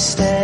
stay. 0.00 0.39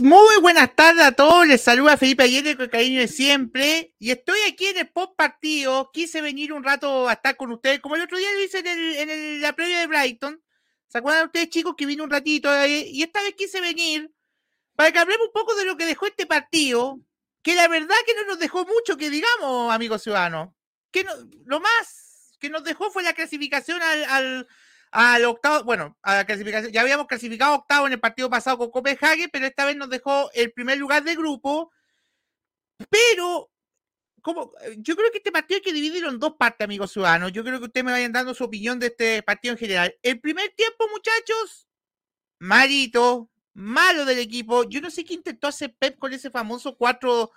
Muy 0.00 0.40
buenas 0.40 0.76
tardes 0.76 1.02
a 1.02 1.10
todos. 1.10 1.44
Les 1.44 1.60
saluda 1.60 1.96
Felipe 1.96 2.22
Allende 2.22 2.54
con 2.54 2.64
el 2.64 2.70
cariño 2.70 3.00
de 3.00 3.08
siempre. 3.08 3.92
Y 3.98 4.12
estoy 4.12 4.38
aquí 4.48 4.66
en 4.66 4.78
el 4.78 4.88
post 4.88 5.16
partido. 5.16 5.90
Quise 5.92 6.20
venir 6.20 6.52
un 6.52 6.62
rato 6.62 7.08
a 7.08 7.14
estar 7.14 7.36
con 7.36 7.50
ustedes, 7.50 7.80
como 7.80 7.96
el 7.96 8.02
otro 8.02 8.16
día 8.16 8.30
lo 8.32 8.42
hice 8.42 8.62
en, 8.64 9.40
la 9.40 9.54
previa 9.54 9.80
de 9.80 9.88
Brighton. 9.88 10.40
¿Se 10.86 10.98
acuerdan 10.98 11.26
ustedes, 11.26 11.48
chicos, 11.48 11.74
que 11.76 11.86
vine 11.86 12.02
un 12.02 12.10
ratito? 12.10 12.48
Y 12.66 13.02
esta 13.02 13.22
vez 13.22 13.34
quise 13.34 13.60
venir 13.60 14.12
para 14.76 14.92
que 14.92 15.00
hablemos 15.00 15.26
un 15.26 15.32
poco 15.32 15.56
de 15.56 15.64
lo 15.64 15.76
que 15.76 15.86
dejó 15.86 16.06
este 16.06 16.26
partido. 16.26 17.00
Que 17.42 17.56
la 17.56 17.66
verdad 17.66 17.96
que 18.06 18.14
no 18.14 18.24
nos 18.24 18.38
dejó 18.38 18.64
mucho, 18.64 18.96
que 18.96 19.10
digamos, 19.10 19.72
amigos 19.72 20.02
ciudadanos. 20.02 20.50
Que 20.92 21.04
lo 21.44 21.58
más 21.58 22.36
que 22.38 22.50
nos 22.50 22.62
dejó 22.62 22.90
fue 22.92 23.02
la 23.02 23.14
clasificación 23.14 23.82
al, 23.82 24.46
al 24.92 25.24
octavo, 25.24 25.64
bueno, 25.64 25.98
a 26.02 26.16
la 26.16 26.26
clasificación, 26.26 26.70
ya 26.70 26.82
habíamos 26.82 27.06
clasificado 27.06 27.54
octavo 27.54 27.86
en 27.86 27.94
el 27.94 28.00
partido 28.00 28.28
pasado 28.28 28.58
con 28.58 28.70
Copenhague, 28.70 29.30
pero 29.30 29.46
esta 29.46 29.64
vez 29.64 29.74
nos 29.74 29.88
dejó 29.88 30.30
el 30.34 30.52
primer 30.52 30.76
lugar 30.76 31.02
de 31.02 31.16
grupo. 31.16 31.72
Pero, 32.90 33.50
como, 34.20 34.52
eh, 34.60 34.76
yo 34.78 34.94
creo 34.94 35.10
que 35.10 35.18
este 35.18 35.32
partido 35.32 35.56
hay 35.56 35.62
que 35.62 35.72
dividirlo 35.72 36.10
en 36.10 36.18
dos 36.18 36.34
partes, 36.38 36.64
amigos 36.64 36.92
ciudadanos. 36.92 37.32
Yo 37.32 37.42
creo 37.42 37.58
que 37.58 37.66
ustedes 37.66 37.84
me 37.84 37.92
vayan 37.92 38.12
dando 38.12 38.34
su 38.34 38.44
opinión 38.44 38.78
de 38.78 38.88
este 38.88 39.22
partido 39.22 39.52
en 39.52 39.58
general. 39.58 39.96
El 40.02 40.20
primer 40.20 40.50
tiempo, 40.50 40.86
muchachos, 40.90 41.66
malito, 42.38 43.30
malo 43.54 44.04
del 44.04 44.18
equipo. 44.18 44.64
Yo 44.68 44.82
no 44.82 44.90
sé 44.90 45.04
qué 45.04 45.14
intentó 45.14 45.46
hacer 45.46 45.74
Pep 45.78 45.98
con 45.98 46.12
ese 46.12 46.30
famoso 46.30 46.76
4. 46.76 47.30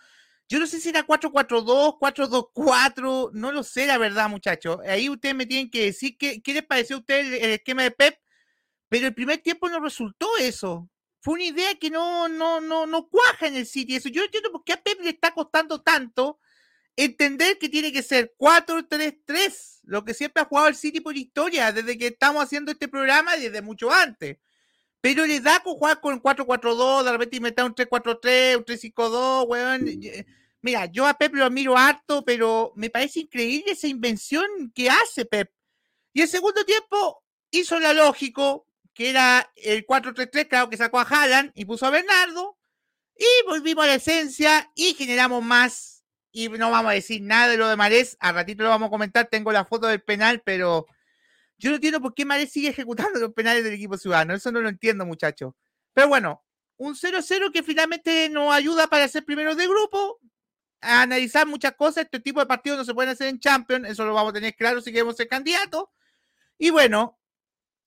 Yo 0.47 0.59
no 0.59 0.67
sé 0.67 0.79
si 0.79 0.89
era 0.89 1.06
4-4-2, 1.06 1.97
4-2-4, 2.00 3.31
no 3.33 3.51
lo 3.51 3.63
sé, 3.63 3.88
la 3.88 3.97
verdad, 3.97 4.29
muchachos. 4.29 4.78
Ahí 4.88 5.09
ustedes 5.09 5.35
me 5.35 5.45
tienen 5.45 5.72
que 5.72 5.85
decir 5.85 6.17
qué, 6.17 6.41
qué 6.41 6.53
les 6.53 6.63
pareció 6.63 6.97
a 6.97 7.00
ustedes 7.00 7.28
el, 7.28 7.33
el 7.33 7.51
esquema 7.51 7.83
de 7.83 7.91
Pep, 7.91 8.19
pero 8.89 9.07
el 9.07 9.16
primer 9.16 9.39
tiempo 9.39 9.69
no 9.69 9.79
resultó 9.79 10.28
eso. 10.39 10.89
Fue 11.22 11.33
una 11.33 11.45
idea 11.45 11.73
que 11.75 11.89
no, 11.89 12.28
no, 12.28 12.61
no, 12.61 12.85
no 12.85 13.09
cuaja 13.09 13.47
en 13.47 13.56
el 13.56 13.66
City. 13.66 13.95
Eso 13.95 14.09
yo 14.09 14.22
no 14.22 14.25
entiendo 14.25 14.51
por 14.51 14.63
qué 14.63 14.73
a 14.73 14.83
Pep 14.83 15.01
le 15.01 15.09
está 15.09 15.31
costando 15.31 15.81
tanto 15.81 16.39
entender 16.95 17.57
que 17.57 17.69
tiene 17.69 17.91
que 17.91 18.03
ser 18.03 18.33
4-3-3, 18.38 19.79
lo 19.83 20.06
que 20.06 20.13
siempre 20.13 20.44
ha 20.44 20.45
jugado 20.45 20.67
el 20.67 20.75
City 20.75 21.01
por 21.01 21.17
historia, 21.17 21.72
desde 21.72 21.97
que 21.97 22.07
estamos 22.07 22.44
haciendo 22.44 22.72
este 22.72 22.88
programa 22.88 23.35
y 23.38 23.41
desde 23.41 23.62
mucho 23.62 23.91
antes. 23.91 24.38
Pero 25.05 25.23
le 25.27 25.39
da 25.39 25.59
con 25.59 25.75
jugar 25.75 26.01
con 26.01 26.19
4-4-2, 26.19 27.03
de 27.03 27.11
repente 27.11 27.35
inventar 27.38 27.63
un 27.66 27.75
3-4-3, 27.75 28.57
un 28.57 28.66
3-5-2, 28.66 29.45
weón. 29.47 29.88
y- 29.88 30.09
Mira, 30.61 30.88
yo 30.88 31.05
a 31.05 31.13
Pep 31.13 31.35
lo 31.35 31.45
admiro 31.45 31.77
harto, 31.77 32.25
pero 32.25 32.73
me 32.75 32.89
parece 32.89 33.19
increíble 33.19 33.73
esa 33.73 33.85
invención 33.85 34.47
que 34.73 34.89
hace 34.89 35.25
Pep. 35.25 35.51
Y 36.11 36.23
el 36.23 36.27
segundo 36.27 36.65
tiempo 36.65 37.23
hizo 37.51 37.79
lo 37.79 37.94
lógico, 37.94 38.65
que 38.95 39.11
era 39.11 39.51
el 39.57 39.85
4-3-3, 39.85 40.47
claro 40.47 40.71
que 40.71 40.77
sacó 40.77 40.99
a 40.99 41.03
Haaland 41.03 41.51
y 41.53 41.65
puso 41.65 41.85
a 41.85 41.91
Bernardo. 41.91 42.57
Y 43.15 43.47
volvimos 43.47 43.83
a 43.83 43.89
la 43.89 43.95
esencia 43.95 44.71
y 44.73 44.95
generamos 44.95 45.44
más. 45.44 46.03
Y 46.31 46.49
no 46.49 46.71
vamos 46.71 46.89
a 46.89 46.95
decir 46.95 47.21
nada 47.21 47.47
de 47.49 47.57
lo 47.57 47.67
de 47.67 47.75
Marés. 47.75 48.17
A 48.19 48.31
ratito 48.31 48.63
lo 48.63 48.69
vamos 48.69 48.88
a 48.88 48.89
comentar. 48.89 49.27
Tengo 49.27 49.51
la 49.51 49.65
foto 49.65 49.85
del 49.85 50.01
penal, 50.01 50.41
pero 50.44 50.88
yo 51.57 51.69
no 51.69 51.75
entiendo 51.75 52.01
por 52.01 52.13
qué 52.13 52.25
Marés 52.25 52.51
sigue 52.51 52.69
ejecutando 52.69 53.19
los 53.19 53.33
penales 53.33 53.63
del 53.63 53.73
equipo 53.73 53.97
ciudadano. 53.97 54.33
Eso 54.33 54.51
no 54.51 54.61
lo 54.61 54.69
entiendo, 54.69 55.05
muchachos. 55.05 55.53
Pero 55.93 56.07
bueno, 56.07 56.43
un 56.77 56.95
0-0 56.95 57.51
que 57.51 57.63
finalmente 57.63 58.29
nos 58.29 58.53
ayuda 58.53 58.88
para 58.88 59.07
ser 59.07 59.23
primeros 59.23 59.57
de 59.57 59.67
grupo. 59.67 60.19
A 60.81 61.01
analizar 61.01 61.47
muchas 61.47 61.73
cosas. 61.73 62.03
Este 62.05 62.19
tipo 62.19 62.39
de 62.39 62.45
partidos 62.45 62.77
no 62.77 62.85
se 62.85 62.94
pueden 62.94 63.11
hacer 63.11 63.27
en 63.27 63.39
Champions. 63.39 63.88
Eso 63.89 64.05
lo 64.05 64.13
vamos 64.13 64.31
a 64.31 64.33
tener 64.33 64.55
claro 64.55 64.81
si 64.81 64.91
queremos 64.91 65.15
ser 65.15 65.27
candidatos. 65.27 65.85
Y 66.57 66.69
bueno, 66.69 67.17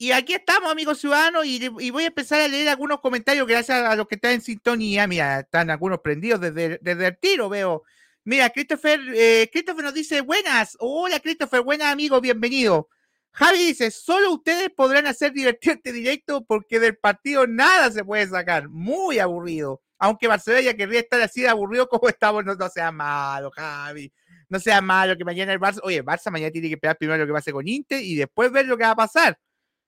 y 0.00 0.12
aquí 0.12 0.32
estamos, 0.34 0.70
amigos 0.70 0.98
ciudadanos, 1.00 1.44
y, 1.44 1.68
voy 1.68 2.04
a 2.04 2.06
empezar 2.06 2.40
a 2.40 2.46
leer 2.46 2.68
algunos 2.68 3.00
comentarios 3.00 3.46
gracias 3.48 3.82
a 3.82 3.96
los 3.96 4.06
que 4.06 4.14
están 4.14 4.32
en 4.32 4.40
sintonía. 4.40 5.06
Mira, 5.06 5.40
están 5.40 5.70
algunos 5.70 6.00
prendidos 6.00 6.40
desde, 6.40 6.78
desde 6.80 7.06
el 7.08 7.18
tiro, 7.18 7.48
veo. 7.48 7.82
Mira, 8.24 8.50
Christopher, 8.50 9.00
eh, 9.14 9.48
Christopher 9.52 9.84
nos 9.84 9.94
dice, 9.94 10.20
buenas, 10.20 10.76
hola 10.80 11.18
Christopher, 11.18 11.62
buenas 11.62 11.92
amigos, 11.92 12.20
bienvenido. 12.20 12.88
Javi 13.38 13.66
dice, 13.66 13.92
solo 13.92 14.32
ustedes 14.32 14.68
podrán 14.70 15.06
hacer 15.06 15.32
divertido 15.32 15.74
este 15.74 15.92
directo 15.92 16.44
porque 16.44 16.80
del 16.80 16.96
partido 16.96 17.46
nada 17.46 17.88
se 17.92 18.04
puede 18.04 18.26
sacar. 18.26 18.68
Muy 18.68 19.20
aburrido. 19.20 19.80
Aunque 19.96 20.26
Barcelona 20.26 20.62
ya 20.62 20.74
querría 20.74 20.98
estar 20.98 21.20
así 21.20 21.42
de 21.42 21.48
aburrido 21.48 21.88
como 21.88 22.08
estamos, 22.08 22.44
no, 22.44 22.68
sea 22.68 22.90
malo, 22.90 23.52
Javi. 23.52 24.12
No 24.48 24.58
sea 24.58 24.80
malo 24.80 25.16
que 25.16 25.24
mañana 25.24 25.52
el 25.52 25.60
Barça, 25.60 25.78
oye, 25.84 26.04
Barça 26.04 26.32
mañana 26.32 26.50
tiene 26.50 26.66
que 26.66 26.74
esperar 26.74 26.98
primero 26.98 27.18
lo 27.18 27.26
que 27.28 27.32
pase 27.32 27.52
con 27.52 27.68
Inter 27.68 28.02
y 28.02 28.16
después 28.16 28.50
ver 28.50 28.66
lo 28.66 28.76
que 28.76 28.82
va 28.82 28.90
a 28.90 28.96
pasar. 28.96 29.38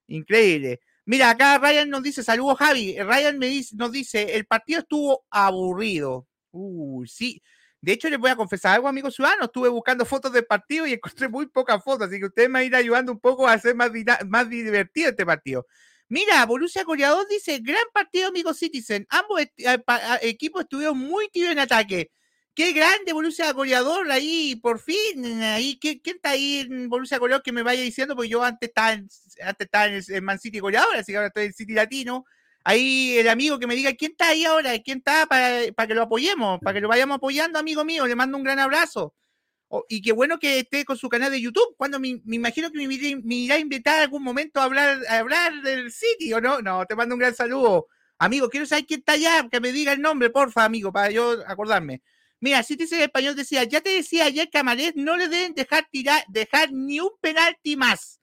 Increíble. 0.07 0.79
Mira, 1.05 1.31
acá 1.31 1.59
Ryan 1.59 1.91
nos 1.91 2.05
dice, 2.05 2.23
saludos 2.23 2.57
Javi. 2.57 2.97
Ryan 3.01 3.37
me 3.37 3.47
dice, 3.47 3.75
nos 3.75 3.91
dice, 3.91 4.37
el 4.37 4.47
partido 4.47 4.79
estuvo 4.79 5.25
aburrido. 5.29 6.29
Uy, 6.53 7.09
sí. 7.09 7.43
De 7.81 7.93
hecho, 7.93 8.09
les 8.11 8.19
voy 8.19 8.31
a 8.31 8.37
confesar 8.37 8.75
algo, 8.75 8.89
amigos 8.89 9.15
ciudadanos. 9.15 9.47
Estuve 9.47 9.69
buscando 9.69 10.05
fotos 10.05 10.33
del 10.33 10.45
partido 10.47 10.87
y 10.87 10.93
encontré 10.95 11.29
muy 11.29 11.47
pocas 11.47 11.83
fotos, 11.83 12.09
así 12.09 12.19
que 12.19 12.27
ustedes 12.27 12.49
me 12.49 12.55
van 12.55 12.63
a 12.63 12.67
ir 12.67 12.75
ayudando 12.77 13.13
un 13.13 13.21
poco 13.21 13.47
a 13.49 13.53
hacer 13.55 13.75
más, 13.75 13.91
más 14.27 14.49
divertido 14.49 15.11
este 15.11 15.25
partido. 15.27 15.67
Mira, 16.09 16.45
Borussia 16.45 16.83
Goleador 16.85 17.27
dice, 17.29 17.61
gran 17.61 17.85
partido, 17.95 18.29
amigo 18.29 18.53
Citizen. 18.53 19.07
Ambos 19.11 19.41
eh, 19.43 19.51
equipos 20.23 20.63
estuvieron 20.63 20.99
muy 20.99 21.29
tibios 21.29 21.53
en 21.53 21.61
ataque. 21.61 22.11
Qué 22.55 22.73
grande 22.73 23.13
Borussia 23.13 23.53
Goleador 23.53 24.11
ahí, 24.11 24.57
por 24.57 24.81
fin. 24.81 25.41
Ahí, 25.43 25.79
¿quién, 25.81 26.01
está 26.05 26.31
ahí 26.31 26.61
en 26.69 26.89
Borussia 26.89 27.19
Goleador 27.19 27.43
que 27.45 27.53
me 27.53 27.63
vaya 27.63 27.81
diciendo? 27.83 28.17
Porque 28.17 28.29
yo 28.29 28.43
antes 28.43 28.69
estaba 28.69 28.93
en, 28.93 29.09
antes 29.43 29.65
estaba 29.67 29.87
en, 29.87 29.95
el- 30.07 30.23
Man 30.23 30.39
City 30.41 30.59
Goleador, 30.59 30.97
así 30.97 31.13
que 31.13 31.17
ahora 31.17 31.29
estoy 31.29 31.47
en 31.47 31.53
City 31.55 31.73
Latino. 31.75 32.25
Ahí 32.65 33.17
el 33.19 33.29
amigo 33.29 33.59
que 33.59 33.67
me 33.67 33.75
diga 33.75 33.95
quién 33.95 34.13
está 34.13 34.29
ahí 34.29 34.45
ahora, 34.45 34.79
quién 34.81 34.99
está 34.99 35.27
para, 35.27 35.73
para 35.75 35.87
que 35.87 35.95
lo 35.95 36.03
apoyemos, 36.03 36.61
para 36.61 36.75
que 36.75 36.81
lo 36.81 36.89
vayamos 36.89 37.17
apoyando, 37.17 37.59
amigo 37.59 37.85
mío. 37.85 38.07
Le 38.07 38.15
mando 38.15 38.37
un 38.37 38.45
gran 38.45 38.59
abrazo. 38.59 39.15
Y 39.89 40.03
qué 40.03 40.13
bueno 40.13 40.39
que 40.39 40.61
esté 40.61 40.85
con 40.85 40.97
su 40.97 41.09
canal 41.09 41.31
de 41.31 41.41
YouTube. 41.41 41.75
Cuando 41.77 42.01
me, 42.01 42.21
imagino 42.27 42.71
que 42.71 42.79
me, 42.79 42.89
me 42.89 43.35
irá 43.35 43.55
a 43.55 43.59
invitar 43.59 44.01
algún 44.01 44.23
momento 44.23 44.61
a 44.61 44.65
hablar, 44.65 44.99
a 45.09 45.19
hablar 45.19 45.63
del 45.63 45.93
City, 45.93 46.33
¿o 46.33 46.41
no? 46.41 46.61
No, 46.61 46.85
te 46.87 46.97
mando 46.97 47.15
un 47.15 47.21
gran 47.21 47.35
saludo. 47.35 47.87
Amigo, 48.19 48.51
quiero 48.51 48.67
saber 48.67 48.85
quién 48.87 49.01
está 49.01 49.13
allá, 49.13 49.49
que 49.51 49.61
me 49.61 49.73
diga 49.73 49.93
el 49.93 50.01
nombre, 50.03 50.29
porfa, 50.31 50.65
amigo, 50.65 50.93
para 50.93 51.11
yo 51.11 51.39
acordarme. 51.47 52.03
Mira, 52.41 52.63
si 52.63 52.75
dice 52.75 52.97
en 52.97 53.03
español 53.03 53.37
decía, 53.37 53.65
ya 53.65 53.81
te 53.81 53.91
decía 53.91 54.25
ayer 54.25 54.51
que 54.51 54.59
a 54.59 54.63
no 54.63 55.17
le 55.17 55.29
deben 55.29 55.55
dejar 55.55 55.87
tirar, 55.91 56.25
dejar 56.29 56.73
ni 56.73 56.99
un 57.01 57.11
penalti 57.21 57.77
más. 57.77 58.20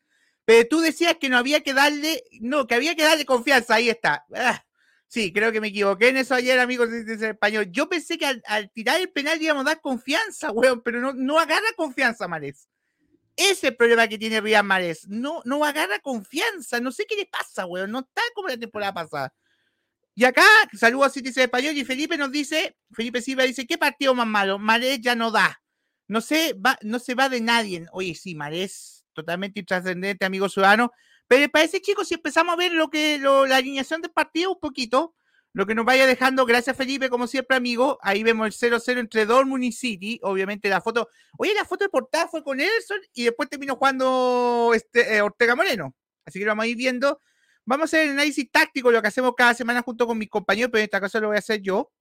Pero 0.47 0.65
tú 0.69 0.79
decías 0.79 1.17
que 1.19 1.27
no 1.27 1.38
había 1.38 1.61
que 1.61 1.73
darle, 1.73 2.23
no, 2.39 2.67
que 2.67 2.75
había 2.75 2.95
que 2.95 3.03
darle 3.03 3.25
confianza, 3.25 3.75
ahí 3.75 3.89
está. 3.89 4.25
Ah, 4.33 4.63
sí, 5.05 5.33
creo 5.33 5.51
que 5.51 5.59
me 5.59 5.67
equivoqué 5.67 6.07
en 6.07 6.15
eso 6.15 6.35
ayer, 6.35 6.57
amigos, 6.57 6.89
dice 6.89 7.25
en 7.25 7.31
español. 7.31 7.67
Yo 7.69 7.89
pensé 7.89 8.17
que 8.17 8.27
al, 8.27 8.41
al 8.47 8.71
tirar 8.71 9.01
el 9.01 9.09
penal 9.09 9.41
íbamos 9.41 9.65
a 9.65 9.71
dar 9.71 9.81
confianza, 9.81 10.51
weón, 10.53 10.81
pero 10.83 11.01
no, 11.01 11.11
no 11.11 11.38
agarra 11.38 11.67
confianza, 11.75 12.29
Marés. 12.29 12.69
Ese 13.35 13.51
es 13.51 13.63
el 13.65 13.75
problema 13.75 14.07
que 14.07 14.17
tiene 14.17 14.39
Riyad 14.39 14.63
Mahrez. 14.63 15.09
No, 15.09 15.41
no 15.44 15.65
agarra 15.65 15.99
confianza. 15.99 16.79
No 16.79 16.94
sé 16.94 17.05
qué 17.05 17.17
le 17.17 17.25
pasa, 17.25 17.65
weón. 17.65 17.91
No 17.91 17.99
está 17.99 18.21
como 18.33 18.47
la 18.47 18.57
temporada 18.57 18.94
pasada. 18.94 19.33
Y 20.15 20.23
acá, 20.23 20.45
saludos 20.73 21.07
a 21.07 21.09
Citizen 21.09 21.44
Español 21.44 21.75
y 21.75 21.83
Felipe 21.83 22.17
nos 22.17 22.31
dice, 22.31 22.77
Felipe 22.94 23.21
Silva 23.21 23.44
dice, 23.44 23.67
¿qué 23.67 23.77
partido 23.77 24.15
más 24.15 24.27
malo? 24.27 24.59
Mahrez 24.59 25.01
ya 25.01 25.13
no 25.13 25.29
da. 25.29 25.61
no 26.07 26.21
se 26.21 26.53
va, 26.53 26.79
no 26.83 26.99
se 26.99 27.15
va 27.15 27.27
de 27.27 27.41
nadie. 27.41 27.85
Oye, 27.91 28.15
sí, 28.15 28.33
Marés, 28.33 28.96
totalmente 29.17 29.59
intrascendente, 29.59 30.25
amigo 30.25 30.47
ciudadano. 30.47 30.91
Pero 31.27 31.49
parece, 31.49 31.81
chicos, 31.81 32.07
si 32.07 32.13
empezamos 32.13 32.53
a 32.53 32.55
ver 32.55 32.71
lo 32.71 32.89
que 32.89 33.19
la 33.19 33.57
alineación 33.57 34.01
del 34.01 34.11
partido 34.11 34.51
un 34.51 34.59
poquito, 34.59 35.15
lo 35.53 35.65
que 35.65 35.73
nos 35.73 35.85
vaya 35.85 36.05
dejando, 36.05 36.45
gracias 36.45 36.77
Felipe, 36.77 37.09
como 37.09 37.25
siempre, 37.25 37.57
amigo. 37.57 37.97
Ahí 38.03 38.21
vemos 38.21 38.45
el 38.45 38.53
0-0 38.53 38.99
entre 38.99 39.25
Dortmund 39.25 39.63
y 39.63 39.71
City. 39.71 40.19
Obviamente 40.21 40.69
la 40.69 40.81
foto. 40.81 41.09
Oye, 41.37 41.53
la 41.55 41.65
foto 41.65 41.83
de 41.85 41.89
portada 41.89 42.27
fue 42.27 42.43
con 42.43 42.59
Ederson 42.59 42.99
y 43.13 43.23
después 43.23 43.49
terminó 43.49 43.75
jugando 43.75 44.71
este, 44.75 45.15
eh, 45.15 45.21
Ortega 45.21 45.55
Moreno. 45.55 45.95
Así 46.25 46.37
que 46.37 46.45
lo 46.45 46.51
vamos 46.51 46.65
a 46.65 46.67
ir 46.67 46.77
viendo. 46.77 47.19
Vamos 47.65 47.85
a 47.85 47.85
hacer 47.85 48.05
el 48.05 48.11
análisis 48.11 48.49
táctico, 48.51 48.91
lo 48.91 49.01
que 49.01 49.07
hacemos 49.07 49.33
cada 49.35 49.55
semana 49.55 49.81
junto 49.81 50.05
con 50.05 50.17
mis 50.17 50.29
compañeros, 50.29 50.69
pero 50.71 50.81
en 50.81 50.85
esta 50.85 51.01
cosa 51.01 51.19
lo 51.19 51.27
voy 51.27 51.37
a 51.37 51.39
hacer 51.39 51.59
yo. 51.61 51.91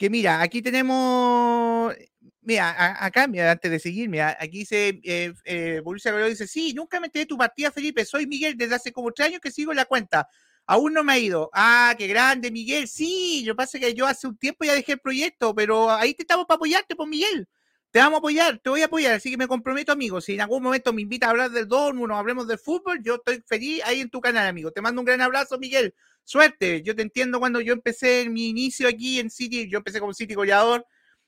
Que 0.00 0.08
mira, 0.08 0.40
aquí 0.40 0.62
tenemos. 0.62 1.94
Mira, 2.40 3.04
acá, 3.04 3.26
mira, 3.26 3.50
antes 3.52 3.70
de 3.70 3.78
seguir, 3.78 4.08
mira, 4.08 4.34
aquí 4.40 4.60
dice, 4.60 4.98
eh, 5.04 5.34
eh, 5.44 5.82
dice, 6.26 6.46
sí, 6.46 6.72
nunca 6.72 6.98
me 7.00 7.08
enteré 7.08 7.26
tu 7.26 7.36
partida, 7.36 7.70
Felipe, 7.70 8.06
soy 8.06 8.26
Miguel, 8.26 8.56
desde 8.56 8.76
hace 8.76 8.92
como 8.92 9.12
tres 9.12 9.28
años 9.28 9.42
que 9.42 9.50
sigo 9.50 9.74
la 9.74 9.84
cuenta. 9.84 10.26
Aún 10.66 10.94
no 10.94 11.04
me 11.04 11.12
ha 11.12 11.18
ido. 11.18 11.50
Ah, 11.52 11.94
qué 11.98 12.06
grande, 12.06 12.50
Miguel. 12.50 12.88
Sí, 12.88 13.42
lo 13.44 13.52
que 13.52 13.56
pasa 13.56 13.76
es 13.76 13.84
que 13.84 13.92
yo 13.94 14.06
hace 14.06 14.26
un 14.26 14.38
tiempo 14.38 14.64
ya 14.64 14.72
dejé 14.72 14.92
el 14.92 15.00
proyecto, 15.00 15.54
pero 15.54 15.90
ahí 15.90 16.14
te 16.14 16.22
estamos 16.22 16.46
para 16.46 16.56
apoyarte, 16.56 16.96
pues, 16.96 17.06
Miguel. 17.06 17.46
Te 17.90 17.98
vamos 17.98 18.14
a 18.14 18.18
apoyar, 18.20 18.58
te 18.58 18.70
voy 18.70 18.80
a 18.80 18.86
apoyar, 18.86 19.12
así 19.16 19.30
que 19.30 19.36
me 19.36 19.48
comprometo, 19.48 19.92
amigo. 19.92 20.22
Si 20.22 20.32
en 20.32 20.40
algún 20.40 20.62
momento 20.62 20.94
me 20.94 21.02
invita 21.02 21.26
a 21.26 21.30
hablar 21.30 21.50
del 21.50 21.68
Dortmund 21.68 22.10
o 22.12 22.16
hablemos 22.16 22.48
del 22.48 22.58
fútbol, 22.58 23.00
yo 23.02 23.16
estoy 23.16 23.42
feliz 23.46 23.82
ahí 23.84 24.00
en 24.00 24.08
tu 24.08 24.20
canal, 24.22 24.46
amigo. 24.46 24.70
Te 24.72 24.80
mando 24.80 25.02
un 25.02 25.04
gran 25.04 25.20
abrazo, 25.20 25.58
Miguel. 25.58 25.94
Suerte. 26.30 26.80
Yo 26.84 26.94
te 26.94 27.02
entiendo 27.02 27.40
cuando 27.40 27.60
yo 27.60 27.72
empecé 27.72 28.28
mi 28.28 28.50
inicio 28.50 28.86
aquí 28.86 29.18
en 29.18 29.30
City, 29.30 29.68
yo 29.68 29.78
empecé 29.78 29.98
como 29.98 30.14
City 30.14 30.34
goleador. 30.34 30.86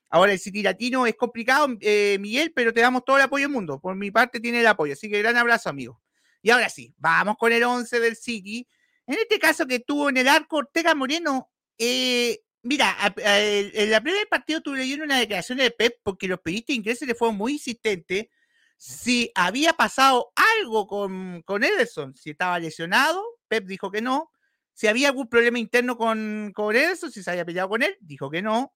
Ahora 0.09 0.31
el 0.31 0.39
City 0.39 0.63
latino 0.63 1.09
es 1.09 1.17
complicado, 1.17 1.67
eh, 1.81 2.19
Miguel, 2.21 2.53
pero 2.55 2.73
te 2.73 2.83
damos 2.83 3.05
todo 3.05 3.17
el 3.17 3.25
apoyo 3.25 3.47
del 3.47 3.53
mundo. 3.53 3.81
Por 3.81 3.97
mi 3.97 4.13
parte 4.13 4.39
tiene 4.39 4.61
el 4.61 4.67
apoyo, 4.69 4.93
así 4.93 5.11
que 5.11 5.19
gran 5.19 5.37
abrazo, 5.37 5.69
amigo. 5.69 6.01
Y 6.41 6.51
ahora 6.51 6.69
sí, 6.69 6.95
vamos 6.99 7.35
con 7.37 7.51
el 7.51 7.65
11 7.65 7.99
del 7.99 8.15
City. 8.15 8.65
En 9.09 9.19
este 9.19 9.41
caso 9.41 9.67
que 9.67 9.81
tuvo 9.81 10.09
en 10.09 10.19
el 10.19 10.29
arco 10.29 10.59
Ortega 10.59 10.95
Moreno, 10.95 11.51
eh, 11.79 12.39
mira, 12.63 12.97
en 13.17 13.91
la 13.91 14.01
primer 14.01 14.29
partido 14.29 14.61
tuve 14.61 14.79
leyendo 14.79 15.05
una 15.05 15.19
declaración 15.19 15.59
de 15.59 15.73
Pep 15.73 15.95
porque 16.05 16.29
los 16.29 16.39
periodistas 16.39 16.77
ingleses 16.77 17.09
le 17.09 17.17
fueron 17.17 17.37
muy 17.37 17.55
insistentes 17.55 18.27
si 18.77 19.33
había 19.35 19.73
pasado 19.73 20.33
algo 20.61 20.87
con, 20.87 21.43
con 21.43 21.65
Ederson, 21.65 22.15
si 22.15 22.31
estaba 22.31 22.61
lesionado, 22.61 23.21
Pep 23.49 23.67
dijo 23.67 23.91
que 23.91 24.01
no. 24.01 24.32
Si 24.75 24.87
había 24.87 25.09
algún 25.09 25.29
problema 25.29 25.59
interno 25.59 25.97
con, 25.97 26.53
con 26.55 26.75
Ederson, 26.75 27.13
si 27.13 27.23
se 27.23 27.31
había 27.31 27.45
peleado 27.45 27.69
con 27.69 27.83
él, 27.83 27.97
dijo 28.01 28.31
que 28.31 28.43
no. 28.43 28.75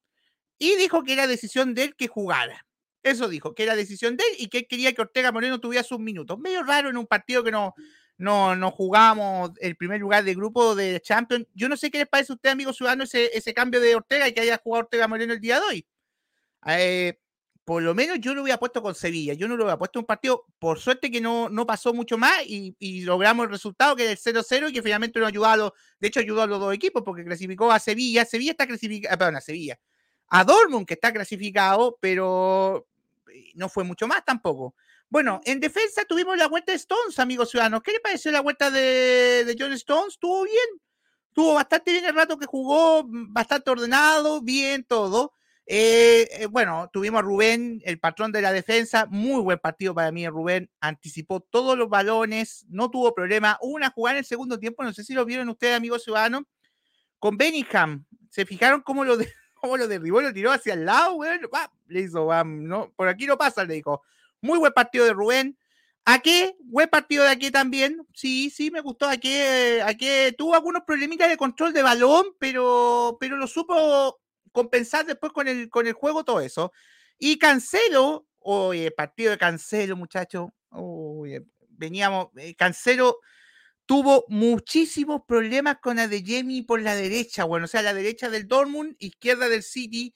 Y 0.59 0.75
dijo 0.75 1.03
que 1.03 1.13
era 1.13 1.27
decisión 1.27 1.73
de 1.73 1.85
él 1.85 1.95
que 1.95 2.07
jugara. 2.07 2.65
Eso 3.03 3.29
dijo, 3.29 3.53
que 3.55 3.63
era 3.63 3.75
decisión 3.75 4.17
de 4.17 4.23
él 4.25 4.35
y 4.39 4.47
que 4.49 4.59
él 4.59 4.67
quería 4.67 4.93
que 4.93 5.01
Ortega 5.01 5.31
Moreno 5.31 5.59
tuviera 5.59 5.83
sus 5.83 5.99
minutos. 5.99 6.39
Medio 6.39 6.63
raro 6.63 6.89
en 6.89 6.97
un 6.97 7.07
partido 7.07 7.43
que 7.43 7.51
no, 7.51 7.73
no, 8.17 8.55
no 8.55 8.71
jugamos 8.71 9.51
el 9.61 9.75
primer 9.75 10.01
lugar 10.01 10.23
de 10.23 10.35
grupo 10.35 10.75
de 10.75 10.99
Champions. 11.01 11.45
Yo 11.53 11.69
no 11.69 11.77
sé 11.77 11.91
qué 11.91 11.99
les 11.99 12.07
parece 12.07 12.33
a 12.33 12.35
usted, 12.35 12.49
amigo 12.49 12.73
ciudadano, 12.73 13.03
ese, 13.03 13.29
ese 13.37 13.53
cambio 13.53 13.79
de 13.79 13.95
Ortega 13.95 14.27
y 14.27 14.33
que 14.33 14.41
haya 14.41 14.57
jugado 14.57 14.85
Ortega 14.85 15.07
Moreno 15.07 15.33
el 15.33 15.39
día 15.39 15.59
de 15.59 15.65
hoy. 15.65 15.87
Eh, 16.67 17.19
por 17.67 17.83
lo 17.83 17.93
menos 17.93 18.17
yo 18.21 18.33
lo 18.33 18.43
hubiera 18.43 18.57
puesto 18.57 18.81
con 18.81 18.95
Sevilla, 18.95 19.33
yo 19.33 19.45
no 19.45 19.57
lo 19.57 19.65
hubiera 19.65 19.77
puesto 19.77 19.99
un 19.99 20.05
partido, 20.05 20.45
por 20.57 20.79
suerte 20.79 21.11
que 21.11 21.19
no, 21.19 21.49
no 21.49 21.67
pasó 21.67 21.93
mucho 21.93 22.17
más 22.17 22.41
y, 22.45 23.01
logramos 23.01 23.43
el 23.43 23.51
resultado 23.51 23.93
que 23.93 24.13
es 24.13 24.25
el 24.25 24.35
0-0 24.37 24.69
y 24.69 24.73
que 24.73 24.81
finalmente 24.81 25.19
nos 25.19 25.27
ayudó 25.27 25.73
de 25.99 26.07
hecho 26.07 26.21
ayudó 26.21 26.43
a 26.43 26.47
los 26.47 26.61
dos 26.61 26.73
equipos 26.73 27.03
porque 27.03 27.25
clasificó 27.25 27.69
a 27.69 27.77
Sevilla, 27.79 28.23
Sevilla 28.23 28.51
está 28.51 28.67
clasificado, 28.67 29.13
ah, 29.13 29.17
perdón, 29.17 29.35
a 29.35 29.41
Sevilla, 29.41 29.77
a 30.29 30.45
Dortmund 30.45 30.87
que 30.87 30.93
está 30.93 31.11
clasificado, 31.11 31.97
pero 31.99 32.87
eh, 33.33 33.51
no 33.55 33.67
fue 33.67 33.83
mucho 33.83 34.07
más 34.07 34.23
tampoco. 34.23 34.73
Bueno, 35.09 35.41
en 35.43 35.59
defensa 35.59 36.05
tuvimos 36.05 36.37
la 36.37 36.47
vuelta 36.47 36.71
de 36.71 36.77
Stones, 36.77 37.19
amigos 37.19 37.49
ciudadanos. 37.49 37.81
¿Qué 37.83 37.91
le 37.91 37.99
pareció 37.99 38.31
la 38.31 38.39
vuelta 38.39 38.71
de, 38.71 39.53
John 39.59 39.73
Stones? 39.73 40.13
¿Estuvo 40.13 40.45
bien? 40.45 40.81
Estuvo 41.27 41.55
bastante 41.55 41.91
bien 41.91 42.05
el 42.05 42.15
rato 42.15 42.37
que 42.37 42.45
jugó, 42.45 43.03
mm, 43.03 43.33
bastante 43.33 43.69
ordenado, 43.71 44.41
bien 44.41 44.85
todo. 44.85 45.33
Eh, 45.69 46.29
eh, 46.31 46.45
bueno, 46.45 46.89
tuvimos 46.93 47.19
a 47.19 47.21
Rubén, 47.23 47.81
el 47.83 47.99
patrón 47.99 48.31
de 48.31 48.41
la 48.41 48.53
defensa, 48.53 49.05
muy 49.07 49.41
buen 49.41 49.59
partido 49.59 49.93
para 49.93 50.13
mí, 50.13 50.25
Rubén, 50.25 50.71
anticipó 50.79 51.41
todos 51.41 51.77
los 51.77 51.89
balones, 51.89 52.65
no 52.69 52.89
tuvo 52.89 53.13
problema. 53.13 53.57
Hubo 53.61 53.75
una 53.75 53.89
jugada 53.89 54.15
en 54.15 54.19
el 54.19 54.25
segundo 54.25 54.57
tiempo, 54.57 54.83
no 54.83 54.93
sé 54.93 55.03
si 55.03 55.13
lo 55.13 55.25
vieron 55.25 55.49
ustedes, 55.49 55.75
amigos 55.75 56.05
ciudadanos, 56.05 56.43
con 57.19 57.35
Benningham. 57.37 58.05
¿Se 58.29 58.45
fijaron 58.45 58.81
cómo 58.81 59.03
lo, 59.03 59.17
cómo 59.55 59.75
lo 59.75 59.89
derribó, 59.89 60.21
lo 60.21 60.31
tiró 60.31 60.53
hacia 60.53 60.73
el 60.73 60.85
lado, 60.85 61.19
le 61.87 61.99
hizo, 61.99 62.29
no, 62.45 62.93
por 62.95 63.09
aquí 63.09 63.25
no 63.25 63.37
pasa, 63.37 63.65
le 63.65 63.73
dijo. 63.73 64.03
Muy 64.39 64.59
buen 64.59 64.71
partido 64.71 65.03
de 65.03 65.13
Rubén. 65.13 65.57
¿A 66.05 66.19
qué? 66.19 66.55
Buen 66.59 66.87
partido 66.87 67.25
de 67.25 67.31
aquí 67.31 67.51
también. 67.51 68.07
Sí, 68.13 68.49
sí, 68.49 68.71
me 68.71 68.79
gustó. 68.79 69.09
¿A 69.09 69.17
qué? 69.17 69.81
¿A 69.85 69.93
qué? 69.95 70.33
Tuvo 70.37 70.55
algunos 70.55 70.83
problemitas 70.83 71.27
de 71.27 71.35
control 71.35 71.73
de 71.73 71.83
balón, 71.83 72.27
pero, 72.39 73.17
pero 73.19 73.35
lo 73.35 73.47
supo 73.47 74.17
compensar 74.57 75.05
después 75.05 75.31
con 75.31 75.47
el, 75.47 75.69
con 75.69 75.85
el 75.85 75.93
juego, 75.93 76.23
todo 76.23 76.41
eso. 76.41 76.71
Y 77.19 77.37
Cancelo, 77.37 78.27
oye, 78.39 78.89
partido 78.89 79.29
de 79.31 79.37
Cancelo, 79.37 79.95
muchachos. 79.95 80.49
Veníamos, 81.69 82.29
eh, 82.37 82.55
Cancelo 82.55 83.19
tuvo 83.85 84.25
muchísimos 84.29 85.21
problemas 85.27 85.77
con 85.79 85.99
Adeyemi 85.99 86.63
por 86.63 86.81
la 86.81 86.95
derecha, 86.95 87.43
bueno, 87.45 87.65
o 87.65 87.67
sea, 87.67 87.83
la 87.83 87.93
derecha 87.93 88.29
del 88.29 88.47
Dortmund, 88.47 88.95
izquierda 88.99 89.47
del 89.47 89.61
City 89.63 90.13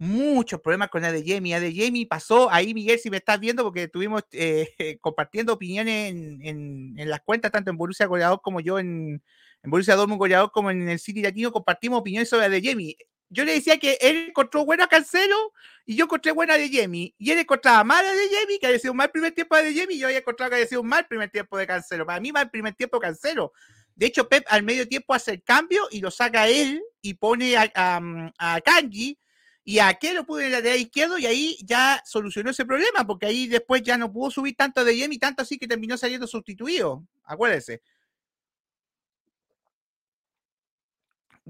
muchos 0.00 0.60
problemas 0.60 0.88
con 0.88 1.04
Adeyemi. 1.04 1.52
Adeyemi 1.54 2.06
pasó, 2.06 2.50
ahí 2.50 2.74
Miguel, 2.74 2.98
si 2.98 3.10
me 3.10 3.18
estás 3.18 3.38
viendo, 3.38 3.62
porque 3.62 3.84
estuvimos 3.84 4.24
eh, 4.32 4.68
compartiendo 5.00 5.52
opiniones 5.52 6.10
en, 6.10 6.94
las 6.96 7.20
cuentas, 7.20 7.52
tanto 7.52 7.70
en 7.70 7.76
Borussia 7.76 8.06
Goleador 8.06 8.40
como 8.42 8.60
yo 8.60 8.78
en, 8.78 9.22
en 9.62 9.70
Borussia 9.70 9.96
Dortmund 9.96 10.18
Goleador 10.18 10.50
como 10.52 10.70
en 10.70 10.88
el 10.88 10.98
City 10.98 11.22
Latino, 11.22 11.52
compartimos 11.52 12.00
opiniones 12.00 12.30
sobre 12.30 12.46
Adeyemi. 12.46 12.96
Yo 13.30 13.44
le 13.44 13.54
decía 13.54 13.78
que 13.78 13.96
él 14.00 14.26
encontró 14.28 14.64
bueno 14.64 14.82
a 14.84 14.88
Cancelo 14.88 15.52
y 15.86 15.94
yo 15.94 16.04
encontré 16.04 16.32
buena 16.32 16.58
de 16.58 16.68
Jamie. 16.68 17.14
Y 17.16 17.30
él 17.30 17.38
encontraba 17.38 17.84
mal 17.84 18.04
a 18.04 18.12
de 18.12 18.28
Jamie, 18.28 18.58
que 18.58 18.66
había 18.66 18.78
sido 18.78 18.92
un 18.92 18.98
mal 18.98 19.10
primer 19.10 19.32
tiempo 19.32 19.56
de 19.56 19.72
Jamie, 19.72 19.96
y 19.96 20.00
yo 20.00 20.08
había 20.08 20.18
encontrado 20.18 20.50
que 20.50 20.56
había 20.56 20.66
sido 20.66 20.80
un 20.80 20.88
mal 20.88 21.06
primer 21.06 21.30
tiempo 21.30 21.56
de 21.56 21.66
Cancelo. 21.66 22.04
Para 22.04 22.20
mí, 22.20 22.32
mal 22.32 22.50
primer 22.50 22.74
tiempo 22.74 22.98
Cancelo. 22.98 23.52
De 23.94 24.06
hecho, 24.06 24.28
Pep 24.28 24.44
al 24.48 24.64
medio 24.64 24.88
tiempo 24.88 25.14
hace 25.14 25.32
el 25.32 25.42
cambio 25.42 25.86
y 25.90 26.00
lo 26.00 26.10
saca 26.10 26.48
él 26.48 26.82
y 27.02 27.14
pone 27.14 27.56
a, 27.56 27.70
a, 27.74 28.00
a 28.38 28.60
Kanji 28.60 29.18
y 29.62 29.78
a 29.78 29.94
qué 29.94 30.14
lo 30.14 30.24
pudo 30.24 30.40
en 30.40 30.46
el 30.46 30.52
lateral 30.52 30.80
izquierdo 30.80 31.18
y 31.18 31.26
ahí 31.26 31.58
ya 31.64 32.02
solucionó 32.04 32.50
ese 32.50 32.64
problema, 32.64 33.06
porque 33.06 33.26
ahí 33.26 33.46
después 33.46 33.82
ya 33.82 33.96
no 33.96 34.12
pudo 34.12 34.30
subir 34.30 34.56
tanto 34.56 34.84
de 34.84 34.96
Yemi, 34.96 35.18
tanto 35.18 35.42
así 35.42 35.58
que 35.58 35.68
terminó 35.68 35.96
saliendo 35.96 36.26
sustituido. 36.26 37.06
Acuérdense. 37.24 37.82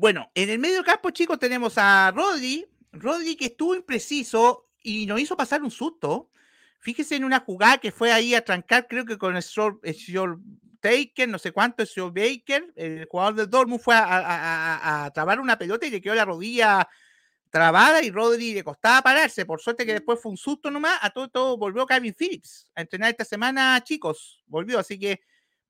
Bueno, 0.00 0.30
en 0.34 0.48
el 0.48 0.58
medio 0.58 0.82
campo, 0.82 1.10
chicos, 1.10 1.38
tenemos 1.38 1.74
a 1.76 2.10
Rodri. 2.16 2.66
Rodri 2.90 3.36
que 3.36 3.44
estuvo 3.44 3.74
impreciso 3.74 4.70
y 4.82 5.04
nos 5.04 5.20
hizo 5.20 5.36
pasar 5.36 5.62
un 5.62 5.70
susto. 5.70 6.30
Fíjese 6.78 7.16
en 7.16 7.24
una 7.24 7.40
jugada 7.40 7.76
que 7.76 7.92
fue 7.92 8.10
ahí 8.10 8.34
a 8.34 8.42
trancar, 8.42 8.88
creo 8.88 9.04
que 9.04 9.18
con 9.18 9.36
el 9.36 9.42
Short, 9.42 9.84
Taker, 10.80 11.28
no 11.28 11.38
sé 11.38 11.52
cuánto, 11.52 11.82
es 11.82 11.94
Baker, 11.94 12.72
el 12.76 13.04
jugador 13.10 13.34
del 13.34 13.50
Dortmund 13.50 13.82
fue 13.82 13.94
a, 13.94 14.04
a, 14.04 15.04
a, 15.04 15.10
trabar 15.10 15.38
una 15.38 15.58
pelota 15.58 15.84
y 15.84 15.90
le 15.90 16.00
quedó 16.00 16.14
la 16.14 16.24
rodilla 16.24 16.88
trabada 17.50 18.02
y 18.02 18.10
Rodri 18.10 18.54
le 18.54 18.64
costaba 18.64 19.02
pararse. 19.02 19.44
Por 19.44 19.60
suerte 19.60 19.84
que 19.84 19.92
después 19.92 20.18
fue 20.18 20.30
un 20.30 20.38
susto 20.38 20.70
nomás. 20.70 20.98
A 21.02 21.10
todo, 21.10 21.28
todo 21.28 21.58
volvió 21.58 21.84
Kevin 21.84 22.14
Phillips 22.18 22.66
a 22.74 22.80
entrenar 22.80 23.10
esta 23.10 23.26
semana, 23.26 23.78
chicos. 23.84 24.42
Volvió, 24.46 24.78
así 24.78 24.98
que, 24.98 25.20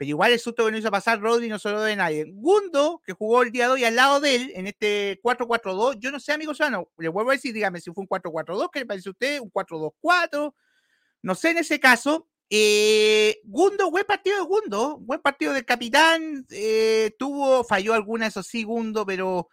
pero 0.00 0.08
igual 0.08 0.32
el 0.32 0.40
susto 0.40 0.64
que 0.64 0.70
nos 0.70 0.80
hizo 0.80 0.90
pasar 0.90 1.20
Rodri 1.20 1.46
no 1.50 1.58
se 1.58 1.70
lo 1.70 1.82
de 1.82 1.94
nadie. 1.94 2.24
Gundo, 2.32 3.02
que 3.04 3.12
jugó 3.12 3.42
el 3.42 3.52
día 3.52 3.66
de 3.66 3.72
hoy 3.72 3.84
al 3.84 3.96
lado 3.96 4.18
de 4.18 4.34
él 4.34 4.52
en 4.54 4.66
este 4.66 5.20
4-4-2. 5.20 5.98
Yo 5.98 6.10
no 6.10 6.18
sé, 6.18 6.32
amigos, 6.32 6.58
no, 6.70 6.88
le 6.96 7.08
vuelvo 7.08 7.28
a 7.28 7.34
decir, 7.34 7.52
dígame 7.52 7.82
si 7.82 7.92
fue 7.92 8.00
un 8.00 8.08
4-4-2, 8.08 8.70
¿qué 8.72 8.78
le 8.78 8.86
parece 8.86 9.10
a 9.10 9.12
usted? 9.12 9.40
Un 9.40 9.52
4-2-4. 9.52 10.54
No 11.20 11.34
sé 11.34 11.50
en 11.50 11.58
ese 11.58 11.78
caso. 11.78 12.30
Eh, 12.48 13.42
Gundo, 13.44 13.90
buen 13.90 14.06
partido 14.06 14.38
de 14.38 14.44
Gundo, 14.44 14.96
buen 15.00 15.20
partido 15.20 15.52
del 15.52 15.66
capitán. 15.66 16.46
Eh, 16.48 17.14
tuvo, 17.18 17.62
falló 17.62 17.92
alguna, 17.92 18.28
eso 18.28 18.42
sí, 18.42 18.62
Gundo, 18.62 19.04
pero, 19.04 19.50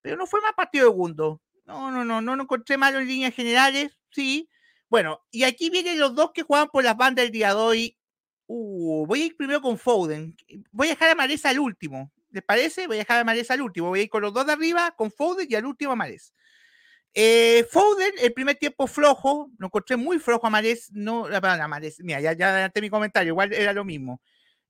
pero 0.00 0.16
no 0.16 0.28
fue 0.28 0.40
más 0.42 0.52
partido 0.52 0.84
de 0.84 0.92
Gundo. 0.92 1.42
No, 1.64 1.90
no, 1.90 2.04
no, 2.04 2.22
no, 2.22 2.36
no 2.36 2.42
encontré 2.44 2.76
malo 2.76 3.00
en 3.00 3.08
líneas 3.08 3.34
generales, 3.34 3.98
sí. 4.12 4.48
Bueno, 4.88 5.22
y 5.32 5.42
aquí 5.42 5.70
vienen 5.70 5.98
los 5.98 6.14
dos 6.14 6.30
que 6.32 6.42
juegan 6.42 6.68
por 6.68 6.84
las 6.84 6.96
bandas 6.96 7.24
del 7.24 7.32
día 7.32 7.48
de 7.48 7.60
hoy. 7.60 7.98
Uh, 8.54 9.06
voy 9.06 9.22
a 9.22 9.24
ir 9.26 9.36
primero 9.36 9.62
con 9.62 9.78
Foden. 9.78 10.36
Voy 10.72 10.88
a 10.88 10.90
dejar 10.90 11.08
a 11.08 11.14
Maresa 11.14 11.48
al 11.48 11.58
último. 11.58 12.12
¿Les 12.30 12.42
parece? 12.42 12.86
Voy 12.86 12.96
a 12.96 12.98
dejar 12.98 13.20
a 13.20 13.24
Maresa 13.24 13.54
al 13.54 13.62
último. 13.62 13.88
Voy 13.88 14.00
a 14.00 14.02
ir 14.02 14.10
con 14.10 14.20
los 14.20 14.34
dos 14.34 14.44
de 14.44 14.52
arriba, 14.52 14.90
con 14.94 15.10
Foden 15.10 15.46
y 15.48 15.54
al 15.54 15.64
último 15.64 15.92
a 15.92 15.96
Mares. 15.96 16.34
Eh, 17.14 17.66
Foden, 17.70 18.12
el 18.20 18.34
primer 18.34 18.56
tiempo 18.56 18.86
flojo, 18.86 19.50
lo 19.56 19.68
encontré 19.68 19.96
muy 19.96 20.18
flojo 20.18 20.46
a 20.46 20.50
Mares. 20.50 20.90
No, 20.92 21.22
perdón, 21.24 21.62
a 21.62 21.68
Mares. 21.68 21.96
Mira, 22.00 22.20
ya, 22.20 22.34
ya 22.34 22.50
adelanté 22.50 22.82
mi 22.82 22.90
comentario, 22.90 23.32
igual 23.32 23.54
era 23.54 23.72
lo 23.72 23.86
mismo. 23.86 24.20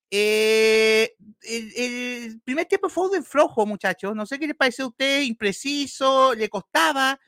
Eh, 0.09 1.17
el, 1.41 2.41
primer 2.45 2.67
tiempo 2.67 2.89
de 3.09 3.23
flojo, 3.23 3.67
muchachos. 3.67 4.15
No 4.15 4.27
sé 4.27 4.39
qué 4.39 4.47
le 4.47 4.55
pareció 4.55 4.85
a 4.85 4.89
usted, 4.89 5.23
impreciso, 5.23 6.35
le 6.35 6.49
costaba. 6.49 7.19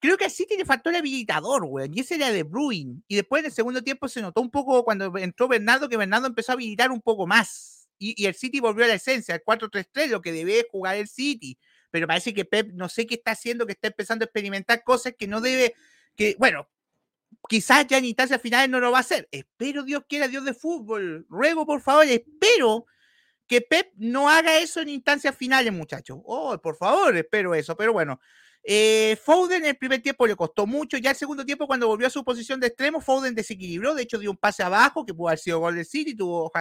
Creo 0.00 0.16
que 0.16 0.24
así 0.24 0.46
faltó 0.64 0.90
el 0.90 0.96
habilitador, 0.96 1.64
weón, 1.64 1.92
y 1.94 2.00
ese 2.00 2.16
era 2.16 2.32
de 2.32 2.42
Bruin. 2.42 3.04
Y 3.06 3.16
después 3.16 3.40
en 3.40 3.46
el 3.46 3.52
segundo 3.52 3.82
tiempo 3.84 4.08
se 4.08 4.22
notó 4.22 4.40
un 4.40 4.50
poco 4.50 4.84
cuando 4.84 5.16
entró 5.18 5.46
Bernardo, 5.46 5.88
que 5.88 5.96
Bernardo 5.96 6.26
empezó 6.26 6.52
a 6.52 6.54
habilitar 6.54 6.90
un 6.90 7.00
poco 7.00 7.26
más. 7.26 7.88
Y, 7.98 8.24
el 8.24 8.34
City 8.34 8.60
volvió 8.60 8.86
a 8.86 8.88
la 8.88 8.94
esencia, 8.94 9.34
el 9.34 9.44
4-3-3, 9.44 10.08
lo 10.08 10.22
que 10.22 10.32
debe 10.32 10.66
jugar 10.70 10.96
el 10.96 11.06
City. 11.06 11.58
Pero 11.90 12.06
parece 12.06 12.32
que 12.32 12.46
Pep, 12.46 12.72
no 12.72 12.88
sé 12.88 13.06
qué 13.06 13.16
está 13.16 13.32
haciendo, 13.32 13.66
que 13.66 13.72
está 13.72 13.88
empezando 13.88 14.24
a 14.24 14.26
experimentar 14.26 14.82
cosas 14.84 15.14
que 15.18 15.28
no 15.28 15.42
debe, 15.42 15.74
que, 16.16 16.34
bueno, 16.38 16.68
quizás 17.48 17.86
ya 17.86 17.98
en 17.98 18.06
instancias 18.06 18.40
finales 18.40 18.70
no 18.70 18.80
lo 18.80 18.90
va 18.90 18.98
a 18.98 19.02
hacer. 19.02 19.28
Espero, 19.30 19.82
Dios 19.82 20.04
quiera, 20.08 20.28
Dios 20.28 20.44
de 20.46 20.54
fútbol. 20.54 21.26
Ruego, 21.28 21.66
por 21.66 21.82
favor, 21.82 22.06
espero 22.06 22.86
que 23.46 23.60
Pep 23.60 23.92
no 23.96 24.30
haga 24.30 24.58
eso 24.58 24.80
en 24.80 24.88
instancias 24.88 25.36
finales, 25.36 25.72
muchachos. 25.72 26.18
Oh, 26.24 26.56
por 26.58 26.76
favor, 26.76 27.16
espero 27.16 27.54
eso. 27.54 27.76
Pero 27.76 27.92
bueno, 27.92 28.20
eh, 28.62 29.16
Foden 29.24 29.62
en 29.62 29.70
el 29.70 29.76
primer 29.76 30.02
tiempo 30.02 30.26
le 30.26 30.36
costó 30.36 30.66
mucho. 30.66 30.98
Ya 30.98 31.10
el 31.10 31.16
segundo 31.16 31.44
tiempo, 31.44 31.66
cuando 31.66 31.88
volvió 31.88 32.06
a 32.06 32.10
su 32.10 32.24
posición 32.24 32.60
de 32.60 32.68
extremo, 32.68 33.00
Foden 33.00 33.34
desequilibró. 33.34 33.94
De 33.94 34.02
hecho, 34.02 34.18
dio 34.18 34.30
un 34.30 34.36
pase 34.36 34.62
abajo 34.62 35.06
que 35.06 35.14
pudo 35.14 35.28
haber 35.28 35.38
sido 35.38 35.60
gol 35.60 35.76
del 35.76 35.86
City. 35.86 36.14
Tuvo, 36.14 36.52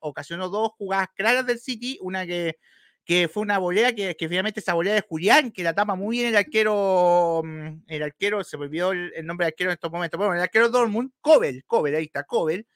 ocasionó 0.00 0.48
dos 0.48 0.70
jugadas 0.76 1.08
claras 1.14 1.46
del 1.46 1.60
City. 1.60 1.98
Una 2.02 2.26
que, 2.26 2.56
que 3.04 3.28
fue 3.28 3.42
una 3.42 3.58
volea 3.58 3.94
que, 3.94 4.16
que, 4.16 4.28
finalmente 4.28 4.60
esa 4.60 4.74
volea 4.74 4.94
de 4.94 5.00
Julián, 5.00 5.52
que 5.52 5.62
la 5.62 5.74
tapa 5.74 5.94
muy 5.94 6.18
bien 6.18 6.28
el 6.28 6.36
arquero. 6.36 7.42
Mm, 7.44 7.82
el 7.86 8.02
arquero, 8.02 8.42
se 8.44 8.56
volvió 8.56 8.92
el, 8.92 9.12
nombre 9.24 9.44
del 9.46 9.52
arquero 9.52 9.70
en 9.70 9.74
estos 9.74 9.92
momentos. 9.92 10.18
Bueno, 10.18 10.34
el 10.34 10.40
arquero 10.40 10.68
Dortmund, 10.68 11.12
Kobel, 11.20 11.64
Kobel, 11.66 11.94
ahí 11.94 12.04
está, 12.04 12.24
Kobel, 12.24 12.66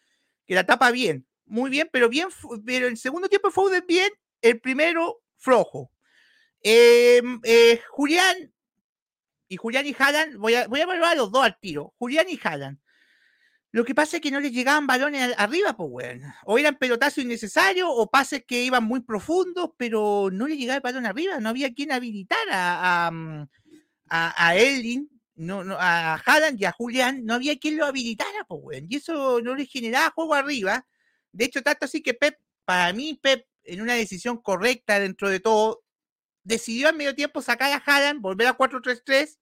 que 0.46 0.54
la 0.54 0.64
tapa 0.64 0.90
bien. 0.90 1.26
Muy 1.46 1.68
bien, 1.70 1.88
pero 1.92 2.08
bien, 2.08 2.28
pero 2.64 2.86
el 2.86 2.96
segundo 2.96 3.28
tiempo 3.28 3.50
Foden 3.50 3.84
bien, 3.86 4.10
el 4.40 4.60
primero 4.60 5.20
flojo. 5.36 5.90
Em, 6.62 7.40
eh, 7.44 7.80
Julián 7.90 8.52
y 9.48 9.56
Julián 9.56 9.86
y 9.86 9.94
Haaland, 9.98 10.36
voy 10.36 10.54
a, 10.54 10.66
voy 10.66 10.80
a 10.80 10.84
evaluar 10.84 11.12
a 11.12 11.14
los 11.14 11.30
dos 11.30 11.44
al 11.44 11.58
tiro. 11.60 11.92
Julián 11.98 12.26
y 12.28 12.40
Haaland. 12.42 12.78
Lo 13.70 13.84
que 13.84 13.94
pasa 13.94 14.16
es 14.16 14.22
que 14.22 14.30
no 14.30 14.40
les 14.40 14.52
llegaban 14.52 14.86
balones 14.86 15.34
arriba, 15.38 15.74
pues, 15.74 15.90
bueno. 15.90 16.34
O 16.44 16.58
eran 16.58 16.76
pelotazos 16.76 17.24
innecesarios, 17.24 17.88
o 17.90 18.10
pases 18.10 18.44
que 18.46 18.62
iban 18.62 18.84
muy 18.84 19.00
profundos, 19.00 19.70
pero 19.78 20.28
no 20.30 20.46
le 20.46 20.56
llegaba 20.58 20.76
el 20.76 20.82
balón 20.82 21.06
arriba. 21.06 21.40
No 21.40 21.48
había 21.48 21.72
quien 21.72 21.90
habilitar 21.90 22.38
a, 22.50 23.08
a, 23.08 23.10
a, 24.10 24.54
no, 25.36 25.64
no, 25.64 25.76
a 25.78 26.14
Haaland 26.16 26.60
y 26.60 26.66
a 26.66 26.72
Julián. 26.72 27.24
No 27.24 27.34
había 27.34 27.58
quien 27.58 27.78
lo 27.78 27.86
habilitara, 27.86 28.44
pues, 28.46 28.62
bueno. 28.62 28.86
Y 28.90 28.96
eso 28.96 29.40
no 29.40 29.54
le 29.54 29.64
generaba 29.66 30.12
juego 30.14 30.34
arriba. 30.34 30.86
De 31.32 31.46
hecho, 31.46 31.62
tanto 31.62 31.86
así 31.86 32.02
que 32.02 32.12
Pep, 32.12 32.38
para 32.66 32.92
mí, 32.92 33.18
Pep, 33.22 33.46
en 33.64 33.80
una 33.80 33.94
decisión 33.94 34.36
correcta 34.42 35.00
dentro 35.00 35.30
de 35.30 35.40
todo, 35.40 35.82
decidió 36.44 36.88
en 36.88 36.96
medio 36.96 37.14
tiempo 37.14 37.42
sacar 37.42 37.72
a 37.72 37.82
Haaland, 37.84 38.20
volver 38.20 38.46
a 38.48 38.56
4-3-3 38.56 39.38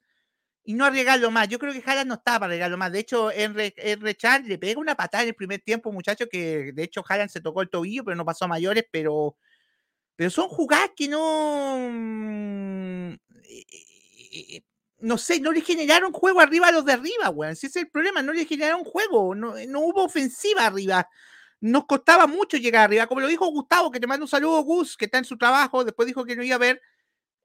y 0.64 0.74
no 0.74 0.84
arriesgarlo 0.84 1.30
más. 1.30 1.48
Yo 1.48 1.58
creo 1.58 1.72
que 1.72 1.82
Haaland 1.84 2.08
no 2.08 2.14
estaba 2.14 2.40
para 2.40 2.46
arriesgarlo 2.50 2.78
más. 2.78 2.92
De 2.92 3.00
hecho, 3.00 3.30
Henry, 3.30 3.74
Chan 4.16 4.46
le 4.46 4.58
pega 4.58 4.80
una 4.80 4.94
patada 4.94 5.22
en 5.24 5.30
el 5.30 5.34
primer 5.34 5.60
tiempo, 5.60 5.92
muchacho, 5.92 6.28
que 6.28 6.72
de 6.72 6.82
hecho 6.82 7.04
Haaland 7.08 7.30
se 7.30 7.40
tocó 7.40 7.62
el 7.62 7.70
tobillo, 7.70 8.04
pero 8.04 8.16
no 8.16 8.24
pasó 8.24 8.44
a 8.44 8.48
mayores, 8.48 8.84
pero, 8.90 9.36
pero 10.16 10.30
son 10.30 10.48
jugadas 10.48 10.90
que 10.96 11.08
no... 11.08 11.78
Mm, 11.90 13.12
eh, 13.12 13.18
eh, 14.32 14.46
eh, 14.56 14.62
no 15.00 15.16
sé, 15.18 15.40
no 15.40 15.50
le 15.52 15.62
generaron 15.62 16.12
juego 16.12 16.40
arriba 16.40 16.68
a 16.68 16.72
los 16.72 16.84
de 16.84 16.92
arriba, 16.92 17.30
weón. 17.30 17.52
Ese 17.52 17.68
es 17.68 17.76
el 17.76 17.88
problema, 17.90 18.22
no 18.22 18.32
le 18.34 18.44
generaron 18.44 18.84
juego, 18.84 19.34
no, 19.34 19.54
no 19.68 19.80
hubo 19.80 20.04
ofensiva 20.04 20.66
arriba 20.66 21.08
nos 21.60 21.84
costaba 21.86 22.26
mucho 22.26 22.56
llegar 22.56 22.84
arriba, 22.84 23.06
como 23.06 23.20
lo 23.20 23.26
dijo 23.26 23.46
Gustavo, 23.46 23.90
que 23.90 24.00
te 24.00 24.06
manda 24.06 24.24
un 24.24 24.28
saludo, 24.28 24.62
Gus, 24.62 24.96
que 24.96 25.04
está 25.04 25.18
en 25.18 25.24
su 25.24 25.36
trabajo, 25.36 25.84
después 25.84 26.06
dijo 26.06 26.24
que 26.24 26.36
no 26.36 26.42
iba 26.42 26.56
a 26.56 26.58
ver. 26.58 26.80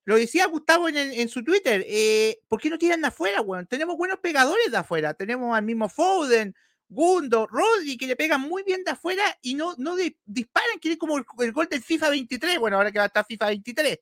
Lo 0.06 0.16
decía 0.18 0.46
Gustavo 0.46 0.88
en, 0.88 1.30
su 1.30 1.44
Twitter, 1.44 1.84
eh, 1.88 2.40
¿por 2.48 2.62
qué 2.62 2.70
no 2.70 2.78
tiran 2.78 3.02
de 3.02 3.08
afuera, 3.08 3.42
weón? 3.42 3.66
Tenemos 3.66 3.98
buenos 3.98 4.20
pegadores 4.20 4.72
de 4.72 4.78
afuera, 4.78 5.16
tenemos 5.16 5.58
al 5.58 5.64
mismo 5.64 5.90
Foden, 5.90 6.56
Gundo, 6.88 7.48
Rodri, 7.48 7.98
que 7.98 8.06
le 8.06 8.16
pegan 8.16 8.42
muy 8.42 8.62
bien 8.62 8.84
de 8.84 8.92
afuera 8.92 9.24
y 9.42 9.56
no, 9.56 9.74
no 9.80 9.96
disparan, 9.96 10.78
quieren 10.80 11.00
como 11.00 11.18
el, 11.18 11.52
gol 11.52 11.68
del 11.68 11.82
FIFA 11.82 12.10
23, 12.10 12.60
bueno, 12.60 12.78
ahora 12.78 12.92
que 12.92 13.00
va 13.00 13.06
a 13.06 13.08
estar 13.08 13.26
FIFA 13.26 13.48
23, 13.48 14.00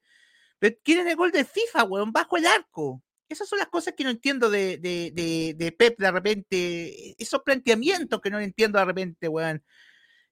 pero 0.60 0.76
quieren 0.84 1.08
el 1.08 1.16
gol 1.16 1.32
del 1.32 1.46
FIFA, 1.46 1.86
weón, 1.86 2.12
bajo 2.12 2.36
el 2.36 2.48
arco. 2.48 3.02
Esas 3.30 3.48
son 3.48 3.60
las 3.60 3.70
cosas 3.70 3.94
que 3.96 4.04
no 4.04 4.10
entiendo 4.10 4.50
de, 4.50 4.78
de, 4.78 5.54
de 5.56 5.72
Pep 5.72 5.98
de 5.98 6.12
repente, 6.12 7.16
esos 7.18 7.42
planteamientos 7.44 8.20
que 8.20 8.30
no 8.30 8.42
entiendo 8.42 8.78
de 8.78 8.86
repente, 8.86 9.30
weón. 9.30 9.64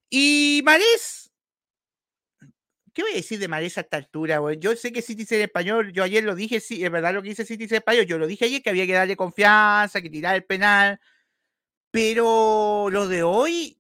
Y 0.10 0.62
Marés, 0.66 1.31
¿qué 2.94 3.04
voy 3.04 3.12
a 3.12 3.16
decir 3.16 3.40
de 3.40 3.48
Marés 3.48 3.78
a 3.78 3.82
esta 3.82 3.98
altura? 3.98 4.40
Yo 4.60 4.76
sé 4.76 4.92
que 4.92 5.02
City 5.02 5.24
es 5.24 5.32
español, 5.32 5.92
yo 5.94 6.04
ayer 6.04 6.24
lo 6.24 6.36
dije, 6.36 6.60
sí, 6.60 6.84
es 6.84 6.92
verdad 6.92 7.14
lo 7.14 7.22
que 7.22 7.30
dice 7.30 7.46
City 7.46 7.66
es 7.66 7.72
español, 7.72 8.06
yo 8.06 8.18
lo 8.18 8.28
dije 8.28 8.46
ayer 8.46 8.62
que 8.62 8.70
había 8.70 8.88
que 8.88 8.94
darle 8.94 9.16
confianza, 9.16 10.02
que 10.02 10.10
tirar 10.10 10.36
el 10.36 10.44
penal, 10.46 11.00
pero 11.92 12.90
lo 12.92 13.08
de 13.08 13.24
hoy 13.24 13.80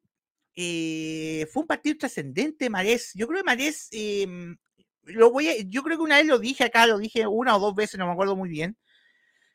eh, 0.56 1.48
fue 1.51 1.62
un 1.62 1.68
partido 1.68 1.98
trascendente, 1.98 2.70
Marés. 2.70 3.12
Yo 3.15 3.27
creo 3.27 3.39
que 3.39 3.46
Marés, 3.46 3.89
em, 3.91 4.58
lo 5.03 5.32
voy 5.32 5.68
yo 5.70 5.84
creo 5.84 5.98
que 5.98 6.03
una 6.03 6.18
vez 6.18 6.27
lo 6.27 6.39
dije 6.39 6.65
acá, 6.65 6.88
lo 6.88 6.98
dije 7.00 7.27
una 7.27 7.56
o 7.58 7.60
dos 7.60 7.75
veces, 7.75 8.00
no 8.00 8.08
me 8.08 8.13
acuerdo 8.13 8.36
muy 8.36 8.50
bien, 8.50 8.77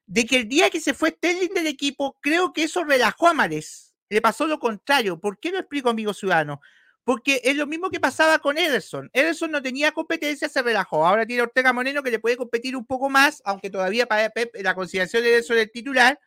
de 0.06 0.26
que 0.26 0.38
el 0.38 0.48
día 0.48 0.70
que 0.70 0.80
se 0.80 0.94
fue 0.94 1.10
Sterling 1.10 1.54
del 1.54 1.66
equipo, 1.68 2.16
creo 2.22 2.52
que 2.52 2.64
eso 2.64 2.84
relajó 2.84 3.28
a 3.28 3.34
Marés 3.34 3.86
le 4.08 4.20
pasó 4.20 4.46
lo 4.46 4.58
contrario. 4.58 5.20
¿Por 5.20 5.38
qué 5.38 5.50
lo 5.50 5.58
explico, 5.58 5.88
amigo 5.90 6.14
ciudadano? 6.14 6.60
Porque 7.06 7.40
es 7.44 7.54
lo 7.54 7.68
mismo 7.68 7.88
que 7.88 8.00
pasaba 8.00 8.40
con 8.40 8.58
Ederson. 8.58 9.08
Ederson 9.12 9.52
no 9.52 9.62
tenía 9.62 9.92
competencia, 9.92 10.48
se 10.48 10.60
relajó. 10.60 11.06
Ahora 11.06 11.24
tiene 11.24 11.42
Ortega 11.42 11.72
Moreno 11.72 12.02
que 12.02 12.10
le 12.10 12.18
puede 12.18 12.36
competir 12.36 12.74
un 12.74 12.84
poco 12.84 13.08
más, 13.08 13.40
aunque 13.44 13.70
todavía 13.70 14.06
para 14.06 14.28
Pep 14.30 14.52
la 14.56 14.74
consideración 14.74 15.22
de 15.22 15.34
Ederson 15.34 15.58
es 15.58 15.70
titular. 15.70 16.18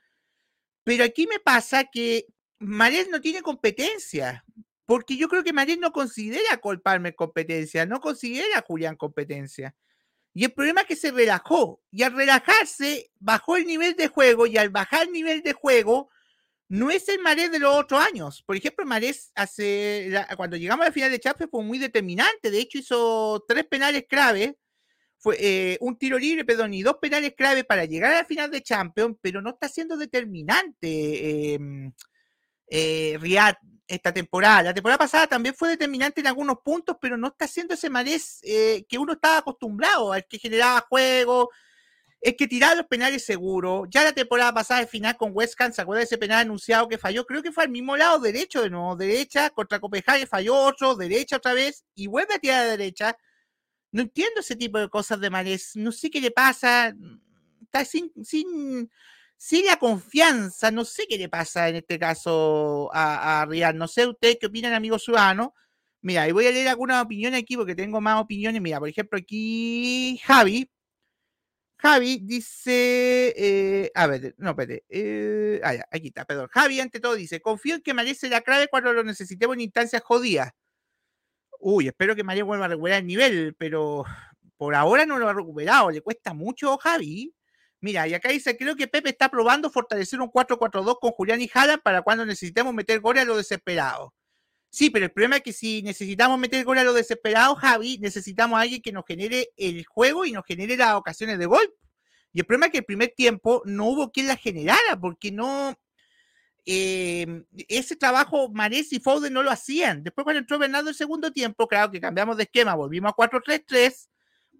Pero 0.85 1.03
aquí 1.03 1.27
me 1.27 1.39
pasa 1.39 1.83
que 1.83 2.27
Marés 2.59 3.09
no 3.09 3.19
tiene 3.19 3.41
competencia. 3.41 4.45
Porque 4.85 5.17
yo 5.17 5.27
creo 5.27 5.43
que 5.43 5.51
Marés 5.51 5.79
no 5.79 5.91
considera 5.91 6.53
a 6.53 6.57
Cole 6.59 6.79
competencia, 7.13 7.85
no 7.85 7.99
considera 7.99 8.59
a 8.59 8.61
Julián 8.61 8.95
competencia. 8.95 9.75
Y 10.33 10.45
el 10.45 10.53
problema 10.53 10.81
es 10.81 10.87
que 10.87 10.95
se 10.95 11.11
relajó. 11.11 11.81
Y 11.91 12.03
al 12.03 12.13
relajarse, 12.13 13.11
bajó 13.19 13.57
el 13.57 13.65
nivel 13.65 13.97
de 13.97 14.07
juego. 14.07 14.47
Y 14.47 14.57
al 14.57 14.69
bajar 14.69 15.07
el 15.07 15.11
nivel 15.11 15.41
de 15.41 15.51
juego, 15.51 16.09
no 16.69 16.91
es 16.91 17.09
el 17.09 17.19
Marés 17.19 17.51
de 17.51 17.59
los 17.59 17.75
otros 17.75 17.99
años. 17.99 18.43
Por 18.43 18.55
ejemplo, 18.55 18.85
Marés 18.85 19.31
hace, 19.35 20.11
cuando 20.37 20.55
llegamos 20.55 20.85
a 20.85 20.89
la 20.89 20.93
final 20.93 21.09
de 21.09 21.19
Champions 21.19 21.49
fue 21.51 21.63
muy 21.63 21.79
determinante. 21.79 22.51
De 22.51 22.59
hecho, 22.59 22.77
hizo 22.77 23.43
tres 23.47 23.65
penales 23.65 24.05
clave, 24.07 24.57
fue 25.17 25.35
eh, 25.39 25.77
un 25.81 25.97
tiro 25.97 26.19
libre, 26.19 26.45
perdón, 26.45 26.73
y 26.75 26.83
dos 26.83 26.97
penales 27.01 27.33
clave 27.35 27.63
para 27.63 27.85
llegar 27.85 28.13
a 28.13 28.19
la 28.19 28.25
final 28.25 28.51
de 28.51 28.61
Champions, 28.61 29.17
pero 29.19 29.41
no 29.41 29.49
está 29.49 29.67
siendo 29.67 29.97
determinante 29.97 31.55
em, 31.55 31.91
eh, 32.67 33.17
Riyad 33.19 33.55
esta 33.87 34.13
temporada. 34.13 34.63
La 34.63 34.73
temporada 34.73 34.99
pasada 34.99 35.25
también 35.25 35.55
fue 35.55 35.69
determinante 35.69 36.21
en 36.21 36.27
algunos 36.27 36.57
puntos, 36.63 36.97
pero 37.01 37.17
no 37.17 37.29
está 37.29 37.47
siendo 37.47 37.73
ese 37.73 37.89
Marés 37.89 38.39
eh, 38.43 38.85
que 38.87 38.99
uno 38.99 39.13
estaba 39.13 39.39
acostumbrado, 39.39 40.13
al 40.13 40.27
que 40.27 40.37
generaba 40.37 40.85
juego, 40.87 41.49
es 42.21 42.35
que 42.35 42.47
tirar 42.47 42.75
los 42.75 42.85
penales 42.87 43.25
seguro. 43.25 43.85
Ya 43.89 44.03
la 44.03 44.13
temporada 44.13 44.53
pasada 44.53 44.81
de 44.81 44.87
final 44.87 45.15
con 45.15 45.31
West 45.33 45.59
Ham, 45.59 45.71
¿se 45.71 45.81
acuerda 45.81 45.99
de 45.99 46.05
ese 46.05 46.17
penal 46.17 46.39
anunciado 46.39 46.87
que 46.87 46.97
falló? 46.97 47.25
Creo 47.25 47.41
que 47.41 47.51
fue 47.51 47.63
al 47.63 47.69
mismo 47.69 47.95
lado, 47.95 48.19
derecho 48.19 48.61
de 48.61 48.69
nuevo, 48.69 48.95
derecha, 48.95 49.49
contra 49.51 49.79
Copenhague 49.79 50.27
falló 50.27 50.55
otro, 50.55 50.95
derecha 50.95 51.37
otra 51.37 51.53
vez, 51.53 51.85
y 51.95 52.07
vuelve 52.07 52.35
a 52.35 52.39
tirar 52.39 52.65
de 52.65 52.71
derecha. 52.71 53.17
No 53.91 54.01
entiendo 54.01 54.41
ese 54.41 54.55
tipo 54.55 54.79
de 54.79 54.89
cosas 54.89 55.19
de 55.19 55.29
Mares, 55.29 55.71
no 55.75 55.91
sé 55.91 56.09
qué 56.09 56.21
le 56.21 56.31
pasa, 56.31 56.93
está 57.63 57.85
sin, 57.85 58.11
sin, 58.23 58.91
sin 59.37 59.65
la 59.65 59.77
confianza, 59.77 60.71
no 60.71 60.85
sé 60.85 61.05
qué 61.07 61.17
le 61.17 61.29
pasa 61.29 61.69
en 61.69 61.77
este 61.77 61.97
caso 61.97 62.89
a, 62.93 63.41
a 63.41 63.45
Real, 63.45 63.77
no 63.77 63.87
sé 63.87 64.07
ustedes 64.07 64.37
qué 64.39 64.47
opinan, 64.47 64.73
amigos 64.73 65.03
ciudadanos. 65.05 65.49
Mira, 66.01 66.27
y 66.27 66.31
voy 66.31 66.47
a 66.47 66.51
leer 66.51 66.67
algunas 66.69 67.03
opiniones 67.03 67.41
aquí 67.41 67.57
porque 67.57 67.75
tengo 67.75 67.99
más 68.01 68.21
opiniones. 68.21 68.61
Mira, 68.61 68.79
por 68.79 68.89
ejemplo, 68.89 69.17
aquí 69.19 70.19
Javi 70.23 70.69
Javi 71.81 72.19
dice, 72.23 73.33
eh, 73.37 73.91
a 73.95 74.05
ver, 74.07 74.35
no, 74.37 74.49
espérate, 74.49 74.83
eh, 74.89 75.61
ah, 75.63 75.75
aquí 75.91 76.07
está, 76.07 76.25
perdón. 76.25 76.49
Javi, 76.51 76.81
ante 76.81 76.99
todo, 76.99 77.15
dice, 77.15 77.39
confío 77.41 77.75
en 77.75 77.81
que 77.81 77.93
merece 77.93 78.29
la 78.29 78.41
clave 78.41 78.67
cuando 78.67 78.91
lo 78.91 79.01
necesitemos 79.05 79.55
en 79.55 79.61
instancias 79.61 80.01
jodidas. 80.03 80.51
Uy, 81.59 81.87
espero 81.87 82.15
que 82.15 82.23
María 82.23 82.43
vuelva 82.43 82.65
a 82.65 82.67
recuperar 82.69 82.99
el 82.99 83.07
nivel, 83.07 83.55
pero 83.57 84.03
por 84.57 84.75
ahora 84.75 85.05
no 85.05 85.17
lo 85.17 85.29
ha 85.29 85.33
recuperado, 85.33 85.89
le 85.91 86.01
cuesta 86.01 86.33
mucho, 86.33 86.77
Javi. 86.77 87.33
Mira, 87.81 88.07
y 88.09 88.13
acá 88.13 88.29
dice, 88.29 88.57
creo 88.57 88.75
que 88.75 88.87
Pepe 88.89 89.09
está 89.11 89.29
probando 89.29 89.69
fortalecer 89.69 90.19
un 90.19 90.29
4-4-2 90.29 90.99
con 90.99 91.11
Julián 91.11 91.41
y 91.41 91.47
Jala 91.47 91.77
para 91.77 92.01
cuando 92.01 92.25
necesitemos 92.25 92.73
meter 92.73 92.99
goles 92.99 93.23
a 93.23 93.25
lo 93.25 93.37
desesperado. 93.37 94.13
Sí, 94.71 94.89
pero 94.91 95.05
el 95.05 95.11
problema 95.11 95.37
es 95.37 95.41
que 95.41 95.53
si 95.53 95.81
necesitamos 95.81 96.37
meter 96.37 96.63
gol 96.63 96.77
a 96.77 96.83
lo 96.83 96.93
desesperado, 96.93 97.55
Javi, 97.55 97.97
necesitamos 97.99 98.57
a 98.57 98.61
alguien 98.61 98.81
que 98.81 98.91
nos 98.91 99.03
genere 99.05 99.49
el 99.57 99.83
juego 99.85 100.25
y 100.25 100.31
nos 100.31 100.45
genere 100.45 100.77
las 100.77 100.93
ocasiones 100.93 101.39
de 101.39 101.47
gol. 101.47 101.73
Y 102.33 102.39
el 102.39 102.45
problema 102.45 102.67
es 102.67 102.73
que 102.73 102.77
el 102.79 102.85
primer 102.85 103.09
tiempo 103.15 103.63
no 103.65 103.85
hubo 103.85 104.11
quien 104.11 104.27
la 104.27 104.37
generara, 104.37 104.99
porque 104.99 105.31
no. 105.31 105.75
Em, 106.65 107.45
ese 107.67 107.95
trabajo 107.95 108.49
Mares 108.49 108.93
y 108.93 108.99
Foden 108.99 109.33
no 109.33 109.41
lo 109.41 109.49
hacían. 109.49 110.03
Después, 110.03 110.23
cuando 110.23 110.39
entró 110.39 110.59
Bernardo 110.59 110.89
el 110.89 110.95
segundo 110.95 111.31
tiempo, 111.31 111.67
claro 111.67 111.91
que 111.91 111.99
cambiamos 111.99 112.37
de 112.37 112.43
esquema, 112.43 112.75
volvimos 112.75 113.11
a 113.11 113.15
4-3-3, 113.15 114.07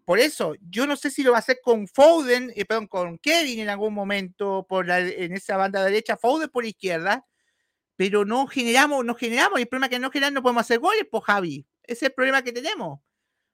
por 0.09 0.17
eso, 0.17 0.55
yo 0.67 0.87
no 0.87 0.95
sé 0.95 1.11
si 1.11 1.21
lo 1.21 1.33
va 1.33 1.37
a 1.37 1.41
hacer 1.41 1.59
con 1.61 1.87
Foden, 1.87 2.51
eh, 2.55 2.65
perdón, 2.65 2.87
con 2.87 3.19
Kevin 3.19 3.59
en 3.59 3.69
algún 3.69 3.93
momento 3.93 4.65
por 4.67 4.87
la, 4.87 5.01
en 5.01 5.33
esa 5.33 5.55
banda 5.55 5.83
derecha, 5.85 6.17
Foden 6.17 6.49
por 6.49 6.65
izquierda, 6.65 7.27
pero 7.99 8.23
no 8.23 8.47
generamos, 8.47 9.03
no 9.03 9.13
generamos, 9.13 9.59
y 9.59 9.63
el 9.63 9.67
problema 9.67 9.87
es 9.87 9.89
que 9.89 9.99
no 9.99 10.09
generamos, 10.09 10.35
no 10.35 10.41
podemos 10.41 10.61
hacer 10.61 10.79
goles, 10.79 11.03
por 11.11 11.21
Javi. 11.21 11.67
Ese 11.83 11.93
es 11.93 12.03
el 12.03 12.13
problema 12.13 12.41
que 12.41 12.53
tenemos. 12.53 13.01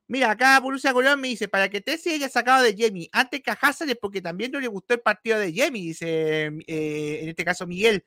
Mira, 0.08 0.30
acá 0.30 0.60
Borussia 0.60 0.94
Colón 0.94 1.20
me 1.20 1.30
dice, 1.30 1.48
para 1.48 1.68
que 1.68 1.82
Tessie 1.82 2.14
haya 2.14 2.30
sacado 2.30 2.62
de 2.64 2.76
Jamie 2.78 3.10
antes 3.12 3.42
que 3.42 3.50
a 3.50 3.58
Hazard 3.60 3.90
es 3.90 3.96
porque 4.00 4.22
también 4.22 4.52
no 4.52 4.60
le 4.60 4.68
gustó 4.68 4.94
el 4.94 5.00
partido 5.00 5.40
de 5.40 5.52
Jamie, 5.52 5.82
dice 5.82 6.52
eh, 6.68 7.20
en 7.24 7.30
este 7.30 7.44
caso 7.44 7.66
Miguel. 7.66 8.06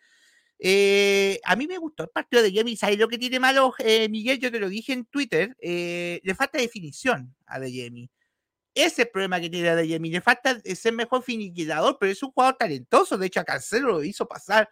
Eh, 0.60 1.40
a 1.42 1.56
mí 1.56 1.66
me 1.66 1.76
gustó 1.76 2.04
el 2.04 2.10
partido 2.10 2.40
de 2.40 2.54
Jamie. 2.54 2.76
¿Sabes 2.76 3.00
lo 3.00 3.08
que 3.08 3.18
tiene 3.18 3.40
malo, 3.40 3.74
eh, 3.80 4.08
Miguel? 4.08 4.38
Yo 4.38 4.52
te 4.52 4.60
lo 4.60 4.68
dije 4.68 4.92
en 4.92 5.06
Twitter. 5.06 5.56
le 5.60 6.34
falta 6.36 6.58
definición 6.58 7.34
a 7.46 7.58
De 7.58 7.66
Jamie. 7.66 8.10
Ese 8.74 8.86
es 8.86 8.98
el 9.00 9.08
problema 9.08 9.40
que 9.40 9.50
tiene 9.50 9.74
De 9.74 9.88
Jamie. 9.88 10.12
Le 10.12 10.20
falta 10.20 10.60
ser 10.60 10.92
mejor 10.92 11.24
finiquitador, 11.24 11.96
pero 11.98 12.12
es 12.12 12.22
un 12.22 12.30
jugador 12.30 12.56
talentoso. 12.56 13.18
De 13.18 13.26
hecho, 13.26 13.40
a 13.40 13.44
Cancelo 13.44 13.88
lo 13.88 14.04
hizo 14.04 14.28
pasar 14.28 14.68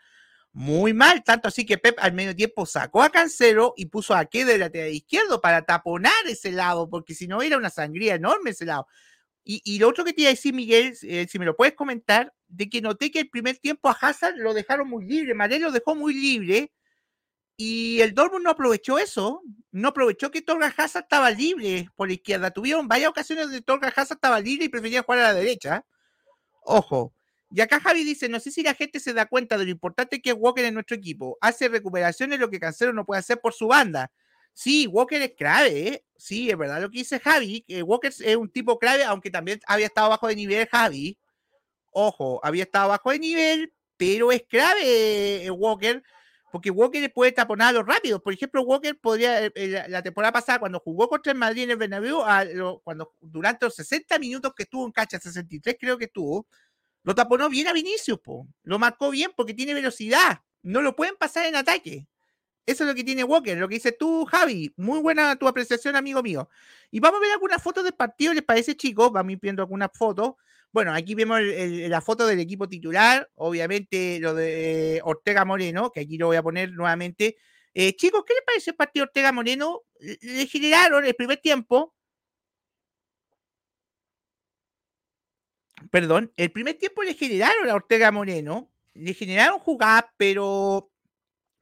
muy 0.57 0.95
mal, 0.95 1.23
tanto 1.23 1.49
así 1.49 1.67
que 1.67 1.77
Pep 1.77 1.99
al 2.01 2.15
medio 2.15 2.35
tiempo 2.35 2.65
sacó 2.65 3.03
a 3.03 3.11
Cancelo 3.11 3.75
y 3.77 3.87
puso 3.87 4.15
a 4.15 4.25
Ke 4.25 4.47
de 4.47 4.57
lateral 4.57 4.91
izquierdo 4.91 5.39
para 5.43 5.67
taponar 5.67 6.15
ese 6.27 6.51
lado, 6.51 6.89
porque 6.89 7.15
si 7.15 7.29
no 7.29 7.43
era 7.43 7.59
una 7.59 7.69
sangría 7.69 8.15
enorme 8.15 8.53
ese 8.53 8.65
lado. 8.65 8.87
Y, 9.45 9.79
lo 9.79 9.87
otro 9.87 10.03
que 10.03 10.15
te 10.15 10.23
iba 10.23 10.31
a 10.31 10.33
decir, 10.33 10.55
Miguel, 10.55 10.97
eh, 11.03 11.27
si 11.31 11.39
me 11.39 11.45
lo 11.45 11.55
puedes 11.55 11.75
comentar, 11.75 12.33
de 12.49 12.71
que 12.71 12.81
noté 12.81 13.11
que 13.11 13.21
el 13.21 13.29
primer 13.29 13.59
tiempo 13.59 13.91
a 13.91 13.93
Hazard 13.93 14.37
lo 14.39 14.55
dejaron 14.55 14.89
muy 14.89 15.05
libre, 15.05 15.35
Maré 15.35 15.59
lo 15.59 15.71
dejó 15.71 15.95
muy 15.95 16.15
libre, 16.15 16.73
y 17.59 18.01
el 18.01 18.15
Dortmund 18.15 18.45
no 18.45 18.51
aprovechó 18.51 18.99
eso, 18.99 19.43
no 19.73 19.89
aprovechó 19.89 20.31
que 20.31 20.41
Torga 20.41 20.73
Hazard 20.75 21.03
estaba 21.03 21.31
libre 21.31 21.91
por 21.97 22.09
la 22.09 22.15
izquierda. 22.15 22.51
Tuvieron 22.51 22.89
varias 22.89 23.11
ocasiones 23.11 23.51
de 23.51 23.61
Torga 23.61 23.89
Hazard 23.89 24.17
estaba 24.17 24.41
libre 24.41 24.65
y 24.65 24.69
prefería 24.71 25.03
jugar 25.03 25.21
a 25.21 25.23
la 25.25 25.35
derecha. 25.35 25.85
Ojo, 26.63 27.13
y 27.51 27.61
acá 27.61 27.81
Javi 27.81 28.05
dice, 28.05 28.29
no 28.29 28.41
sé 28.41 28.51
si 28.51 28.63
la 28.63 28.75
gente 28.75 28.99
se 28.99 29.13
da 29.13 29.27
cuenta 29.27 29.57
de 29.57 29.65
lo 29.65 29.71
importante 29.71 30.21
que 30.21 30.31
es 30.31 30.37
Walker 30.39 30.65
en 30.65 30.75
nuestro 30.75 30.97
equipo. 30.97 31.39
Hace 31.41 31.69
recuperaciones 31.69 32.41
lo 32.41 32.51
que 32.51 32.59
Cancelo 32.59 32.93
no 32.93 33.07
puede 33.07 33.21
hacer 33.21 33.41
por 33.41 33.53
su 33.53 33.69
banda. 33.69 34.11
Sí, 34.53 34.87
Walker 34.87 35.21
es 35.21 35.35
clave, 35.37 35.89
¿eh? 35.89 36.05
Sí, 36.17 36.51
es 36.51 36.57
verdad 36.57 36.81
lo 36.81 36.91
que 36.91 36.99
dice 36.99 37.21
Javi. 37.21 37.63
que 37.63 37.83
Walker 37.83 38.13
es 38.19 38.37
un 38.37 38.51
tipo 38.51 38.79
clave, 38.79 39.05
aunque 39.05 39.31
también 39.31 39.61
había 39.67 39.87
estado 39.87 40.09
bajo 40.09 40.29
de 40.29 40.37
nivel 40.37 40.67
Javi. 40.67 41.19
Ojo, 41.93 42.41
había 42.43 42.65
estado 42.65 42.89
bajo 42.89 43.11
de 43.11 43.19
nivel, 43.19 43.73
pero 43.97 44.33
es 44.33 44.43
clave 44.49 45.45
eh, 45.45 45.51
Walker, 45.51 46.03
porque 46.51 46.71
Walker 46.71 47.13
puede 47.13 47.33
taponar 47.33 47.69
a 47.69 47.73
los 47.73 47.87
rápidos. 47.87 48.23
Por 48.23 48.33
ejemplo, 48.33 48.63
Walker 48.63 48.99
podría, 48.99 49.47
eh, 49.47 49.85
la 49.89 50.03
temporada 50.03 50.33
pasada, 50.33 50.59
cuando 50.59 50.81
jugó 50.81 51.09
contra 51.09 51.33
el 51.33 51.39
Madrid 51.39 51.65
en 51.65 51.71
el 51.73 51.77
Bernabéu, 51.77 52.23
cuando, 52.83 53.15
durante 53.21 53.67
los 53.67 53.75
60 53.75 54.19
minutos 54.19 54.53
que 54.57 54.65
estuvo 54.65 54.87
en 54.87 54.93
cancha, 54.93 55.19
63 55.19 55.77
creo 55.79 55.99
que 55.99 56.07
estuvo, 56.07 56.47
lo 57.07 57.15
taponó 57.15 57.49
bien 57.49 57.69
a 57.69 57.73
Vinicius, 57.73 58.19
po. 58.19 58.49
lo 58.65 58.81
marcó 58.81 59.11
bien 59.11 59.31
porque 59.37 59.55
tiene 59.55 59.75
velocidad. 59.75 60.41
No 60.63 60.83
lo 60.83 60.97
pueden 60.97 61.15
pasar 61.15 61.47
en 61.47 61.55
ataque. 61.55 62.09
Eso 62.67 62.83
es 62.83 62.89
lo 62.89 62.97
que 62.97 63.05
tiene 63.05 63.23
Walker, 63.23 63.57
lo 63.57 63.69
que 63.69 63.77
dices 63.77 63.97
tú, 63.97 64.25
Javi. 64.25 64.75
Muy 64.77 64.99
buena 64.99 65.37
tu 65.37 65.47
apreciación, 65.47 65.95
amigo 65.95 66.21
mío. 66.21 66.49
Y 66.91 66.99
vamos 66.99 67.19
a 67.19 67.21
ver 67.21 67.31
algunas 67.31 67.63
fotos 67.63 67.85
del 67.85 67.95
partido, 67.95 68.35
¿les 68.35 68.43
parece, 68.43 68.77
chicos? 68.77 69.13
Vamos 69.13 69.37
viendo 69.41 69.63
algunas 69.63 69.91
fotos. 69.95 70.35
Bueno, 70.73 70.93
aquí 70.93 71.15
vemos 71.15 71.41
la 71.41 72.01
foto 72.01 72.27
del 72.27 72.41
equipo 72.41 72.69
titular, 72.69 73.31
obviamente 73.37 74.19
lo 74.19 74.35
de 74.35 75.01
Ortega 75.05 75.45
Moreno, 75.45 75.93
que 75.93 76.01
aquí 76.01 76.19
lo 76.19 76.27
voy 76.27 76.37
a 76.39 76.43
poner 76.43 76.73
nuevamente. 76.73 77.37
Eh, 77.73 77.95
chicos, 77.95 78.25
¿qué 78.27 78.35
les 78.35 78.43
parece 78.45 78.71
el 78.71 78.77
partido 78.77 79.05
Ortega 79.05 79.31
Moreno? 79.31 79.83
Le 80.01 80.47
generaron 80.49 81.05
el 81.05 81.15
primer 81.15 81.39
tiempo 81.39 81.95
perdón, 85.91 86.33
el 86.37 86.51
primer 86.51 86.75
tiempo 86.75 87.03
le 87.03 87.15
generaron 87.15 87.69
a 87.69 87.75
Ortega 87.75 88.11
Moreno, 88.13 88.71
le 88.95 89.15
generaron 89.15 89.59
jugadas, 89.59 90.07
pero, 90.17 90.91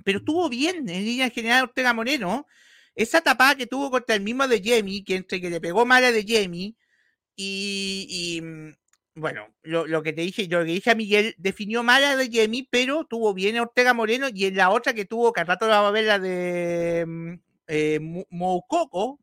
pero 0.05 0.19
estuvo 0.19 0.49
bien 0.49 0.89
en 0.89 1.05
línea 1.05 1.31
general 1.31 1.65
Ortega 1.65 1.93
Moreno. 1.93 2.47
Esa 2.95 3.21
tapada 3.21 3.57
que 3.57 3.67
tuvo 3.67 3.91
contra 3.91 4.15
el 4.15 4.23
mismo 4.23 4.47
de 4.47 4.63
Jamie, 4.65 5.05
que 5.05 5.17
entre 5.17 5.41
que 5.41 5.51
le 5.51 5.61
pegó 5.61 5.85
mala 5.85 6.13
de 6.13 6.25
Jamie, 6.27 6.77
y, 7.37 8.41
mm, 8.43 8.71
bueno, 9.17 9.49
lo, 9.63 10.03
que 10.03 10.13
te 10.13 10.23
dije, 10.23 10.47
lo 10.49 10.61
que 10.61 10.73
dije 10.73 10.91
a 10.91 10.95
Miguel, 10.95 11.35
definió 11.39 11.83
mala 11.83 12.17
de 12.17 12.31
Jamie, 12.33 12.69
pero 12.71 13.05
tuvo 13.05 13.35
bien 13.35 13.59
Ortega 13.59 13.95
Moreno, 13.95 14.29
y 14.33 14.47
en 14.47 14.57
la 14.57 14.71
otra 14.71 14.95
que 14.95 15.05
tuvo, 15.05 15.33
que 15.33 15.41
al 15.41 15.47
rato 15.49 15.67
va 15.69 15.87
a 15.87 15.91
ver 15.91 16.05
la 16.05 16.19
de 16.19 17.05
mm, 17.07 17.35
eh, 17.67 17.99
Moukoko 18.31 19.19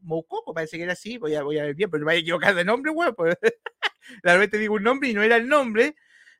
parece 0.53 0.77
que 0.77 0.83
era 0.83 0.93
así, 0.93 1.17
voy 1.17 1.35
a, 1.35 1.43
voy 1.43 1.59
a 1.59 1.63
ver 1.63 1.75
bien, 1.75 1.89
pero 1.89 2.01
no 2.01 2.05
me 2.07 2.13
voy 2.13 2.17
a 2.17 2.21
equivocar 2.21 2.55
de 2.55 2.65
nombre, 2.65 2.91
weón. 2.91 3.15
Pues. 4.11 4.19
Realmente 4.23 4.57
digo 4.57 4.75
un 4.75 4.83
nombre 4.83 5.09
y 5.09 5.13
no 5.13 5.23
era 5.23 5.37
el 5.37 5.47
nombre, 5.47 5.95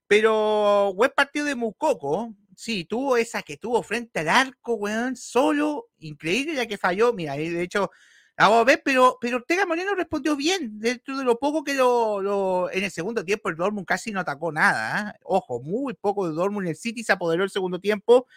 pero 0.08 0.94
buen 0.96 1.12
partido 1.16 1.46
de 1.46 1.56
Moukoko, 1.56 2.36
sí, 2.56 2.86
tuvo 2.86 3.18
esa 3.18 3.42
que 3.42 3.58
tuvo 3.58 3.82
frente 3.84 4.20
al 4.20 4.30
arco, 4.30 4.76
weón, 4.76 5.16
solo, 5.16 5.90
increíble 6.00 6.54
la 6.54 6.66
que 6.66 6.78
falló, 6.78 7.14
mira, 7.14 7.34
de 7.36 7.62
hecho, 7.62 7.92
vamos 8.38 8.60
a 8.60 8.64
ver, 8.64 8.82
pero, 8.84 9.18
pero 9.22 9.38
Ortega 9.38 9.66
Moreno 9.66 9.96
respondió 9.96 10.36
bien, 10.36 10.80
dentro 10.80 11.18
de 11.18 11.24
lo 11.24 11.40
poco 11.40 11.64
que 11.64 11.74
lo, 11.74 12.70
en 12.72 12.84
el 12.84 12.92
segundo 12.92 13.24
tiempo 13.24 13.50
el 13.50 13.56
Dortmund 13.56 13.88
casi 13.88 14.12
no 14.12 14.20
atacó 14.20 14.52
nada, 14.52 15.12
¿eh? 15.12 15.20
ojo, 15.24 15.62
muy 15.62 15.94
poco 15.94 16.28
de 16.28 16.36
Dortmund, 16.36 16.68
el 16.68 16.76
City 16.76 17.04
se 17.04 17.14
apoderó 17.14 17.44
el 17.44 17.50
segundo 17.50 17.80
tiempo, 17.80 18.28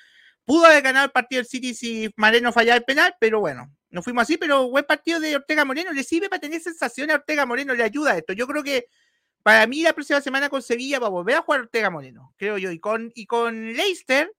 Pudo 0.44 0.66
haber 0.66 0.82
ganado 0.82 1.06
el 1.06 1.10
partido 1.10 1.40
del 1.40 1.46
City 1.46 1.74
si 1.74 2.10
Moreno 2.16 2.52
fallaba 2.52 2.76
el 2.76 2.84
penal, 2.84 3.16
pero 3.18 3.40
bueno, 3.40 3.74
no 3.88 4.02
fuimos 4.02 4.22
así, 4.22 4.36
pero 4.36 4.68
buen 4.68 4.84
partido 4.84 5.18
de 5.18 5.36
Ortega 5.36 5.64
Moreno, 5.64 5.90
le 5.92 6.04
sirve 6.04 6.28
para 6.28 6.40
tener 6.40 6.60
sensaciones 6.60 7.14
a 7.14 7.18
Ortega 7.18 7.46
Moreno, 7.46 7.74
le 7.74 7.82
ayuda 7.82 8.16
esto. 8.16 8.34
Yo 8.34 8.46
creo 8.46 8.62
que 8.62 8.88
para 9.44 9.66
mí 9.66 9.82
la 9.82 9.92
próxima 9.92 10.22
semana 10.22 10.48
con 10.48 10.62
Sevilla 10.62 10.98
va 10.98 11.08
a 11.08 11.10
volver 11.10 11.36
a 11.36 11.42
jugar 11.42 11.60
Ortega 11.60 11.90
Moreno, 11.90 12.34
creo 12.38 12.56
yo, 12.56 12.70
y 12.70 12.80
con, 12.80 13.12
y 13.14 13.26
con 13.26 13.74
Leicester 13.74 14.34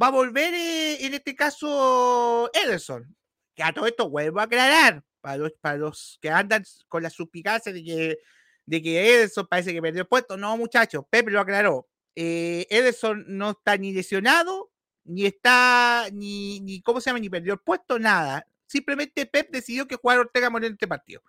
va 0.00 0.08
a 0.08 0.10
volver 0.10 0.52
eh, 0.52 1.06
en 1.06 1.14
este 1.14 1.34
caso 1.34 2.50
Ederson, 2.52 3.16
que 3.54 3.62
a 3.62 3.72
todo 3.72 3.86
esto 3.86 4.10
vuelvo 4.10 4.38
a 4.38 4.42
aclarar, 4.42 5.02
para 5.22 5.38
los, 5.38 5.52
para 5.62 5.78
los 5.78 6.18
que 6.20 6.28
andan 6.28 6.62
con 6.88 7.02
la 7.02 7.08
suspicacia 7.08 7.72
de 7.72 7.82
que, 7.82 8.18
de 8.66 8.82
que 8.82 9.14
Ederson 9.14 9.46
parece 9.46 9.72
que 9.72 9.80
perdió 9.80 10.02
el 10.02 10.08
puesto, 10.08 10.36
no 10.36 10.54
muchachos, 10.58 11.04
Pepe 11.08 11.30
lo 11.30 11.40
aclaró, 11.40 11.88
eh, 12.14 12.66
Ederson 12.68 13.24
no 13.28 13.52
está 13.52 13.78
ni 13.78 13.94
lesionado, 13.94 14.70
ni 15.04 15.24
está, 15.24 16.08
ni, 16.12 16.60
ni, 16.60 16.82
¿cómo 16.82 17.00
se 17.00 17.08
llama? 17.08 17.20
Ni 17.20 17.30
perdió 17.30 17.54
el 17.54 17.60
puesto, 17.60 17.98
nada. 17.98 18.46
Simplemente 18.66 19.24
Pep 19.24 19.50
decidió 19.50 19.88
que 19.88 19.96
jugar 19.96 20.18
Ortega 20.18 20.50
Moreno 20.50 20.66
en 20.68 20.74
este 20.74 20.86
partido. 20.86 21.22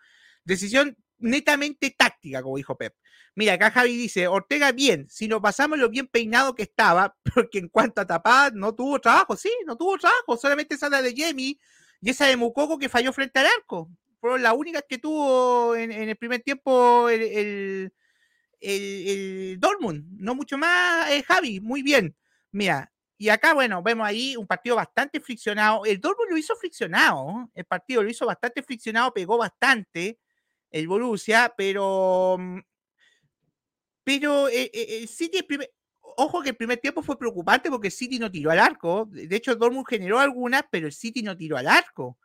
Decisión 0.44 0.98
netamente 1.21 1.91
táctica, 1.91 2.41
como 2.41 2.57
dijo 2.57 2.77
Pep. 2.77 2.95
Mira, 3.36 3.53
acá 3.53 3.71
Javi 3.71 3.95
dice, 3.95 4.27
Ortega 4.27 4.71
bien, 4.71 5.07
si 5.10 5.27
nos 5.27 5.41
pasamos 5.41 5.79
lo 5.79 5.89
bien 5.89 6.07
peinado 6.07 6.53
que 6.53 6.63
estaba, 6.63 7.15
porque 7.36 7.60
en 7.60 7.69
cuanto 7.69 8.01
a 8.01 8.07
tapar, 8.07 8.53
no 8.53 8.75
tuvo 8.75 8.99
trabajo, 8.99 9.36
sí, 9.38 9.51
no 9.65 9.77
tuvo 9.77 9.97
trabajo, 9.97 10.38
solamente 10.38 10.75
esa 10.75 10.89
de 10.89 11.13
Jamie 11.15 11.57
y 12.01 12.10
esa 12.10 12.25
de 12.27 12.36
Mukoko 12.38 12.77
que 12.77 12.89
falló 12.89 13.13
frente 13.13 13.39
al 13.39 13.47
arco. 13.47 13.89
Fueron 14.19 14.43
las 14.43 14.53
únicas 14.53 14.84
que 14.88 14.97
tuvo 14.97 15.75
en, 15.75 15.91
el 15.91 16.15
primer 16.17 16.41
tiempo 16.41 17.10
el, 17.10 17.21
el, 17.21 17.93
el, 18.60 19.60
Dortmund, 19.60 20.05
no 20.19 20.36
mucho 20.36 20.57
más, 20.57 21.10
eh, 21.12 21.23
Javi, 21.23 21.60
muy 21.62 21.81
bien. 21.81 22.15
Mira, 22.51 22.91
y 23.21 23.29
acá, 23.29 23.53
bueno, 23.53 23.84
vemos 23.84 24.07
ahí 24.07 24.36
un 24.36 24.47
partido 24.47 24.75
bastante 24.75 25.19
friccionado. 25.19 25.86
El 25.86 26.01
Dortmund 26.01 26.31
lo 26.31 26.38
hizo 26.38 26.55
friccionado. 26.55 27.49
El 27.53 27.65
partido 27.65 28.01
lo 28.01 28.10
hizo 28.10 28.25
bastante 28.25 28.63
friccionado, 28.63 29.13
pegó 29.13 29.38
bastante 29.38 30.19
el 30.71 30.88
Borussia, 30.88 31.53
pero. 31.55 32.38
Mm, 32.39 32.60
pero 34.03 34.47
eh, 34.49 34.71
eh, 34.73 34.99
el 35.01 35.07
City, 35.07 35.45
ojo 36.17 36.41
que 36.41 36.49
el 36.49 36.55
primer 36.55 36.79
tiempo 36.79 37.03
fue 37.03 37.19
preocupante 37.19 37.69
porque 37.69 37.89
el 37.89 37.93
City 37.93 38.19
no 38.19 38.31
tiró 38.31 38.51
al 38.51 38.60
arco. 38.60 39.07
De 39.12 39.36
hecho, 39.36 39.55
Dortmund 39.55 39.86
generó 39.88 40.19
algunas, 40.19 40.63
pero 40.71 40.88
el 40.88 40.93
City 40.93 41.21
no 41.21 41.38
tiró 41.38 41.57
al 41.57 41.67
arco. 41.67 42.17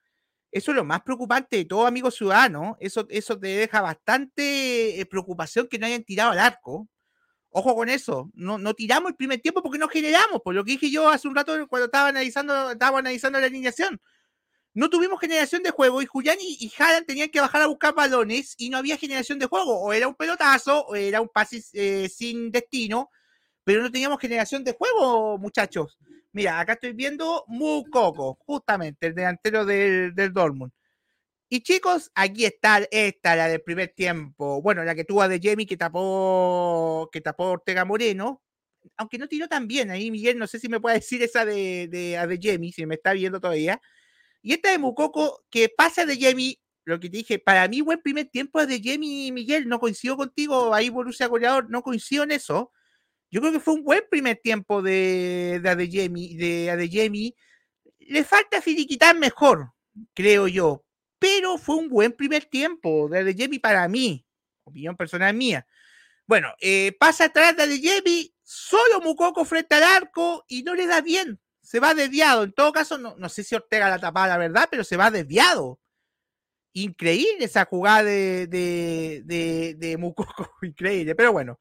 Eso 0.50 0.70
es 0.70 0.76
lo 0.76 0.84
más 0.84 1.02
preocupante 1.02 1.56
de 1.56 1.64
todo, 1.66 1.86
amigo 1.86 2.10
ciudadano. 2.10 2.76
Eso, 2.80 3.06
eso 3.10 3.38
te 3.38 3.48
deja 3.48 3.82
bastante 3.82 5.00
eh, 5.00 5.06
preocupación 5.06 5.68
que 5.68 5.78
no 5.78 5.86
hayan 5.86 6.04
tirado 6.04 6.30
al 6.32 6.38
arco. 6.38 6.88
Ojo 7.50 7.74
con 7.74 7.88
eso, 7.88 8.30
no, 8.34 8.58
no 8.58 8.74
tiramos 8.74 9.10
el 9.10 9.16
primer 9.16 9.40
tiempo 9.40 9.62
porque 9.62 9.78
no 9.78 9.88
generamos, 9.88 10.42
por 10.42 10.54
lo 10.54 10.62
que 10.62 10.72
dije 10.72 10.90
yo 10.90 11.08
hace 11.08 11.26
un 11.26 11.34
rato 11.34 11.66
cuando 11.68 11.86
estaba 11.86 12.08
analizando, 12.08 12.72
estaba 12.72 12.98
analizando 12.98 13.40
la 13.40 13.46
alineación. 13.46 14.00
No 14.76 14.90
tuvimos 14.90 15.18
generación 15.18 15.62
de 15.62 15.70
juego 15.70 16.02
y 16.02 16.06
Julián 16.06 16.36
y, 16.38 16.70
Haaland 16.78 17.06
tenían 17.06 17.30
que 17.30 17.40
bajar 17.40 17.62
a 17.62 17.66
buscar 17.66 17.94
balones 17.94 18.54
y 18.58 18.68
no 18.68 18.76
había 18.76 18.98
generación 18.98 19.38
de 19.38 19.46
juego. 19.46 19.80
O 19.80 19.90
era 19.94 20.06
un 20.06 20.14
pelotazo 20.14 20.84
o 20.84 20.94
era 20.94 21.22
un 21.22 21.30
pase 21.30 21.62
eh, 21.72 22.10
sin 22.10 22.50
destino, 22.50 23.08
pero 23.64 23.80
no 23.82 23.90
teníamos 23.90 24.20
generación 24.20 24.62
de 24.64 24.74
juego, 24.74 25.38
muchachos. 25.38 25.98
Mira, 26.32 26.60
acá 26.60 26.74
estoy 26.74 26.92
viendo 26.92 27.44
Mukoko, 27.48 28.34
justamente 28.44 29.06
el 29.06 29.14
delantero 29.14 29.64
del, 29.64 30.14
del 30.14 30.34
Dortmund. 30.34 30.72
Y 31.48 31.62
chicos, 31.62 32.10
aquí 32.14 32.44
está 32.44 32.86
esta, 32.90 33.34
la 33.34 33.48
del 33.48 33.62
primer 33.62 33.94
tiempo. 33.96 34.60
Bueno, 34.60 34.84
la 34.84 34.94
que 34.94 35.04
tuvo 35.04 35.22
a 35.22 35.28
De 35.28 35.40
Jamie 35.42 35.66
que 35.66 35.78
tapó, 35.78 37.08
que 37.10 37.22
tapó 37.22 37.44
Ortega 37.44 37.86
Moreno. 37.86 38.42
Aunque 38.98 39.16
no 39.16 39.26
tiró 39.26 39.48
tan 39.48 39.66
bien. 39.66 39.90
Ahí 39.90 40.10
Miguel, 40.10 40.38
no 40.38 40.46
sé 40.46 40.58
si 40.58 40.68
me 40.68 40.80
puede 40.80 40.96
decir 40.96 41.22
esa 41.22 41.46
de, 41.46 41.88
de, 41.88 42.26
De 42.26 42.40
Jamie, 42.42 42.72
si 42.72 42.84
me 42.84 42.96
está 42.96 43.14
viendo 43.14 43.40
todavía. 43.40 43.80
Y 44.46 44.52
esta 44.52 44.70
de 44.70 44.78
Mukoko, 44.78 45.44
que 45.50 45.68
pasa 45.68 46.06
de 46.06 46.16
Jamie, 46.20 46.60
lo 46.84 47.00
que 47.00 47.10
te 47.10 47.16
dije, 47.16 47.40
para 47.40 47.66
mí 47.66 47.80
buen 47.80 48.00
primer 48.00 48.26
tiempo 48.26 48.60
es 48.60 48.68
de 48.68 48.80
Jamie 48.80 49.26
y 49.26 49.32
Miguel, 49.32 49.66
no 49.66 49.80
coincido 49.80 50.16
contigo, 50.16 50.72
ahí 50.72 50.88
Borussia 50.88 51.26
goleador, 51.26 51.68
no 51.68 51.82
coincido 51.82 52.22
en 52.22 52.30
eso. 52.30 52.70
Yo 53.28 53.40
creo 53.40 53.52
que 53.52 53.58
fue 53.58 53.74
un 53.74 53.82
buen 53.82 54.04
primer 54.08 54.36
tiempo 54.36 54.82
de, 54.82 55.58
de 55.60 55.68
Adeyemi, 55.68 56.36
de 56.36 56.70
Adeyemi. 56.70 57.34
Le 57.98 58.22
falta 58.22 58.62
finiquitar 58.62 59.18
mejor, 59.18 59.72
creo 60.14 60.46
yo, 60.46 60.84
pero 61.18 61.58
fue 61.58 61.74
un 61.74 61.88
buen 61.88 62.12
primer 62.12 62.44
tiempo 62.44 63.08
de 63.08 63.18
Adeyemi 63.18 63.58
para 63.58 63.88
mí, 63.88 64.24
opinión 64.62 64.96
personal 64.96 65.34
mía. 65.34 65.66
Bueno, 66.24 66.54
eh, 66.60 66.96
pasa 67.00 67.24
atrás 67.24 67.56
de 67.56 67.64
Adeyemi, 67.64 68.32
solo 68.44 69.00
Mukoko 69.00 69.44
frente 69.44 69.74
al 69.74 69.82
arco 69.82 70.44
y 70.46 70.62
no 70.62 70.76
le 70.76 70.86
da 70.86 71.00
bien, 71.00 71.40
se 71.66 71.80
va 71.80 71.94
desviado. 71.94 72.44
En 72.44 72.52
todo 72.52 72.72
caso, 72.72 72.96
no, 72.96 73.16
no 73.18 73.28
sé 73.28 73.42
si 73.42 73.54
Ortega 73.54 73.90
la 73.90 73.98
tapa 73.98 74.28
la 74.28 74.38
verdad, 74.38 74.68
pero 74.70 74.84
se 74.84 74.96
va 74.96 75.10
desviado 75.10 75.80
increíble 76.72 77.46
esa 77.46 77.64
jugada 77.64 78.04
de, 78.04 78.46
de, 78.46 79.22
de, 79.24 79.74
de 79.76 79.96
Mukoko, 79.96 80.50
increíble. 80.62 81.14
Pero 81.14 81.32
bueno, 81.32 81.58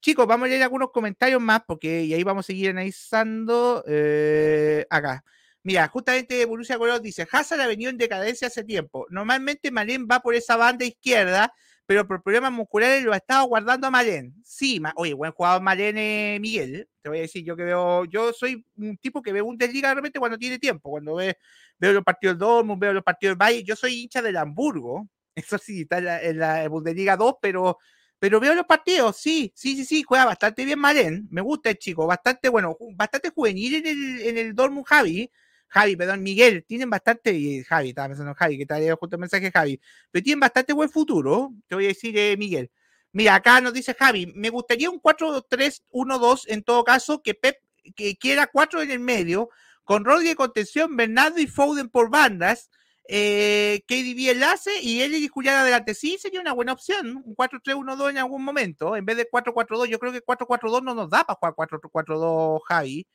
chicos, 0.00 0.26
vamos 0.26 0.46
a 0.46 0.48
leer 0.48 0.62
algunos 0.62 0.90
comentarios 0.90 1.40
más 1.40 1.62
porque 1.66 2.02
y 2.04 2.14
ahí 2.14 2.22
vamos 2.24 2.44
a 2.44 2.48
seguir 2.48 2.70
analizando 2.70 3.84
eh, 3.86 4.86
acá. 4.90 5.24
Mira, 5.62 5.88
justamente 5.88 6.44
Borussia 6.44 6.78
Color 6.78 7.00
dice, 7.00 7.26
Hazard 7.30 7.60
ha 7.60 7.66
venido 7.66 7.90
en 7.90 7.96
decadencia 7.98 8.48
hace 8.48 8.62
tiempo. 8.64 9.06
Normalmente 9.10 9.70
Malén 9.70 10.06
va 10.10 10.20
por 10.20 10.34
esa 10.34 10.56
banda 10.56 10.84
izquierda, 10.84 11.52
pero 11.86 12.06
por 12.06 12.22
problemas 12.22 12.52
musculares 12.52 13.04
lo 13.04 13.12
ha 13.12 13.16
estado 13.16 13.46
guardando 13.46 13.90
Malén. 13.90 14.34
Sí, 14.44 14.80
oye, 14.96 15.14
buen 15.14 15.32
jugador 15.32 15.62
Malén, 15.62 15.96
eh, 15.98 16.38
Miguel. 16.40 16.88
Te 17.00 17.08
voy 17.08 17.18
a 17.18 17.22
decir, 17.22 17.44
yo 17.44 17.56
que 17.56 17.62
veo, 17.62 18.04
yo 18.06 18.32
soy 18.32 18.66
un 18.76 18.96
tipo 18.98 19.22
que 19.22 19.32
ve 19.32 19.40
un 19.40 19.56
desliga 19.56 19.90
de 19.90 19.94
repente 19.94 20.18
cuando 20.18 20.36
tiene 20.36 20.58
tiempo, 20.58 20.90
cuando 20.90 21.14
ve 21.14 21.38
veo 21.78 21.92
los 21.92 22.04
partidos 22.04 22.34
del 22.34 22.40
Dortmund, 22.40 22.80
veo 22.80 22.92
los 22.92 23.04
partidos 23.04 23.32
del 23.32 23.46
Valle. 23.46 23.62
Yo 23.62 23.76
soy 23.76 24.02
hincha 24.02 24.22
del 24.22 24.36
Hamburgo, 24.36 25.08
eso 25.34 25.58
sí, 25.58 25.82
está 25.82 26.22
en 26.22 26.38
la, 26.38 26.68
Bundesliga 26.68 27.16
2, 27.16 27.34
pero, 27.40 27.78
pero 28.18 28.40
veo 28.40 28.54
los 28.54 28.66
partidos, 28.66 29.16
sí, 29.16 29.52
sí, 29.54 29.76
sí, 29.76 29.84
sí, 29.84 30.02
juega 30.02 30.24
bastante 30.24 30.64
bien 30.64 30.78
Malen, 30.78 31.28
me 31.30 31.40
gusta 31.40 31.70
el 31.70 31.78
chico, 31.78 32.06
bastante 32.06 32.48
bueno, 32.48 32.76
bastante 32.94 33.30
juvenil 33.30 33.76
en 33.76 33.86
el, 33.86 34.20
en 34.22 34.38
el 34.38 34.54
Dortmund 34.54 34.86
Javi. 34.86 35.30
Javi, 35.76 35.94
perdón, 35.94 36.22
Miguel, 36.22 36.64
tienen 36.66 36.88
bastante, 36.88 37.62
Javi, 37.64 37.90
estaba 37.90 38.08
pensando 38.08 38.30
en 38.30 38.36
Javi, 38.36 38.56
que 38.56 38.64
te 38.64 38.92
justo 38.92 39.16
el 39.16 39.20
mensaje 39.20 39.50
Javi, 39.52 39.78
pero 40.10 40.22
tienen 40.22 40.40
bastante 40.40 40.72
buen 40.72 40.88
futuro, 40.88 41.52
te 41.68 41.74
voy 41.74 41.84
a 41.84 41.88
decir, 41.88 42.16
eh, 42.16 42.34
Miguel. 42.38 42.70
Mira, 43.12 43.34
acá 43.34 43.60
nos 43.60 43.74
dice 43.74 43.92
Javi, 43.92 44.32
me 44.34 44.48
gustaría 44.48 44.88
un 44.88 44.98
4-3-1-2 44.98 46.44
en 46.48 46.62
todo 46.62 46.82
caso, 46.82 47.20
que 47.22 47.34
Pep 47.34 47.58
que 47.94 48.16
quiera 48.16 48.46
4 48.46 48.80
en 48.80 48.90
el 48.90 49.00
medio, 49.00 49.50
con 49.84 50.06
Rodri 50.06 50.28
de 50.28 50.34
contención, 50.34 50.96
Bernardo 50.96 51.38
y 51.40 51.46
Foden 51.46 51.90
por 51.90 52.08
bandas, 52.08 52.70
eh, 53.06 53.82
KDB 53.86 54.30
enlace 54.30 54.80
y 54.80 55.02
él 55.02 55.14
y 55.14 55.28
Julián 55.28 55.56
adelante. 55.56 55.94
Sí, 55.94 56.16
sería 56.18 56.40
una 56.40 56.54
buena 56.54 56.72
opción, 56.72 57.22
un 57.22 57.34
4-3-1-2 57.36 58.10
en 58.10 58.18
algún 58.18 58.42
momento, 58.42 58.96
en 58.96 59.04
vez 59.04 59.18
de 59.18 59.28
4-4-2. 59.28 59.88
Yo 59.88 59.98
creo 59.98 60.12
que 60.12 60.22
4-4-2 60.24 60.82
no 60.82 60.94
nos 60.94 61.10
da 61.10 61.24
para 61.24 61.38
jugar 61.38 61.54
4-4-2, 61.54 62.60
Javi. 62.66 63.06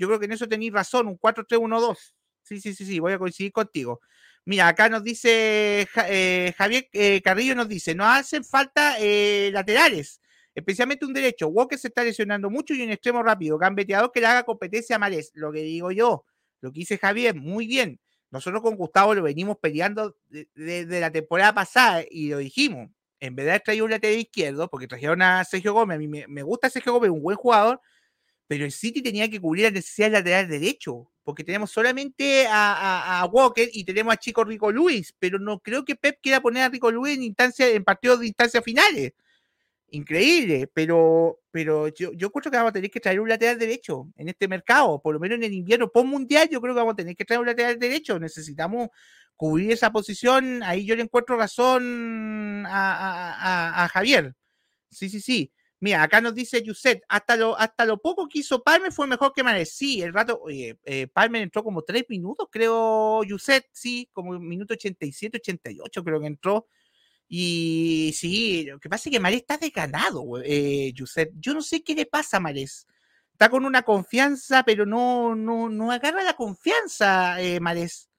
Yo 0.00 0.08
creo 0.08 0.18
que 0.18 0.26
en 0.26 0.32
eso 0.32 0.48
tenéis 0.48 0.72
razón, 0.72 1.06
un 1.06 1.18
4-3-1-2. 1.18 1.96
Sí, 2.42 2.60
sí, 2.60 2.74
sí, 2.74 2.84
sí, 2.86 2.98
voy 2.98 3.12
a 3.12 3.18
coincidir 3.18 3.52
contigo. 3.52 4.00
Mira, 4.44 4.66
acá 4.68 4.88
nos 4.88 5.04
dice 5.04 5.86
eh, 6.08 6.54
Javier 6.56 6.88
eh, 6.92 7.20
Carrillo, 7.22 7.54
nos 7.54 7.68
dice, 7.68 7.94
no 7.94 8.06
hacen 8.06 8.44
falta 8.44 8.96
eh, 8.98 9.50
laterales 9.52 10.20
especialmente 10.54 11.06
un 11.06 11.12
derecho. 11.12 11.48
Walker 11.48 11.78
se 11.78 11.88
está 11.88 12.04
lesionando 12.04 12.50
mucho 12.50 12.74
y 12.74 12.82
un 12.82 12.90
extremo 12.90 13.22
rápido, 13.22 13.58
gambeteador 13.58 14.12
que 14.12 14.20
le 14.20 14.26
haga 14.26 14.44
competencia 14.44 14.96
a 14.96 14.98
Marés. 14.98 15.30
Lo 15.34 15.52
que 15.52 15.62
digo 15.62 15.90
yo, 15.90 16.24
lo 16.60 16.72
que 16.72 16.80
dice 16.80 16.98
Javier, 16.98 17.34
muy 17.34 17.66
bien. 17.66 18.00
Nosotros 18.30 18.62
con 18.62 18.76
Gustavo 18.76 19.14
lo 19.14 19.22
venimos 19.22 19.58
peleando 19.58 20.16
desde 20.28 21.00
la 21.00 21.10
temporada 21.10 21.52
pasada 21.52 22.04
y 22.08 22.28
lo 22.30 22.38
dijimos. 22.38 22.90
En 23.18 23.34
vez 23.34 23.46
de 23.46 23.60
traído 23.60 23.84
un 23.84 23.90
lateral 23.90 24.18
izquierdo, 24.18 24.70
porque 24.70 24.86
trajeron 24.86 25.20
a 25.20 25.44
Sergio 25.44 25.74
Gómez, 25.74 25.96
a 25.96 25.98
mí 25.98 26.08
me, 26.08 26.42
gusta 26.42 26.70
Sergio 26.70 26.92
Gómez, 26.92 27.10
un 27.10 27.22
buen 27.22 27.36
jugador, 27.36 27.80
pero 28.50 28.64
el 28.64 28.72
City 28.72 29.00
tenía 29.00 29.30
que 29.30 29.40
cubrir 29.40 29.66
la 29.66 29.70
necesidad 29.70 30.06
del 30.06 30.14
lateral 30.14 30.48
derecho, 30.48 31.08
porque 31.22 31.44
tenemos 31.44 31.70
solamente 31.70 32.48
a, 32.50 33.24
Walker 33.30 33.70
y 33.72 33.84
tenemos 33.84 34.12
a 34.12 34.16
Chico 34.16 34.42
Rico 34.42 34.72
Luis, 34.72 35.14
pero 35.20 35.38
no 35.38 35.60
creo 35.60 35.84
que 35.84 35.94
Pep 35.94 36.18
quiera 36.20 36.40
poner 36.40 36.64
a 36.64 36.68
Rico 36.68 36.90
Luis 36.90 37.14
en 37.14 37.22
instancia, 37.22 37.68
en 37.68 37.84
partidos 37.84 38.18
de 38.18 38.26
instancias 38.26 38.64
finales 38.64 39.12
increíble, 39.90 40.68
pero, 40.74 41.38
pero 41.52 41.86
yo, 41.88 42.12
yo 42.12 42.32
creo 42.32 42.50
que 42.50 42.56
vamos 42.56 42.70
a 42.70 42.72
tener 42.72 42.90
que 42.90 42.98
traer 42.98 43.20
un 43.20 43.28
lateral 43.28 43.56
derecho 43.56 44.08
en 44.16 44.28
este 44.28 44.48
mercado, 44.48 45.00
por 45.00 45.14
lo 45.14 45.20
menos 45.20 45.36
en 45.36 45.44
el 45.44 45.52
invierno 45.52 45.88
post 45.88 46.06
mundial, 46.06 46.48
yo 46.50 46.60
creo 46.60 46.74
que 46.74 46.80
vamos 46.80 46.94
a 46.94 46.96
tener 46.96 47.14
que 47.14 47.24
traer 47.24 47.38
un 47.40 47.46
lateral 47.46 47.78
derecho, 47.78 48.18
necesitamos 48.18 48.88
cubrir 49.36 49.70
esa 49.70 49.92
posición, 49.92 50.64
ahí 50.64 50.84
yo 50.84 50.96
le 50.96 51.02
encuentro 51.02 51.36
razón 51.36 52.64
a, 52.66 53.88
Javier. 53.92 54.34
Sí, 54.90 55.08
sí, 55.08 55.20
sí. 55.20 55.52
Mira, 55.80 56.02
acá 56.02 56.20
nos 56.20 56.34
dice 56.34 56.62
Yuset, 56.62 57.02
hasta 57.08 57.36
lo, 57.36 57.58
hasta 57.58 57.86
lo 57.86 57.98
poco 57.98 58.28
que 58.28 58.40
hizo 58.40 58.62
Palmer 58.62 58.92
fue 58.92 59.06
mejor 59.06 59.32
que 59.32 59.42
Manes. 59.42 59.72
Sí, 59.72 60.02
el 60.02 60.12
rato, 60.12 60.38
oye, 60.42 60.78
eh, 60.84 61.06
Palmer 61.06 61.42
entró 61.42 61.64
como 61.64 61.82
tres 61.82 62.04
minutos, 62.08 62.48
creo, 62.50 63.24
Yuset, 63.24 63.66
sí, 63.72 64.08
como 64.12 64.38
minuto 64.38 64.74
87, 64.74 65.38
88 65.38 66.04
creo 66.04 66.20
que 66.20 66.26
entró. 66.26 66.66
Y 67.28 68.12
sí, 68.16 68.64
lo 68.66 68.80
que 68.80 68.88
pasa 68.90 69.08
es 69.08 69.12
que 69.12 69.20
Marés 69.20 69.40
está 69.40 69.56
decanado, 69.56 70.42
eh, 70.44 70.92
Yo 70.94 71.54
no 71.54 71.62
sé 71.62 71.82
qué 71.82 71.94
le 71.94 72.06
pasa 72.06 72.38
a 72.38 72.40
Marés. 72.40 72.86
Está 73.32 73.48
con 73.48 73.64
una 73.64 73.82
confianza, 73.82 74.64
pero 74.64 74.84
no, 74.84 75.34
no, 75.34 75.68
no 75.70 75.92
agarra 75.92 76.22
la 76.22 76.34
confianza, 76.34 77.40
eh, 77.40 77.60
Marés. 77.60 78.10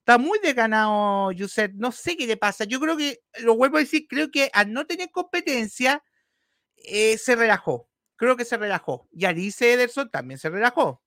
Está 0.00 0.18
muy 0.18 0.38
decanado, 0.40 1.32
Yuset. 1.32 1.72
No 1.74 1.92
sé 1.92 2.16
qué 2.16 2.26
le 2.26 2.36
pasa. 2.36 2.64
Yo 2.64 2.80
creo 2.80 2.96
que, 2.96 3.20
lo 3.40 3.56
vuelvo 3.56 3.78
a 3.78 3.80
decir, 3.80 4.06
creo 4.08 4.30
que 4.30 4.50
al 4.52 4.72
no 4.72 4.86
tener 4.86 5.10
competencia, 5.10 6.02
eh, 6.84 7.18
se 7.18 7.36
relajó. 7.36 7.88
Creo 8.16 8.36
que 8.36 8.44
se 8.44 8.56
relajó. 8.56 9.08
Y 9.12 9.24
Alice 9.24 9.72
Ederson 9.72 10.10
también 10.10 10.38
se 10.38 10.50
relajó. 10.50 11.02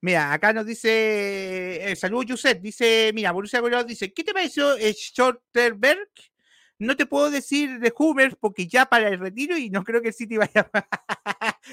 Mira, 0.00 0.32
acá 0.32 0.52
nos 0.52 0.64
dice, 0.64 1.90
eh, 1.90 1.96
saludos 1.96 2.26
Yuset, 2.26 2.60
dice, 2.60 3.10
mira, 3.14 3.32
Borussia 3.32 3.60
dice, 3.84 4.12
¿qué 4.12 4.22
te 4.22 4.32
pareció 4.32 4.76
Schotterberg? 4.78 6.08
No 6.78 6.96
te 6.96 7.06
puedo 7.06 7.30
decir 7.30 7.80
de 7.80 7.92
Hummers 7.98 8.36
porque 8.38 8.68
ya 8.68 8.86
para 8.86 9.08
el 9.08 9.18
retiro 9.18 9.56
y 9.56 9.70
no 9.70 9.82
creo 9.82 10.00
que 10.00 10.08
el 10.08 10.14
City 10.14 10.36
vaya. 10.38 10.70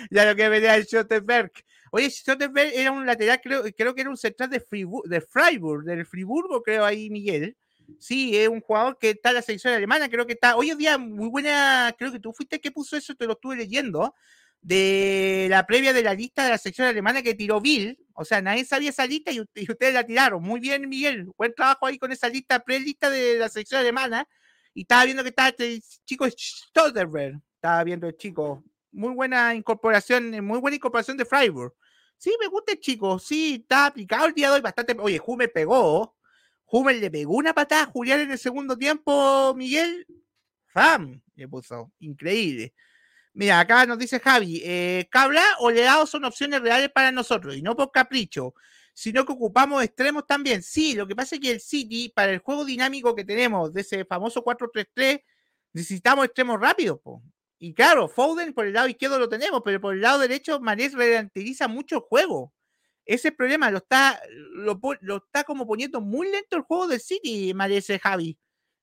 ya 0.09 0.25
lo 0.25 0.35
que 0.35 0.49
venía 0.49 0.75
el 0.75 0.85
Schottenberg. 0.85 1.51
Oye, 1.91 2.09
Schottenberg 2.09 2.71
era 2.73 2.91
un 2.91 3.05
lateral, 3.05 3.39
creo, 3.43 3.63
creo 3.77 3.93
que 3.93 4.01
era 4.01 4.09
un 4.09 4.17
central 4.17 4.49
de, 4.49 4.59
Friburg, 4.59 5.07
de 5.07 5.21
Freiburg, 5.21 5.83
del 5.85 6.05
Friburgo, 6.07 6.63
creo 6.63 6.83
ahí, 6.83 7.11
Miguel. 7.11 7.55
Sí, 8.00 8.38
es 8.38 8.48
un 8.48 8.62
jugador 8.62 8.98
que 8.98 9.12
está 9.12 9.30
en 9.30 9.36
la 9.36 9.41
selección 9.41 9.74
alemana, 9.74 10.10
creo 10.10 10.26
que 10.26 10.34
está. 10.34 10.56
Hoy 10.56 10.71
en 10.71 10.78
día, 10.78 10.98
muy 10.98 11.30
buena, 11.30 11.93
creo 11.98 12.12
que 12.12 12.19
tú 12.19 12.34
fuiste 12.34 12.60
que 12.60 12.71
puso 12.71 12.98
eso, 12.98 13.15
te 13.15 13.26
lo 13.26 13.34
estuve 13.34 13.56
leyendo, 13.56 14.13
de 14.62 15.48
la 15.50 15.65
previa 15.67 15.93
de 15.93 16.04
la 16.04 16.13
lista 16.13 16.43
de 16.43 16.50
la 16.50 16.58
sección 16.58 16.88
alemana 16.88 17.21
que 17.21 17.36
tiró 17.36 17.62
Bill. 17.62 17.98
O 18.13 18.26
sea, 18.26 18.41
nadie 18.41 18.65
sabía 18.65 18.89
esa 18.89 19.06
lista 19.06 19.32
y, 19.32 19.38
y 19.56 19.71
ustedes 19.71 19.93
la 19.93 20.04
tiraron. 20.04 20.41
Muy 20.41 20.60
bien, 20.60 20.89
Miguel. 20.89 21.32
Buen 21.38 21.54
trabajo 21.54 21.86
ahí 21.86 21.98
con 21.98 22.12
esa 22.12 22.30
lista, 22.30 22.60
pre-lista 22.60 23.10
de 23.10 23.38
la 23.38 23.50
sección 23.50 23.80
alemana 23.82 24.28
y 24.76 24.82
estaba 24.82 25.06
viendo 25.06 25.24
que 25.24 25.30
estaba 25.30 25.50
este 25.50 25.82
chico 26.04 26.28
Stoltenberg. 26.30 27.41
Estaba 27.56 27.84
viendo 27.84 28.08
el 28.08 28.17
chico. 28.17 28.63
Muy 28.91 29.13
buena 29.13 29.56
incorporación, 29.56 30.34
eh, 30.34 30.41
muy 30.41 30.60
buena 30.60 30.76
incorporación 30.76 31.17
de 31.17 31.26
Freiburg. 31.26 31.74
Sí, 32.17 32.36
me 32.39 32.48
gusta 32.48 32.74
el 32.74 32.80
chico. 32.80 33.17
Sí, 33.17 33.62
está 33.62 33.88
aplicado 33.88 34.28
el 34.28 34.34
día 34.34 34.50
de 34.50 34.56
hoy 34.56 34.62
bastante. 34.62 34.95
Oye, 35.00 35.21
Hummel 35.26 35.50
pegó. 35.50 36.15
Hummel 36.67 36.99
le 36.99 37.12
pegó 37.12 37.36
una 37.36 37.54
patada 37.54 37.84
a 37.84 37.86
Julián 37.88 38.21
en 38.21 38.32
el 38.32 38.39
segundo 38.39 38.78
tiempo, 38.78 39.54
Miguel. 39.56 40.06
¡Fam! 40.67 41.21
Le 41.36 41.47
puso. 41.47 41.91
Increíble. 41.99 42.73
Mira, 43.34 43.60
acá 43.60 43.86
nos 43.86 43.97
dice 43.99 44.19
Javi, 44.19 44.62
eh, 44.63 45.08
Cabra 45.12 45.43
o 45.60 45.69
Leao 45.69 46.08
son 46.08 46.25
opciones 46.25 46.62
reales 46.62 46.89
para 46.89 47.12
nosotros 47.12 47.56
y 47.56 47.62
no 47.62 47.75
por 47.75 47.91
capricho 47.91 48.54
sino 48.95 49.25
que 49.25 49.34
ocupamos 49.34 49.84
extremos 49.84 50.25
también. 50.25 50.63
Sí, 50.63 50.95
lo 50.95 51.06
que 51.06 51.15
pasa 51.15 51.36
es 51.36 51.41
que 51.41 51.51
el 51.51 51.60
City, 51.60 52.10
para 52.15 52.32
el 52.32 52.39
juego 52.39 52.63
dinámico 52.63 53.13
que 53.13 53.25
tenemos 53.25 53.73
de 53.73 53.82
ese 53.82 54.06
famoso 54.06 54.43
4-3-3, 54.43 55.21
necesitamos 55.73 56.25
extremos 56.25 56.60
rápidos. 56.60 57.01
Y 57.60 57.73
claro, 57.73 58.08
Foden 58.08 58.54
por 58.54 58.65
el 58.65 58.73
lado 58.73 58.88
izquierdo 58.88 59.19
lo 59.19 59.28
tenemos, 59.28 59.62
pero 59.65 59.82
por 59.82 59.93
el 59.93 60.01
lado 60.01 60.19
derecho 60.19 60.62
Mané 60.62 60.89
ralentiza 60.89 61.67
mucho 61.67 61.97
el 61.97 62.01
juego. 62.04 62.54
Ese 63.05 63.31
problema 63.31 63.69
lo 63.69 63.77
está, 63.77 64.19
lo, 64.51 64.79
está 65.17 65.43
como 65.43 65.67
poniendo 65.67 66.01
muy 66.01 66.29
lento 66.31 66.57
el 66.57 66.63
juego 66.63 66.87
del 66.87 66.99
City, 66.99 67.53
ese 67.69 67.99
Javi. 67.99 68.37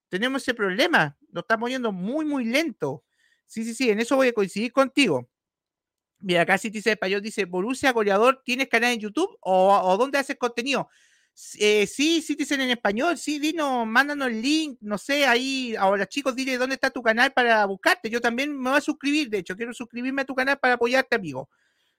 Tenemos 0.08 0.42
ese 0.42 0.54
problema, 0.54 1.16
lo 1.32 1.40
está 1.40 1.58
poniendo 1.58 1.90
muy, 1.90 2.24
muy 2.24 2.44
lento. 2.44 3.04
Sí, 3.46 3.64
sí, 3.64 3.74
sí, 3.74 3.90
en 3.90 4.00
eso 4.00 4.16
voy 4.16 4.28
a 4.28 4.32
coincidir 4.32 4.72
contigo. 4.72 5.28
Mira, 6.20 6.42
acá 6.42 6.56
dice 6.56 6.92
Español 6.92 7.20
dice, 7.20 7.46
Borussia 7.46 7.92
goleador, 7.92 8.42
¿tienes 8.44 8.68
canal 8.68 8.92
en 8.92 9.00
YouTube 9.00 9.36
o, 9.40 9.96
dónde 9.98 10.18
haces 10.18 10.36
contenido? 10.36 10.88
Eh, 11.58 11.86
sí, 11.86 12.22
dicen 12.38 12.60
en 12.60 12.70
español, 12.70 13.18
sí, 13.18 13.40
dinos, 13.40 13.86
mándanos 13.86 14.28
el 14.28 14.40
link, 14.40 14.78
no 14.82 14.98
sé, 14.98 15.26
ahí, 15.26 15.74
ahora 15.76 16.06
chicos, 16.06 16.36
dile 16.36 16.58
dónde 16.58 16.74
está 16.74 16.90
tu 16.90 17.02
canal 17.02 17.32
para 17.32 17.64
buscarte. 17.66 18.08
Yo 18.08 18.20
también 18.20 18.56
me 18.56 18.70
voy 18.70 18.78
a 18.78 18.82
suscribir, 18.82 19.28
de 19.30 19.38
hecho, 19.38 19.56
quiero 19.56 19.74
suscribirme 19.74 20.22
a 20.22 20.24
tu 20.24 20.34
canal 20.34 20.58
para 20.58 20.74
apoyarte, 20.74 21.16
amigo. 21.16 21.48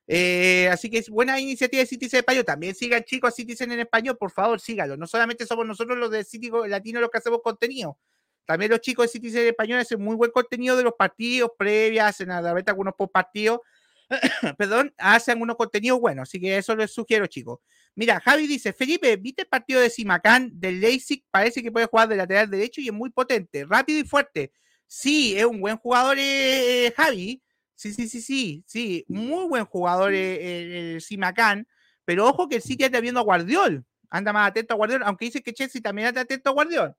Eh, 0.08 0.68
así 0.70 0.90
que 0.90 0.98
es 0.98 1.10
buena 1.10 1.40
iniciativa 1.40 1.82
de 1.82 1.88
Citizen 1.88 2.20
Español. 2.20 2.44
También 2.44 2.76
sigan 2.76 3.04
chicos 3.04 3.30
a 3.30 3.32
Citizen 3.32 3.72
en 3.72 3.82
español, 3.82 4.18
por 4.18 4.32
favor, 4.32 4.60
síganlo. 4.60 4.98
No 4.98 5.08
solamente 5.08 5.46
somos 5.46 5.66
nosotros 5.66 5.98
los 5.98 6.12
de 6.12 6.24
Citizen 6.24 6.70
Latino 6.70 7.00
los 7.00 7.10
que 7.10 7.18
hacemos 7.20 7.42
contenido. 7.42 7.98
También 8.46 8.72
los 8.72 8.82
chicos 8.82 9.06
de 9.06 9.12
Citizen 9.12 9.48
Español 9.48 9.80
hacen 9.80 10.02
muy 10.02 10.16
buen 10.16 10.32
contenido 10.32 10.76
de 10.76 10.84
los 10.84 10.94
partidos 10.94 11.52
previas, 11.58 12.10
hacen 12.10 12.32
a 12.32 12.42
la 12.42 12.54
vez 12.54 12.66
algunos 12.68 12.94
post 12.96 13.12
partidos. 13.14 13.62
Perdón, 14.58 14.94
hacen 14.98 15.42
unos 15.42 15.56
contenidos 15.56 16.00
buenos. 16.00 16.30
Así 16.30 16.40
que 16.40 16.58
eso 16.58 16.76
les 16.76 16.92
sugiero, 16.92 17.26
chicos. 17.28 17.60
Mira, 17.96 18.20
Javi 18.20 18.48
dice, 18.48 18.74
Felipe, 18.74 19.16
¿viste 19.18 19.44
el 19.44 19.48
partido 19.48 19.80
de 19.80 19.90
Simacán 19.90 20.52
del 20.54 20.82
Leipzig? 20.82 21.24
Parece 21.32 21.62
que 21.64 21.72
puede 21.72 21.86
jugar 21.86 22.10
de 22.10 22.18
lateral 22.18 22.50
derecho 22.50 22.82
y 22.82 22.88
es 22.88 22.94
muy 22.94 23.12
potente, 23.12 23.66
rápido 23.66 24.00
y 24.00 24.04
fuerte. 24.04 24.52
Sí, 24.88 25.38
es 25.38 25.46
un 25.46 25.62
buen 25.62 25.78
jugador 25.78 26.18
eh, 26.20 26.94
Javi. 26.96 27.42
Sí, 27.84 27.92
sí, 27.94 28.08
sí, 28.08 28.22
sí, 28.22 28.64
sí, 28.66 29.06
muy 29.10 29.46
buen 29.50 29.66
jugador 29.66 30.14
eh, 30.14 30.94
el 30.96 31.02
Simacán, 31.02 31.68
pero 32.06 32.26
ojo 32.30 32.48
que 32.48 32.56
el 32.56 32.62
City 32.62 32.86
anda 32.86 33.02
viendo 33.02 33.20
a 33.20 33.24
Guardiol, 33.24 33.86
anda 34.10 34.32
más 34.32 34.48
atento 34.48 34.74
a 34.74 34.78
Guardiol, 34.78 35.04
aunque 35.04 35.26
dice 35.26 35.44
que 35.44 35.54
Chelsea 35.54 35.82
también 35.82 36.08
anda 36.08 36.22
atento 36.22 36.50
a 36.50 36.54
Guardiol. 36.54 36.96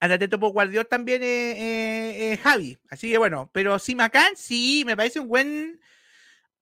Anda 0.00 0.14
atento 0.14 0.40
por 0.40 0.52
Guardiol 0.52 0.86
también 0.86 1.20
eh, 1.22 2.38
Javi, 2.42 2.78
así 2.88 3.10
que 3.10 3.18
bueno, 3.18 3.50
pero 3.52 3.78
Simacán 3.78 4.34
sí, 4.34 4.84
me 4.86 4.96
parece 4.96 5.20
un 5.20 5.28
buen, 5.28 5.78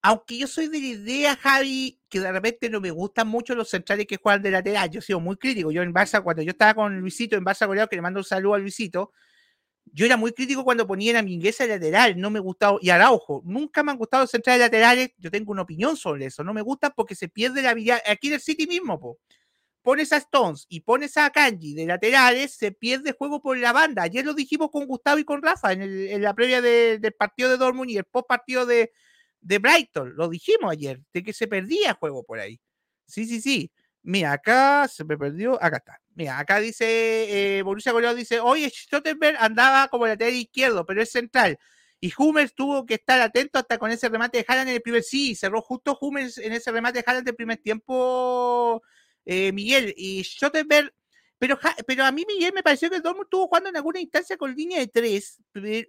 aunque 0.03 0.39
yo 0.39 0.49
soy 0.49 0.69
de 0.69 0.81
la 0.81 0.87
idea, 0.87 1.37
Javi, 1.37 2.01
que 2.09 2.19
de 2.19 2.33
repente 2.33 2.69
no 2.69 2.81
me 2.81 2.91
gustan 2.91 3.29
mucho 3.29 3.55
los 3.55 3.71
centrales 3.71 4.07
que 4.07 4.17
juegan 4.17 4.43
de 4.43 4.51
lateral. 4.51 4.91
Yo 4.91 5.01
he 5.01 5.03
sido 5.03 5.21
muy 5.21 5.37
crítico. 5.37 5.71
Yo 5.71 5.83
en 5.83 5.95
Barça, 5.95 6.23
cuando 6.23 6.43
yo 6.43 6.51
estaba 6.51 6.75
con 6.75 7.01
Luisito 7.01 7.37
en 7.37 7.45
Barça 7.45 7.67
Coreano, 7.67 7.89
que 7.89 7.97
le 7.97 8.03
mando 8.03 8.21
un 8.21 8.25
saludo 8.25 8.55
a 8.55 8.59
Luisito, 8.59 9.13
yo 9.93 10.07
era 10.07 10.17
muy 10.17 10.33
crítico 10.33 10.65
cuando 10.65 10.87
ponían 10.87 11.17
a 11.17 11.23
Mingueza 11.23 11.67
lateral, 11.67 12.19
no 12.19 12.31
me 12.31 12.41
gustaba, 12.41 12.79
y 12.81 12.91
Araujo, 12.91 13.43
nunca 13.45 13.83
me 13.83 13.93
han 13.93 13.99
gustado 13.99 14.27
centrales 14.27 14.61
laterales, 14.61 15.11
yo 15.19 15.31
tengo 15.31 15.53
una 15.53 15.63
opinión 15.63 15.97
sobre 15.97 16.27
eso, 16.27 16.45
no 16.45 16.55
me 16.55 16.63
gusta 16.63 16.91
porque 16.91 17.15
se 17.15 17.29
pierde 17.29 17.63
la 17.63 17.71
habilidad, 17.71 18.01
aquí 18.07 18.29
en 18.29 18.35
el 18.35 18.41
City 18.41 18.67
mismo, 18.67 19.01
po. 19.01 19.19
pones 19.83 20.13
a 20.13 20.19
Stones 20.19 20.67
y 20.69 20.81
pones 20.81 21.17
a 21.17 21.31
Kanji 21.31 21.75
de 21.75 21.87
laterales, 21.87 22.55
se 22.55 22.73
pierde 22.73 23.13
juego 23.13 23.41
por 23.41 23.59
la 23.59 23.73
banda, 23.73 24.03
ayer 24.03 24.25
lo 24.25 24.35
dijimos 24.35 24.71
con 24.71 24.87
Gustavo 24.87 25.19
y 25.19 25.25
con 25.25 25.43
Rafa 25.43 25.73
en, 25.73 26.23
la 26.23 26.35
previa 26.35 26.63
del 26.63 27.13
partido 27.15 27.51
de 27.51 27.57
Dortmund 27.57 27.91
y 27.91 27.99
el 27.99 28.05
post 28.05 28.29
partido 28.29 28.67
de, 28.67 28.93
de 29.41 29.59
Brighton, 29.59 30.15
lo 30.17 30.29
dijimos 30.29 30.73
ayer, 30.73 31.01
de 31.13 31.23
que 31.23 31.33
se 31.33 31.49
perdía 31.49 31.95
juego 31.95 32.23
por 32.25 32.39
ahí. 32.41 32.61
Sí, 33.07 33.27
sí, 33.27 33.41
sí. 33.41 33.73
Mira, 34.03 34.33
acá 34.33 34.89
se 34.89 35.05
me 35.05 35.19
perdió, 35.19 35.63
acá 35.63 35.79
está. 35.79 36.00
Acá 36.29 36.61
dice, 36.61 37.59
eh, 37.59 37.63
Borussia 37.63 37.93
Goleado 37.93 38.15
dice, 38.17 38.41
oye, 38.41 38.71
Stottenberg 38.71 39.37
andaba 39.39 39.89
como 39.89 40.07
lateral 40.07 40.35
izquierdo, 40.35 40.85
pero 40.87 41.03
es 41.03 41.11
central. 41.11 41.59
Y 42.01 42.13
Hummels 42.17 42.55
tuvo 42.55 42.87
que 42.87 42.95
estar 42.95 43.21
atento 43.21 43.59
hasta 43.59 43.79
con 43.79 43.91
ese 43.91 44.09
remate 44.09 44.39
de 44.39 44.45
Haaland 44.49 44.71
en 44.71 44.77
el 44.77 44.83
primer, 44.83 45.03
sí, 45.03 45.35
cerró 45.35 45.61
justo 45.61 45.99
Hummels 46.01 46.39
en 46.39 46.53
ese 46.53 46.73
remate 46.73 46.99
de 46.99 47.05
Haaland 47.07 47.29
el 47.29 47.35
primer 47.35 47.59
tiempo, 47.59 48.83
eh, 49.25 49.53
Miguel. 49.53 49.95
Y 49.97 50.25
Stottenberg, 50.25 50.93
pero, 51.39 51.59
pero 51.87 52.05
a 52.05 52.13
mí 52.13 52.25
Miguel 52.27 52.53
me 52.55 52.63
pareció 52.63 52.91
que 52.91 53.01
Dortmund 53.01 53.27
estuvo 53.27 53.47
jugando 53.47 53.71
en 53.71 53.77
alguna 53.77 54.01
instancia 54.01 54.37
con 54.37 54.55
línea 54.55 54.79
de 54.79 54.89
tres 54.89 55.41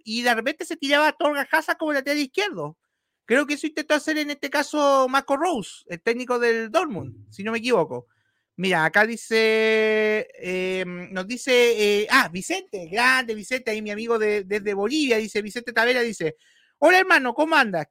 y 0.04 0.22
de 0.22 0.34
repente 0.34 0.64
se 0.64 0.76
tiraba 0.76 1.08
a 1.08 1.12
Torga 1.12 1.46
Hazard 1.50 1.76
como 1.78 1.92
lateral 1.92 2.18
izquierdo. 2.18 2.78
Creo 3.24 3.46
que 3.46 3.54
eso 3.54 3.66
intentó 3.66 3.94
hacer 3.94 4.18
en 4.18 4.30
este 4.30 4.50
caso 4.50 5.08
Marco 5.08 5.36
Rose, 5.36 5.84
el 5.86 6.00
técnico 6.02 6.38
del 6.38 6.70
Dortmund, 6.70 7.26
si 7.30 7.42
no 7.42 7.52
me 7.52 7.58
equivoco. 7.58 8.08
Mira, 8.56 8.84
acá 8.84 9.06
dice, 9.06 10.28
em, 10.34 11.10
nos 11.12 11.26
dice, 11.26 12.02
eh, 12.02 12.06
ah, 12.10 12.28
Vicente, 12.28 12.86
grande 12.86 13.34
Vicente, 13.34 13.70
ahí 13.70 13.80
mi 13.80 13.90
amigo 13.90 14.18
de, 14.18 14.44
desde 14.44 14.74
Bolivia, 14.74 15.16
dice 15.16 15.40
Vicente 15.40 15.72
Tavera, 15.72 16.02
dice, 16.02 16.36
hola 16.78 16.98
hermano, 16.98 17.32
¿cómo 17.34 17.56
andas? 17.56 17.86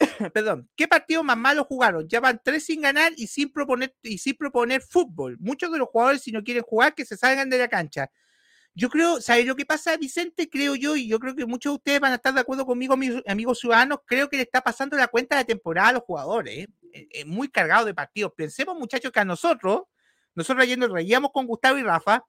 Perdón, 0.34 0.68
¿qué 0.76 0.88
partido 0.88 1.22
más 1.24 1.38
malo 1.38 1.64
jugaron? 1.64 2.08
Ya 2.08 2.20
van 2.20 2.40
tres 2.44 2.64
sin 2.66 2.82
ganar 2.82 3.12
y 3.16 3.26
sin 3.28 3.50
proponer, 3.52 3.94
y 4.02 4.18
sin 4.18 4.36
proponer 4.36 4.82
fútbol. 4.82 5.38
Muchos 5.40 5.72
de 5.72 5.78
los 5.78 5.88
jugadores, 5.88 6.22
si 6.22 6.32
no 6.32 6.44
quieren 6.44 6.62
jugar, 6.64 6.94
que 6.94 7.06
se 7.06 7.16
salgan 7.16 7.48
de 7.50 7.58
la 7.58 7.68
cancha. 7.68 8.10
Yo 8.74 8.90
creo, 8.90 9.20
¿sabes 9.20 9.46
lo 9.46 9.56
que 9.56 9.66
pasa, 9.66 9.96
Vicente? 9.96 10.50
Creo 10.50 10.74
yo, 10.74 10.96
y 10.96 11.06
yo 11.08 11.20
creo 11.20 11.36
que 11.36 11.46
muchos 11.46 11.72
de 11.72 11.76
ustedes 11.76 12.00
van 12.00 12.12
a 12.12 12.16
estar 12.16 12.34
de 12.34 12.40
acuerdo 12.40 12.66
conmigo, 12.66 12.94
amigos 13.26 13.60
ciudadanos, 13.60 14.00
creo 14.04 14.28
que 14.28 14.36
le 14.36 14.42
está 14.42 14.62
pasando 14.62 14.96
la 14.96 15.08
cuenta 15.08 15.36
de 15.38 15.44
temporada 15.44 15.88
a 15.88 15.92
los 15.92 16.02
jugadores, 16.02 16.58
¿eh? 16.58 16.68
Eh, 16.92 17.24
muy 17.24 17.48
cargado 17.48 17.86
de 17.86 17.94
partidos. 17.94 18.32
Pensemos, 18.36 18.76
muchachos, 18.78 19.10
que 19.12 19.20
a 19.20 19.24
nosotros, 19.24 19.82
nosotros 20.34 20.62
ayer 20.62 20.78
nos 20.78 20.90
reíamos 20.90 21.30
con 21.32 21.46
Gustavo 21.46 21.78
y 21.78 21.82
Rafa, 21.82 22.24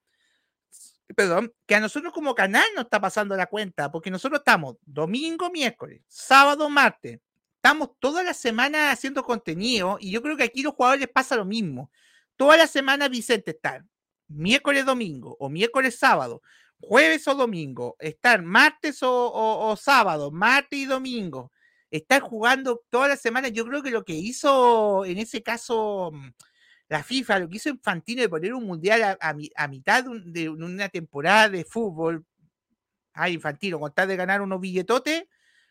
perdón, 1.16 1.54
que 1.66 1.76
a 1.76 1.80
nosotros 1.80 2.14
como 2.14 2.34
canal 2.34 2.66
nos 2.76 2.86
está 2.86 3.00
pasando 3.00 3.36
la 3.36 3.46
cuenta, 3.48 3.92
porque 3.92 4.10
nosotros 4.10 4.40
estamos 4.40 4.78
domingo, 4.86 5.50
miércoles, 5.52 6.02
sábado, 6.08 6.70
martes, 6.70 7.20
estamos 7.56 7.90
toda 8.00 8.24
la 8.24 8.34
semana 8.34 8.92
haciendo 8.92 9.24
contenido, 9.24 9.98
y 10.00 10.12
yo 10.12 10.22
creo 10.22 10.38
que 10.38 10.44
aquí 10.44 10.62
los 10.62 10.74
jugadores 10.74 11.02
les 11.02 11.10
pasa 11.10 11.36
lo 11.36 11.46
mismo. 11.46 11.92
Toda 12.36 12.58
la 12.58 12.68
semana 12.68 13.08
Vicente 13.08 13.52
está 13.52 13.86
miércoles, 14.28 14.86
domingo, 14.86 15.38
o 15.40 15.50
miércoles, 15.50 15.98
sábado, 15.98 16.42
jueves 16.80 17.28
o 17.28 17.36
domingo, 17.36 17.96
estar 18.00 18.42
martes 18.42 19.00
o, 19.02 19.76
sábado, 19.80 20.32
martes 20.32 20.80
y 20.80 20.86
domingo, 20.86 21.52
estar 21.92 22.22
jugando 22.22 22.82
toda 22.90 23.08
la 23.10 23.18
semana, 23.18 23.48
yo 23.48 23.66
creo 23.66 23.82
que 23.82 23.92
lo 23.92 24.04
que 24.04 24.14
hizo 24.14 25.06
en 25.06 25.18
ese 25.18 25.42
caso 25.42 26.12
mm, 26.14 26.30
la 26.88 27.04
FIFA, 27.04 27.40
lo 27.40 27.50
que 27.50 27.58
hizo 27.58 27.70
Infantino 27.70 28.22
de 28.22 28.30
poner 28.30 28.54
un 28.54 28.66
mundial 28.66 29.18
a, 29.20 29.68
mitad 29.68 30.04
de, 30.04 30.50
una 30.50 30.90
temporada 30.90 31.50
de 31.50 31.66
fútbol, 31.66 32.26
ay, 33.14 33.34
Infantino, 33.34 33.80
con 33.80 33.94
tal 33.94 34.08
de 34.08 34.16
ganar 34.16 34.42
unos 34.42 34.60
billetotes, 34.60 35.24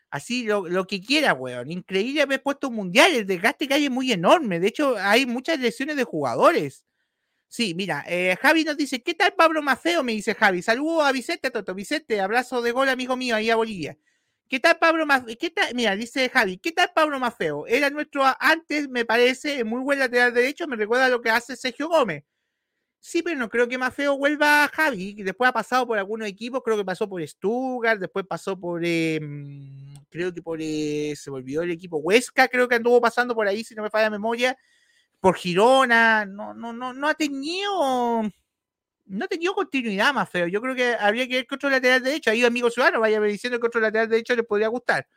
así 0.09 0.43
lo, 0.43 0.85
que 0.87 1.01
quiera, 1.01 1.33
weón. 1.33 1.71
Increíble 1.71 2.21
haber 2.21 2.43
puesto 2.43 2.69
un 2.69 2.75
mundial, 2.75 3.13
el 3.13 3.25
desgaste 3.25 3.67
que 3.67 3.75
hay 3.75 3.85
es 3.85 3.91
muy 3.91 4.11
enorme. 4.11 4.59
De 4.59 4.67
hecho, 4.67 4.97
hay 4.97 5.25
muchas 5.25 5.59
lesiones 5.59 5.95
de 5.95 6.03
jugadores. 6.03 6.85
Sí, 7.47 7.73
mira, 7.75 8.03
eh, 8.07 8.35
Javi 8.41 8.63
nos 8.65 8.75
dice, 8.75 9.01
¿qué 9.01 9.13
tal 9.13 9.33
Pablo 9.33 9.61
Mafeo? 9.61 10.03
Me 10.03 10.11
dice 10.13 10.35
Javi. 10.35 10.61
Saludos 10.61 11.05
a 11.05 11.11
Vicente, 11.11 11.51
Toto. 11.51 11.73
Vicente, 11.73 12.19
abrazo 12.19 12.61
de 12.61 12.71
gol, 12.71 12.89
amigo 12.89 13.15
mío, 13.15 13.35
ahí 13.35 13.49
a 13.49 13.55
Bolivia. 13.55 13.97
¿Qué 14.47 14.59
tal 14.59 14.77
Pablo 14.77 15.05
Mafeo? 15.07 15.35
¿Qué 15.39 15.49
tal? 15.49 15.73
Mira, 15.73 15.95
dice 15.95 16.29
Javi, 16.29 16.57
¿qué 16.57 16.71
tal 16.71 16.91
Pablo 16.93 17.19
Mafeo? 17.19 17.65
Era 17.65 17.89
nuestro 17.89 18.23
antes, 18.39 18.87
me 18.89 19.03
parece, 19.03 19.63
muy 19.63 19.81
buen 19.81 19.97
lateral 19.97 20.33
derecho, 20.33 20.67
me 20.67 20.75
recuerda 20.75 21.09
lo 21.09 21.19
que 21.21 21.31
hace 21.31 21.55
Sergio 21.55 21.87
Gómez. 21.89 22.23
Sí, 22.99 23.23
pero 23.23 23.37
no 23.37 23.49
creo 23.49 23.67
que 23.67 23.77
Mafeo 23.77 24.17
vuelva 24.17 24.65
a 24.65 24.67
Javi. 24.69 25.15
Después 25.23 25.49
ha 25.49 25.53
pasado 25.53 25.87
por 25.87 25.97
algunos 25.99 26.27
equipos, 26.27 26.61
creo 26.63 26.77
que 26.77 26.85
pasó 26.85 27.09
por 27.09 27.27
Stuttgart, 27.27 27.99
después 27.99 28.25
pasó 28.27 28.59
por, 28.59 28.83
em, 28.85 29.95
creo 30.09 30.33
que 30.33 30.41
por, 30.41 30.59
eh, 30.61 31.15
se 31.15 31.29
volvió 31.31 31.61
el 31.63 31.71
equipo 31.71 31.97
Huesca, 31.97 32.47
creo 32.47 32.67
que 32.67 32.75
anduvo 32.75 33.01
pasando 33.01 33.35
por 33.35 33.47
ahí, 33.47 33.63
si 33.63 33.75
no 33.75 33.83
me 33.83 33.89
falla 33.91 34.05
la 34.05 34.11
memoria 34.11 34.57
por 35.19 35.35
Girona, 35.37 36.25
no, 36.25 36.53
no, 36.53 36.73
no, 36.73 36.93
no 36.93 37.07
ha 37.07 37.15
tenido, 37.15 38.23
no 39.05 39.25
ha 39.25 39.27
tenido 39.27 39.53
continuidad 39.53 40.13
más 40.13 40.29
feo. 40.29 40.47
Yo 40.47 40.61
creo 40.61 40.75
que 40.75 40.95
habría 40.99 41.27
que 41.27 41.35
ver 41.35 41.47
que 41.47 41.55
otro 41.55 41.69
lateral 41.69 42.03
derecho, 42.03 42.31
ahí 42.31 42.43
amigo 42.43 42.69
ciudadano, 42.69 42.99
vaya 42.99 43.19
diciendo 43.21 43.59
que 43.59 43.67
otro 43.67 43.81
lateral 43.81 44.09
derecho 44.09 44.35
le 44.35 44.43
podría 44.43 44.67
gustar. 44.67 45.07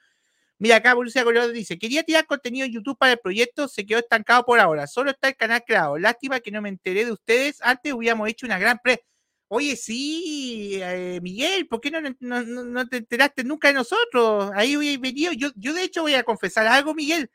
Mira, 0.59 0.77
acá 0.77 0.95
Borussia 0.95 1.23
Colorado 1.23 1.53
dice, 1.53 1.79
quería 1.79 2.03
tirar 2.03 2.27
contenido 2.27 2.67
en 2.67 2.73
YouTube 2.73 2.99
para 2.99 3.13
el 3.13 3.19
proyecto, 3.19 3.69
se 3.69 3.87
quedó 3.87 4.01
estancado 4.01 4.45
por 4.45 4.59
ahora, 4.59 4.89
solo 4.89 5.11
está 5.13 5.29
el 5.29 5.37
canal 5.37 5.63
creado. 5.65 5.99
Lástima 5.99 6.41
que 6.41 6.51
no 6.51 6.61
me 6.61 6.69
enteré 6.69 7.05
de 7.05 7.13
ustedes, 7.13 7.59
antes 7.63 7.93
hubiéramos 7.93 8.29
hecho 8.29 8.47
una 8.47 8.59
gran 8.59 8.79
pre... 8.83 9.05
Oye, 9.51 9.77
sí, 9.77 10.79
eh, 10.83 11.21
Miguel, 11.23 11.67
¿por 11.69 11.81
qué 11.81 11.91
no, 11.91 12.01
no, 12.21 12.43
no, 12.43 12.87
te 12.89 12.99
enteraste 12.99 13.45
nunca 13.45 13.69
de 13.69 13.75
nosotros? 13.75 14.51
Ahí 14.55 14.77
hubiera 14.77 15.01
venido, 15.01 15.33
yo, 15.33 15.51
yo 15.57 15.73
de 15.73 15.85
hecho 15.85 16.03
voy 16.03 16.15
a 16.15 16.23
confesar 16.23 16.67
algo, 16.67 16.95
Miguel, 16.95 17.31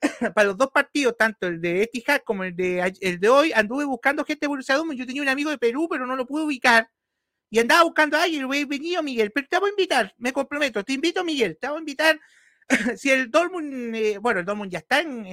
para 0.34 0.48
los 0.48 0.56
dos 0.56 0.70
partidos, 0.70 1.16
tanto 1.16 1.46
el 1.46 1.60
de 1.60 1.82
Etihad 1.82 2.20
como 2.24 2.44
el 2.44 2.54
de, 2.54 2.94
el 3.00 3.20
de 3.20 3.28
hoy, 3.28 3.52
anduve 3.52 3.84
buscando 3.84 4.24
gente 4.24 4.40
de 4.40 4.48
Borussia 4.48 4.76
Dortmund. 4.76 4.98
Yo 4.98 5.06
tenía 5.06 5.22
un 5.22 5.28
amigo 5.28 5.50
de 5.50 5.58
Perú, 5.58 5.88
pero 5.90 6.06
no 6.06 6.16
lo 6.16 6.26
pude 6.26 6.44
ubicar. 6.44 6.88
Y 7.50 7.58
andaba 7.58 7.82
buscando 7.84 8.16
a 8.16 8.24
alguien, 8.24 8.46
he 8.52 8.64
venido 8.66 9.02
Miguel, 9.02 9.32
pero 9.32 9.46
te 9.48 9.58
voy 9.58 9.70
a 9.70 9.72
invitar, 9.72 10.14
me 10.18 10.32
comprometo, 10.32 10.84
te 10.84 10.92
invito 10.92 11.24
Miguel, 11.24 11.56
te 11.58 11.68
voy 11.68 11.76
a 11.76 11.80
invitar. 11.80 12.20
si 12.98 13.10
el 13.10 13.30
Dortmund, 13.30 13.94
eh, 13.94 14.18
bueno, 14.18 14.40
el 14.40 14.46
Dortmund 14.46 14.70
ya 14.70 14.80
está 14.80 15.00
en, 15.00 15.24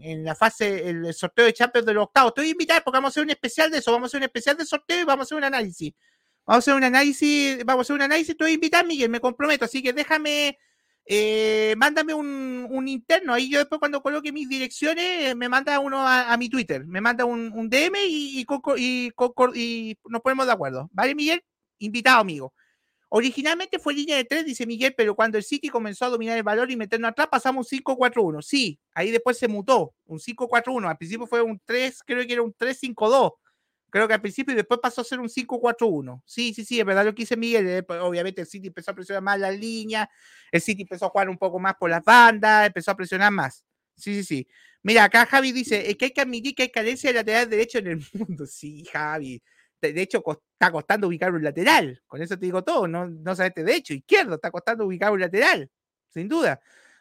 en, 0.00 0.24
la 0.24 0.34
fase, 0.34 0.88
el 0.88 1.12
sorteo 1.12 1.44
de 1.44 1.52
Champions 1.52 1.86
de 1.86 1.92
los 1.92 2.04
octavos, 2.04 2.32
te 2.32 2.40
voy 2.40 2.48
a 2.48 2.52
invitar 2.52 2.82
porque 2.82 2.96
vamos 2.96 3.10
a 3.10 3.12
hacer 3.12 3.24
un 3.24 3.30
especial 3.30 3.70
de 3.70 3.78
eso, 3.78 3.92
vamos 3.92 4.06
a 4.06 4.08
hacer 4.08 4.20
un 4.20 4.24
especial 4.24 4.56
de 4.56 4.64
sorteo 4.64 5.00
y 5.00 5.04
vamos 5.04 5.24
a 5.24 5.26
hacer 5.26 5.38
un 5.38 5.44
análisis. 5.44 5.92
Vamos 6.46 6.62
a 6.66 6.70
hacer 6.70 6.74
un 6.74 6.84
análisis, 6.84 7.62
vamos 7.66 7.80
a 7.80 7.82
hacer 7.82 7.96
un 7.96 8.02
análisis, 8.02 8.34
te 8.34 8.44
voy 8.44 8.52
a 8.52 8.54
invitar 8.54 8.86
Miguel, 8.86 9.10
me 9.10 9.20
comprometo, 9.20 9.66
así 9.66 9.82
que 9.82 9.92
déjame 9.92 10.56
eh, 11.10 11.74
mándame 11.78 12.12
un, 12.12 12.86
interno. 12.86 13.32
Ahí 13.32 13.50
yo 13.50 13.58
después 13.58 13.78
cuando 13.78 14.02
coloque 14.02 14.30
mis 14.30 14.48
direcciones, 14.48 15.34
me 15.34 15.48
manda 15.48 15.80
uno 15.80 16.06
a, 16.06 16.36
mi 16.36 16.50
Twitter, 16.50 16.86
me 16.86 17.00
manda 17.00 17.24
un, 17.24 17.70
DM 17.70 17.96
y, 18.06 18.44
y, 18.76 19.96
nos 20.04 20.20
ponemos 20.20 20.46
de 20.46 20.52
acuerdo. 20.52 20.90
¿Vale, 20.92 21.14
Miguel? 21.14 21.42
Invitado, 21.78 22.20
amigo. 22.20 22.52
Originalmente 23.08 23.78
fue 23.78 23.94
línea 23.94 24.16
de 24.16 24.24
3, 24.24 24.44
dice 24.44 24.66
Miguel, 24.66 24.94
pero 24.94 25.14
cuando 25.14 25.38
el 25.38 25.44
City 25.44 25.70
comenzó 25.70 26.04
a 26.04 26.10
dominar 26.10 26.36
el 26.36 26.42
valor 26.42 26.70
y 26.70 26.76
meternos 26.76 27.10
atrás, 27.10 27.28
pasamos 27.30 27.72
un 27.72 27.78
5-4-1. 27.78 28.42
Sí, 28.42 28.78
ahí 28.92 29.10
después 29.10 29.38
se 29.38 29.48
mutó, 29.48 29.94
un 30.04 30.18
5-4-1. 30.18 30.90
Al 30.90 30.98
principio 30.98 31.26
fue 31.26 31.40
un 31.40 31.58
3, 31.64 32.02
creo 32.04 32.26
que 32.26 32.32
era 32.34 32.42
un 32.42 32.52
3-5-2. 32.54 33.32
Creo 33.90 34.06
que 34.06 34.14
al 34.14 34.20
principio 34.20 34.52
y 34.52 34.56
después 34.56 34.80
pasó 34.82 35.00
a 35.00 35.04
ser 35.04 35.18
un 35.20 35.28
5-4-1. 35.28 36.22
Sí, 36.26 36.52
sí, 36.54 36.64
sí, 36.64 36.78
es 36.80 36.84
verdad 36.86 37.04
lo 37.04 37.14
que 37.14 37.22
dice 37.22 37.36
Miguel. 37.36 37.66
eh, 37.68 37.82
pues, 37.82 38.00
Obviamente 38.00 38.42
el 38.42 38.46
City 38.46 38.68
empezó 38.68 38.90
a 38.90 38.94
presionar 38.94 39.22
más 39.22 39.38
las 39.40 39.58
líneas, 39.58 40.08
el 40.52 40.60
City 40.60 40.82
empezó 40.82 41.06
a 41.06 41.10
jugar 41.10 41.28
un 41.30 41.38
poco 41.38 41.58
más 41.58 41.74
por 41.76 41.90
las 41.90 42.04
bandas, 42.04 42.66
empezó 42.66 42.90
a 42.90 42.96
presionar 42.96 43.32
más. 43.32 43.64
Sí, 43.96 44.14
sí, 44.16 44.24
sí. 44.24 44.48
Mira, 44.82 45.04
acá 45.04 45.26
Javi 45.26 45.52
dice, 45.52 45.90
es 45.90 45.96
que 45.96 46.06
hay 46.06 46.10
que 46.12 46.20
admitir 46.20 46.54
que 46.54 46.62
hay 46.64 46.70
carencia 46.70 47.10
de 47.10 47.14
lateral 47.14 47.48
derecho 47.50 47.78
en 47.78 47.86
el 47.88 48.06
mundo. 48.14 48.46
Sí, 48.46 48.84
Javi. 48.92 49.42
De 49.80 50.02
hecho, 50.02 50.22
está 50.52 50.72
costando 50.72 51.06
ubicar 51.06 51.32
un 51.32 51.42
lateral. 51.44 52.02
Con 52.06 52.20
eso 52.20 52.36
te 52.38 52.46
digo 52.46 52.62
todo. 52.64 52.88
No, 52.88 53.06
no 53.08 53.36
sabes 53.36 53.54
de 53.54 53.62
derecho, 53.64 53.94
izquierdo. 53.94 54.34
Está 54.34 54.50
costando 54.50 54.84
ubicar 54.86 55.12
un 55.12 55.20
lateral. 55.20 55.70
Sin 56.12 56.28
duda. 56.28 56.60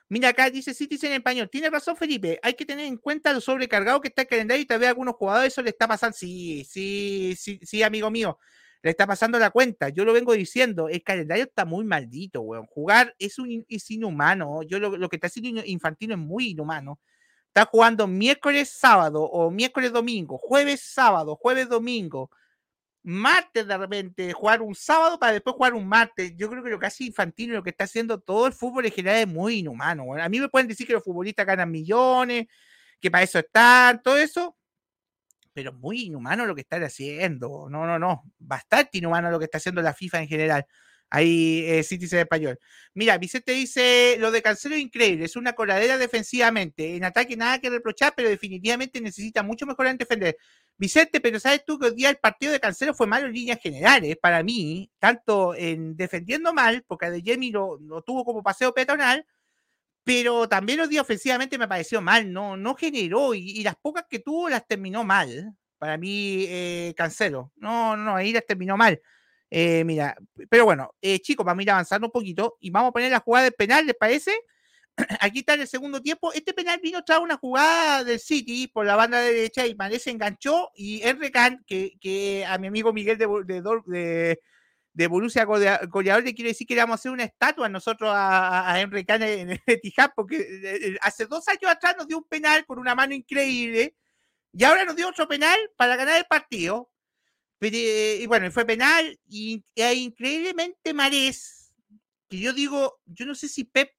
Mira, 0.09 0.29
acá 0.29 0.49
dice 0.49 0.73
Citizen 0.73 1.11
en 1.11 1.17
español. 1.17 1.49
Tiene 1.49 1.69
razón, 1.69 1.97
Felipe. 1.97 2.39
Hay 2.41 2.53
que 2.53 2.65
tener 2.65 2.85
en 2.85 2.97
cuenta 2.97 3.33
lo 3.33 3.41
sobrecargado 3.41 3.99
que 3.99 4.07
está 4.07 4.21
el 4.21 4.27
calendario 4.27 4.63
y 4.63 4.65
tal 4.65 4.79
vez 4.79 4.87
a 4.87 4.91
algunos 4.91 5.15
jugadores 5.15 5.53
eso 5.53 5.61
le 5.61 5.71
está 5.71 5.87
pasando. 5.87 6.15
Sí, 6.17 6.65
sí, 6.69 7.35
sí, 7.37 7.59
sí, 7.63 7.83
amigo 7.83 8.09
mío. 8.09 8.39
Le 8.81 8.91
está 8.91 9.05
pasando 9.05 9.37
la 9.37 9.49
cuenta. 9.49 9.89
Yo 9.89 10.05
lo 10.05 10.13
vengo 10.13 10.33
diciendo. 10.33 10.87
El 10.87 11.03
calendario 11.03 11.43
está 11.43 11.65
muy 11.65 11.83
maldito, 11.83 12.41
weón. 12.41 12.65
Jugar 12.67 13.13
es, 13.19 13.37
un, 13.37 13.65
es 13.67 13.91
inhumano. 13.91 14.63
Yo 14.63 14.79
lo, 14.79 14.95
lo 14.95 15.09
que 15.09 15.17
está 15.17 15.27
haciendo 15.27 15.61
Infantino 15.65 16.13
es 16.13 16.19
muy 16.19 16.51
inhumano. 16.51 16.99
Está 17.47 17.65
jugando 17.65 18.07
miércoles, 18.07 18.69
sábado 18.69 19.23
o 19.23 19.49
miércoles, 19.51 19.91
domingo, 19.91 20.37
jueves, 20.37 20.81
sábado, 20.81 21.35
jueves, 21.35 21.67
domingo, 21.67 22.29
martes 23.07 23.65
de 23.65 23.77
repente, 23.77 24.33
jugar 24.33 24.61
un 24.61 24.75
sábado 24.75 25.17
para 25.17 25.31
después 25.31 25.55
jugar 25.55 25.73
un 25.73 25.87
martes. 25.87 26.33
Yo 26.35 26.49
creo 26.49 26.61
que 26.61 26.69
lo 26.69 26.79
Infantino 26.99 27.53
y 27.53 27.55
lo 27.55 27.63
que 27.63 27.69
está 27.69 27.85
haciendo 27.85 28.19
todo 28.19 28.47
el 28.47 28.53
fútbol 28.53 28.85
en 28.85 28.91
general 28.91 29.19
es 29.21 29.27
muy 29.27 29.59
inhumano. 29.59 30.13
A 30.21 30.27
mí 30.27 30.39
me 30.39 30.49
pueden 30.49 30.67
decir 30.67 30.85
que 30.85 30.93
los 30.93 31.03
futbolistas 31.03 31.45
ganan 31.45 31.71
millones, 31.71 32.47
que 32.99 33.09
para 33.09 33.23
eso 33.23 33.39
están, 33.39 34.01
todo 34.01 34.17
eso, 34.17 34.57
pero 35.53 35.71
muy 35.73 36.01
inhumano 36.07 36.45
lo 36.45 36.53
que 36.53 36.61
están 36.61 36.83
haciendo. 36.83 37.69
No, 37.69 37.87
no, 37.87 37.97
no. 37.97 38.23
Bastante 38.37 38.97
inhumano 38.97 39.31
lo 39.31 39.39
que 39.39 39.45
está 39.45 39.57
haciendo 39.57 39.81
la 39.81 39.93
FIFA 39.93 40.21
en 40.21 40.27
general. 40.27 40.65
Ahí 41.09 41.63
eh, 41.65 41.83
Citizen 41.83 42.19
Español. 42.19 42.59
Mira, 42.93 43.17
Vicente 43.17 43.53
dice, 43.53 44.17
lo 44.19 44.31
de 44.31 44.41
Cancelo 44.41 44.75
es 44.75 44.81
increíble, 44.81 45.25
es 45.25 45.35
una 45.37 45.53
coladera 45.53 45.97
defensivamente. 45.97 46.95
En 46.95 47.03
ataque 47.05 47.37
nada 47.37 47.59
que 47.59 47.69
reprochar, 47.69 48.13
pero 48.15 48.29
definitivamente 48.29 48.99
necesita 48.99 49.41
mucho 49.43 49.65
mejorar 49.65 49.91
en 49.91 49.97
defender. 49.99 50.37
Vicente, 50.77 51.21
pero 51.21 51.39
sabes 51.39 51.63
tú 51.65 51.79
que 51.79 51.87
hoy 51.87 51.95
día 51.95 52.09
el 52.09 52.17
partido 52.17 52.51
de 52.51 52.59
Cancelo 52.59 52.93
fue 52.93 53.07
malo 53.07 53.27
en 53.27 53.33
líneas 53.33 53.59
generales, 53.61 54.17
para 54.21 54.43
mí, 54.43 54.91
tanto 54.99 55.55
en 55.55 55.95
defendiendo 55.95 56.53
mal, 56.53 56.83
porque 56.87 57.09
De 57.09 57.21
Jemi 57.21 57.51
lo, 57.51 57.77
lo 57.79 58.01
tuvo 58.01 58.25
como 58.25 58.43
paseo 58.43 58.73
peatonal, 58.73 59.25
pero 60.03 60.47
también 60.49 60.79
los 60.79 60.89
días 60.89 61.03
ofensivamente 61.03 61.57
me 61.57 61.67
pareció 61.67 62.01
mal, 62.01 62.31
no, 62.31 62.55
no 62.57 62.75
generó 62.75 63.33
y, 63.33 63.39
y 63.59 63.63
las 63.63 63.75
pocas 63.75 64.05
que 64.09 64.19
tuvo 64.19 64.49
las 64.49 64.65
terminó 64.67 65.03
mal. 65.03 65.53
Para 65.77 65.97
mí, 65.97 66.45
eh, 66.47 66.93
Cancelo. 66.97 67.51
No, 67.57 67.95
no, 67.97 68.15
ahí 68.15 68.31
las 68.33 68.45
terminó 68.45 68.77
mal. 68.77 69.01
Eh, 69.49 69.83
mira, 69.85 70.15
pero 70.49 70.65
bueno, 70.65 70.93
eh, 71.01 71.19
chicos, 71.19 71.45
vamos 71.45 71.61
a 71.61 71.63
ir 71.63 71.71
avanzando 71.71 72.07
un 72.07 72.11
poquito 72.11 72.57
y 72.59 72.69
vamos 72.69 72.89
a 72.89 72.93
poner 72.93 73.11
la 73.11 73.19
jugada 73.21 73.45
del 73.45 73.53
penal, 73.53 73.85
¿les 73.85 73.95
parece? 73.95 74.31
Aquí 75.21 75.39
está 75.39 75.53
en 75.53 75.61
el 75.61 75.67
segundo 75.67 76.01
tiempo. 76.01 76.33
Este 76.33 76.53
penal 76.53 76.79
vino 76.81 77.03
tras 77.03 77.19
una 77.19 77.37
jugada 77.37 78.03
del 78.03 78.19
City 78.19 78.67
por 78.67 78.85
la 78.85 78.95
banda 78.95 79.21
derecha 79.21 79.65
y 79.67 79.75
Mané 79.75 79.99
se 79.99 80.11
enganchó 80.11 80.71
y 80.75 81.01
Henry 81.03 81.31
Can, 81.31 81.63
que, 81.65 81.93
que 82.01 82.45
a 82.45 82.57
mi 82.57 82.67
amigo 82.67 82.91
Miguel 82.93 83.17
de, 83.17 83.27
de, 83.45 83.61
de, 83.85 84.41
de 84.93 85.07
Borussia 85.07 85.45
golea- 85.45 85.79
goleador 85.87 86.23
le 86.23 86.33
quiere 86.33 86.49
decir 86.49 86.65
que 86.67 86.73
le 86.75 86.81
vamos 86.81 86.95
a 86.95 86.99
hacer 86.99 87.11
una 87.11 87.23
estatua 87.23 87.69
nosotros 87.69 88.09
a, 88.13 88.69
a 88.71 88.81
Henry 88.81 89.05
Can 89.05 89.21
en 89.23 89.51
el 89.51 89.61
Etihad 89.65 90.11
porque 90.15 90.37
eh, 90.39 90.79
eh, 90.81 90.97
hace 91.01 91.25
dos 91.27 91.47
años 91.47 91.71
atrás 91.71 91.95
nos 91.97 92.07
dio 92.07 92.17
un 92.17 92.27
penal 92.27 92.65
con 92.65 92.79
una 92.79 92.95
mano 92.95 93.13
increíble 93.13 93.95
y 94.51 94.63
ahora 94.63 94.83
nos 94.83 94.95
dio 94.95 95.07
otro 95.07 95.27
penal 95.27 95.57
para 95.77 95.95
ganar 95.95 96.17
el 96.17 96.25
partido. 96.25 96.89
Pero, 97.59 97.75
eh, 97.77 98.19
y 98.21 98.25
bueno, 98.27 98.51
fue 98.51 98.65
penal 98.65 99.19
y, 99.27 99.63
e 99.75 99.93
increíblemente 99.95 100.93
Marés, 100.93 101.73
que 102.29 102.39
yo 102.39 102.53
digo, 102.53 102.99
yo 103.05 103.25
no 103.25 103.35
sé 103.35 103.47
si 103.47 103.63
Pep, 103.63 103.91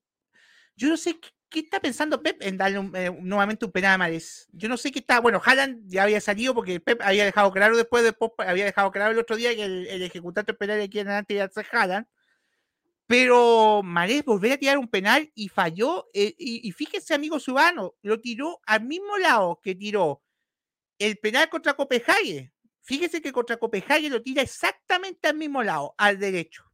yo 0.76 0.88
no 0.88 0.96
sé 0.96 1.18
qué, 1.50 1.60
está 1.60 1.80
pensando 1.80 2.22
Pep 2.22 2.38
en 2.42 2.56
darle 2.58 2.78
un- 2.80 2.94
eh, 2.96 3.10
nuevamente 3.22 3.64
un 3.66 3.72
penal 3.72 3.94
a 3.94 3.98
Marés. 3.98 4.48
Yo 4.52 4.68
no 4.68 4.76
sé 4.76 4.92
qué 4.92 5.00
está, 5.00 5.20
bueno, 5.20 5.40
Haaland 5.44 5.84
ya 5.90 6.04
había 6.04 6.20
salido 6.20 6.54
porque 6.54 6.80
Pep 6.80 7.00
había 7.02 7.24
dejado 7.24 7.52
claro 7.52 7.76
después, 7.76 8.04
después 8.04 8.32
había 8.38 8.64
dejado 8.66 8.90
claro 8.92 9.12
el 9.12 9.18
otro 9.18 9.36
día 9.36 9.54
que 9.56 9.64
el, 9.64 10.02
ejecutante 10.02 10.54
penal 10.54 10.80
aquí 10.80 11.00
en 11.00 11.08
adelante 11.08 11.34
iba 11.34 11.44
a 11.44 11.50
ser 11.50 11.66
Haaland. 11.72 12.06
Pero 13.06 13.82
Marés 13.82 14.24
volvió 14.24 14.52
a 14.52 14.58
tirar 14.58 14.78
un 14.78 14.88
penal 14.88 15.30
y 15.34 15.48
falló. 15.48 16.06
eh, 16.12 16.34
y, 16.38 16.68
y 16.68 16.72
fíjese, 16.72 17.14
amigo 17.14 17.40
Subano, 17.40 17.94
lo 18.02 18.20
tiró 18.20 18.60
al 18.66 18.84
mismo 18.84 19.16
lado 19.18 19.60
que 19.62 19.74
tiró 19.74 20.22
el 20.98 21.18
penal 21.18 21.48
contra 21.50 21.74
Copenhague. 21.74 22.52
Fíjese 22.88 23.20
que 23.20 23.32
contra 23.32 23.58
Copenhague 23.58 24.08
lo 24.08 24.22
tira 24.22 24.40
exactamente 24.40 25.28
al 25.28 25.36
mismo 25.36 25.62
lado, 25.62 25.94
al 25.98 26.18
derecho. 26.18 26.64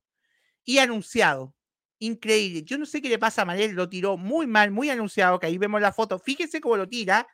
Y 0.65 0.79
anunciado. 0.79 1.57
Increíble. 1.99 2.63
Yo 2.63 2.79
no 2.79 2.87
sé 2.87 3.03
qué 3.03 3.09
le 3.09 3.19
pasa 3.19 3.43
a 3.43 3.45
Manel, 3.45 3.73
lo 3.73 3.89
tiró 3.89 4.17
muy 4.17 4.47
mal, 4.47 4.71
muy 4.71 4.91
anunciado, 4.91 5.41
que 5.41 5.49
ahí 5.49 5.59
vemos 5.59 5.81
la 5.81 5.93
foto. 5.93 6.21
Fíjese 6.21 6.61
cómo 6.61 6.77
lo 6.77 6.89
tira. 6.89 7.27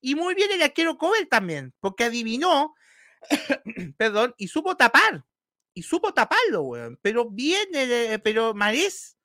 Y 0.00 0.14
muy 0.14 0.34
bien 0.34 0.50
el 0.52 0.62
arquero 0.62 0.96
Cobel 0.96 1.28
también, 1.28 1.74
porque 1.80 2.04
adivinó, 2.04 2.74
perdón, 3.98 4.34
y 4.38 4.48
supo 4.48 4.74
tapar. 4.74 5.26
Y 5.74 5.82
supo 5.82 6.14
taparlo, 6.14 6.62
weón. 6.62 6.98
Pero 7.02 7.28
bien, 7.30 7.68
el- 7.74 8.22
pero 8.22 8.54
Marés, 8.54 9.18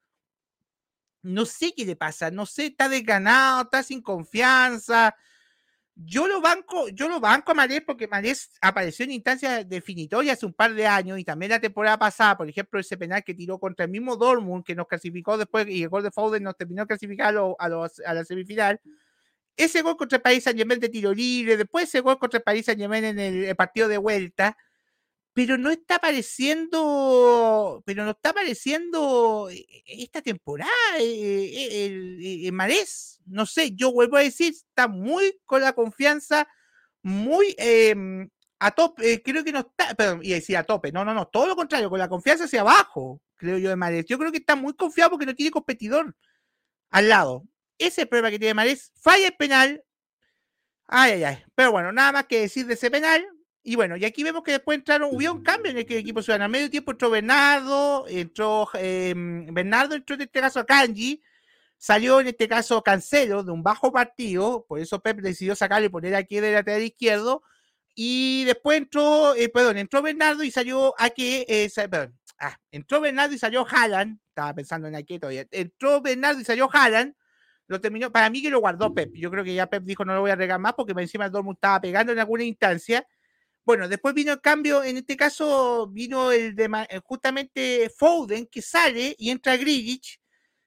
no 1.22 1.46
sé 1.46 1.74
qué 1.74 1.86
le 1.86 1.96
pasa, 1.96 2.32
no 2.32 2.46
sé, 2.46 2.68
está 2.68 2.90
desganado, 2.90 3.62
está 3.64 3.82
sin 3.84 4.02
confianza. 4.02 5.16
Yo 6.02 6.28
lo 6.28 6.40
banco, 6.40 6.88
yo 6.90 7.10
lo 7.10 7.20
banco 7.20 7.52
a 7.52 7.56
Marés 7.56 7.82
porque 7.86 8.08
Marés 8.08 8.52
apareció 8.62 9.04
en 9.04 9.12
instancias 9.12 9.68
definitorias 9.68 10.38
hace 10.38 10.46
un 10.46 10.54
par 10.54 10.74
de 10.74 10.88
años 10.88 11.20
y 11.20 11.26
también 11.26 11.52
la 11.52 11.60
temporada 11.60 12.00
pasada, 12.00 12.38
por 12.38 12.48
ejemplo, 12.50 12.80
ese 12.80 12.96
penal 12.98 13.22
que 13.24 13.34
tiró 13.34 13.60
contra 13.60 13.84
el 13.84 13.92
mismo 13.92 14.16
Dortmund 14.16 14.64
que 14.64 14.76
nos 14.76 14.88
clasificó 14.88 15.38
después 15.38 15.68
y 15.68 15.84
el 15.84 15.90
gol 15.90 16.04
de 16.04 16.12
Foden 16.12 16.44
nos 16.44 16.56
terminó 16.56 16.84
de 16.84 16.88
clasificar 16.88 17.28
a, 17.28 17.32
lo- 17.34 17.56
a 17.60 17.68
los- 17.68 18.00
a 18.06 18.14
la 18.14 18.24
semifinal. 18.24 18.80
Ese 19.58 19.82
gol 19.82 19.98
contra 19.98 20.18
el 20.18 20.22
País 20.22 20.44
Saint 20.44 20.58
Germain 20.58 20.80
de 20.80 20.90
tiro 20.90 21.14
libre, 21.14 21.58
después 21.58 21.86
ese 21.90 22.00
gol 22.02 22.18
contra 22.20 22.38
el 22.40 22.44
País 22.44 22.66
Saint 22.66 22.80
Germain 22.80 23.04
en 23.06 23.20
el 23.20 23.56
partido 23.58 23.88
de 23.90 23.98
vuelta, 23.98 24.58
pero 25.40 25.58
no 25.58 25.70
está 25.72 25.96
apareciendo, 25.96 27.82
pero 27.86 28.04
no 28.04 28.12
está 28.12 28.32
apareciendo 28.32 29.50
eh, 29.50 29.66
esta 29.86 30.22
temporada 30.22 30.70
eh, 31.00 31.04
eh, 31.06 31.86
el, 31.86 32.46
el- 32.46 32.52
Marés. 32.52 33.22
No 33.26 33.46
sé, 33.46 33.72
yo 33.74 33.94
vuelvo 33.94 34.18
a 34.18 34.22
decir, 34.22 34.52
está 34.54 34.88
muy 34.90 35.40
con 35.46 35.62
la 35.62 35.72
confianza, 35.74 36.46
muy 37.04 37.56
em, 37.58 38.30
a 38.60 38.72
tope, 38.72 39.14
eh, 39.14 39.22
creo 39.24 39.44
que 39.46 39.54
no 39.54 39.60
está, 39.60 39.94
perdón, 39.96 40.20
y 40.24 40.32
decir 40.32 40.58
a 40.58 40.64
tope, 40.66 40.92
no, 40.92 41.06
no, 41.06 41.14
no, 41.14 41.26
todo 41.28 41.48
lo 41.48 41.56
contrario, 41.56 41.90
con 41.90 42.00
la 42.00 42.10
confianza 42.10 42.44
hacia 42.46 42.60
abajo, 42.62 43.22
creo 43.38 43.58
yo 43.60 43.70
de 43.70 43.76
Marés. 43.78 44.06
Yo 44.08 44.18
creo 44.20 44.32
que 44.34 44.40
está 44.40 44.56
muy 44.58 44.74
confiado 44.76 45.12
porque 45.12 45.26
no 45.26 45.36
tiene 45.36 45.52
competidor 45.52 46.16
al 46.92 47.10
lado. 47.10 47.44
Ese 47.78 47.88
es 47.90 47.98
el 48.00 48.10
problema 48.10 48.32
que 48.32 48.40
tiene 48.40 48.54
Marés. 48.56 48.92
Falla 49.02 49.28
el 49.28 49.36
penal. 49.38 49.84
Ay, 50.88 51.12
ay, 51.14 51.24
ay. 51.24 51.38
Pero 51.56 51.72
bueno, 51.72 51.92
nada 51.94 52.12
más 52.12 52.26
que 52.26 52.42
decir 52.42 52.66
de 52.66 52.74
ese 52.74 52.92
penal. 52.92 53.26
Y 53.70 53.76
bueno, 53.76 53.96
y 53.98 54.04
aquí 54.04 54.24
vemos 54.24 54.42
que 54.42 54.54
después 54.54 54.80
entraron, 54.80 55.12
hubo 55.12 55.32
un 55.32 55.44
cambio 55.44 55.70
en 55.70 55.78
el 55.78 55.86
que 55.86 55.96
equipo 56.00 56.24
ciudadano. 56.24 56.46
A 56.46 56.48
medio 56.48 56.72
tiempo 56.72 56.90
entró 56.90 57.12
Bernardo, 57.12 58.08
entró 58.08 58.68
eh, 58.74 59.14
Bernardo, 59.16 59.94
entró 59.94 60.16
en 60.16 60.22
este 60.22 60.42
caso 60.42 60.60
a 60.60 60.66
Kanji, 60.66 61.22
salió 61.78 62.20
en 62.20 62.30
este 62.30 62.48
caso 62.48 62.82
Cancelo 62.82 63.44
de 63.44 63.52
un 63.52 63.62
bajo 63.62 63.92
partido, 63.92 64.66
por 64.68 64.80
eso 64.80 65.00
Pep 65.02 65.20
decidió 65.20 65.56
sacarle 65.56 65.86
y 65.86 65.90
poner 65.90 66.16
aquí 66.16 66.40
de 66.40 66.52
lateral 66.52 66.82
izquierdo. 66.82 67.44
Y 67.94 68.44
después 68.46 68.80
entró, 68.80 69.36
eh, 69.36 69.50
perdón, 69.50 69.78
entró 69.78 70.02
Bernardo 70.02 70.44
y 70.44 70.50
salió 70.50 70.96
aquí, 70.98 71.46
eh, 71.48 71.70
sa- 71.70 71.88
perdón, 71.88 72.18
ah, 72.40 72.58
entró 72.72 73.00
Bernardo 73.02 73.36
y 73.36 73.38
salió 73.38 73.68
Haaland, 73.70 74.18
estaba 74.30 74.52
pensando 74.56 74.88
en 74.88 74.96
aquí 74.96 75.20
todavía, 75.20 75.46
entró 75.52 76.02
Bernardo 76.02 76.42
y 76.42 76.44
salió 76.44 76.68
Haaland, 76.74 77.14
lo 77.68 77.80
terminó, 77.80 78.12
para 78.12 78.32
mí 78.32 78.42
que 78.42 78.50
lo 78.50 78.62
guardó 78.62 78.96
Pep, 78.96 79.12
yo 79.14 79.30
creo 79.30 79.44
que 79.44 79.54
ya 79.54 79.68
Pep 79.68 79.84
dijo 79.84 80.04
no 80.06 80.16
lo 80.16 80.22
voy 80.22 80.32
a 80.32 80.36
regar 80.36 80.60
más 80.60 80.74
porque 80.74 81.00
encima 81.00 81.26
el 81.26 81.32
Dortmund 81.32 81.58
estaba 81.58 81.80
pegando 81.80 82.12
en 82.12 82.18
alguna 82.18 82.44
instancia, 82.44 83.06
bueno, 83.70 83.88
después 83.88 84.16
vino 84.16 84.34
el 84.34 84.42
cambio, 84.42 84.84
en 84.84 84.98
este 84.98 85.16
caso 85.16 85.86
vino 85.86 86.32
el 86.32 86.56
de 86.56 86.88
eh, 86.90 87.00
justamente 87.04 87.92
Foden 87.96 88.48
que 88.48 88.64
sale 88.64 89.14
y 89.16 89.30
entra 89.30 89.58
Grilich. 89.58 90.20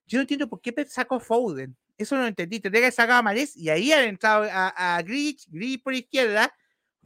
Yo 0.07 0.19
no 0.19 0.21
entiendo 0.21 0.49
por 0.49 0.61
qué 0.61 0.73
sacó 0.89 1.19
Foden. 1.19 1.77
Eso 1.99 2.15
no 2.15 2.23
lo 2.23 2.29
entendí. 2.29 2.61
Tendría 2.61 2.85
que 2.85 2.93
sacar 2.93 3.19
a 3.19 3.23
Marés 3.23 3.57
y 3.57 3.71
ahí 3.71 3.91
han 3.91 4.05
entrado 4.05 4.45
a, 4.49 4.69
a 4.99 5.03
Grilich, 5.03 5.49
Grilich 5.49 5.83
por 5.83 5.95
izquierda, 5.95 6.55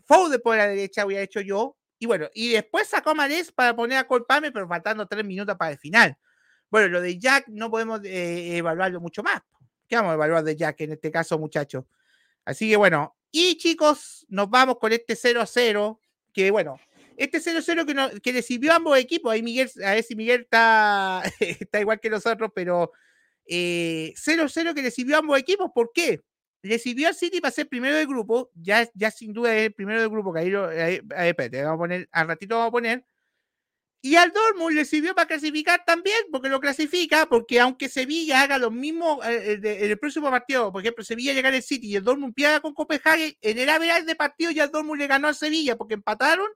Foden 0.05 0.39
por 0.45 0.59
la 0.59 0.69
derecha, 0.69 1.01
había 1.01 1.23
hecho 1.23 1.41
yo. 1.41 1.79
Y 1.99 2.05
bueno, 2.05 2.29
y 2.35 2.53
después 2.53 2.87
sacó 2.89 3.13
a 3.13 3.15
Marés 3.15 3.51
para 3.51 3.75
poner 3.75 3.97
a 3.97 4.07
Colpame, 4.07 4.53
pero 4.53 4.69
faltando 4.69 5.07
tres 5.07 5.25
minutos 5.25 5.57
para 5.57 5.71
el 5.71 5.79
final. 5.79 6.19
Bueno, 6.69 6.89
lo 6.89 7.01
de 7.01 7.19
Jack 7.19 7.49
no 7.49 7.71
podemos 7.71 8.05
eh, 8.05 8.59
evaluarlo 8.59 9.01
mucho 9.01 9.23
más. 9.23 9.41
¿Qué 9.89 9.97
vamos 9.97 10.11
a 10.11 10.15
evaluar 10.17 10.45
de 10.45 10.57
Jack 10.57 10.79
en 10.83 10.93
este 10.93 11.11
caso, 11.11 11.39
muchachos? 11.39 11.87
Así 12.45 12.69
que 12.69 12.77
bueno, 12.77 13.17
y 13.37 13.57
chicos, 13.57 14.25
nos 14.29 14.49
vamos 14.49 14.79
con 14.79 14.93
este 14.93 15.15
0 15.15 15.41
a 15.43 15.47
0, 15.47 16.01
que 16.33 16.51
bueno, 16.51 16.81
este 17.17 17.41
0 17.41 17.59
a 17.59 17.63
0 17.63 17.87
que, 17.87 18.33
que 18.33 18.71
a 18.71 18.77
ambos 18.77 18.99
equipos, 18.99 19.33
ahí 19.33 19.43
Miguel, 19.43 19.71
a 19.85 19.95
ver 19.95 20.03
si 20.03 20.17
Miguel 20.17 20.43
está, 20.43 21.23
está 21.41 21.81
igual 21.81 22.01
que 22.01 22.09
nosotros, 22.09 22.51
pero 22.55 22.93
eh, 23.47 24.13
0 24.17 24.45
a 24.45 24.49
0 24.49 24.75
que 24.75 25.15
a 25.15 25.19
ambos 25.19 25.39
equipos, 25.39 25.71
¿por 25.75 25.91
qué? 25.93 26.23
recibió 26.63 27.09
al 27.09 27.15
City 27.15 27.41
para 27.41 27.53
ser 27.53 27.69
primero 27.69 27.97
del 27.97 28.07
grupo, 28.07 28.51
ya, 28.55 28.89
ya 28.95 29.11
sin 29.11 29.33
duda 29.33 29.55
es 29.55 29.67
el 29.67 29.75
primero 29.75 30.01
del 30.01 30.11
grupo, 30.11 30.33
que 30.33 30.41
ahí, 30.41 30.51
lo, 30.51 30.69
ahí, 30.69 31.01
espérate, 31.29 31.63
vamos 31.63 31.77
a 31.77 31.79
poner, 31.79 32.09
al 32.11 32.29
ratito 32.29 32.57
vamos 32.57 32.69
a 32.69 32.73
poner. 32.73 33.05
Y 34.07 34.15
al 34.15 34.33
Dortmund 34.33 34.77
le 34.77 34.85
sirvió 34.85 35.17
para 35.17 35.27
clasificar 35.27 35.83
también, 35.85 36.17
porque 36.31 36.49
lo 36.49 36.61
clasifica, 36.61 37.27
porque 37.27 37.59
aunque 37.59 37.89
Sevilla 37.89 38.41
haga 38.41 38.57
lo 38.57 38.71
mismo 38.71 39.21
eh, 39.25 39.59
en 39.61 39.91
el 39.91 39.99
próximo 39.99 40.31
partido, 40.31 40.71
por 40.71 40.81
ejemplo, 40.81 41.03
Sevilla 41.03 41.33
llega 41.33 41.49
al 41.49 41.61
City 41.61 41.89
y 41.89 41.97
el 41.97 42.05
Dortmund 42.05 42.33
pierda 42.33 42.61
con 42.61 42.73
Copenhagen, 42.73 43.35
en 43.41 43.59
el 43.59 43.69
average 43.69 44.05
de 44.05 44.15
partido 44.15 44.53
ya 44.53 44.63
el 44.63 44.71
Dortmund 44.71 45.01
le 45.01 45.09
ganó 45.09 45.27
a 45.27 45.35
Sevilla, 45.35 45.77
porque 45.77 45.95
empataron 45.95 46.47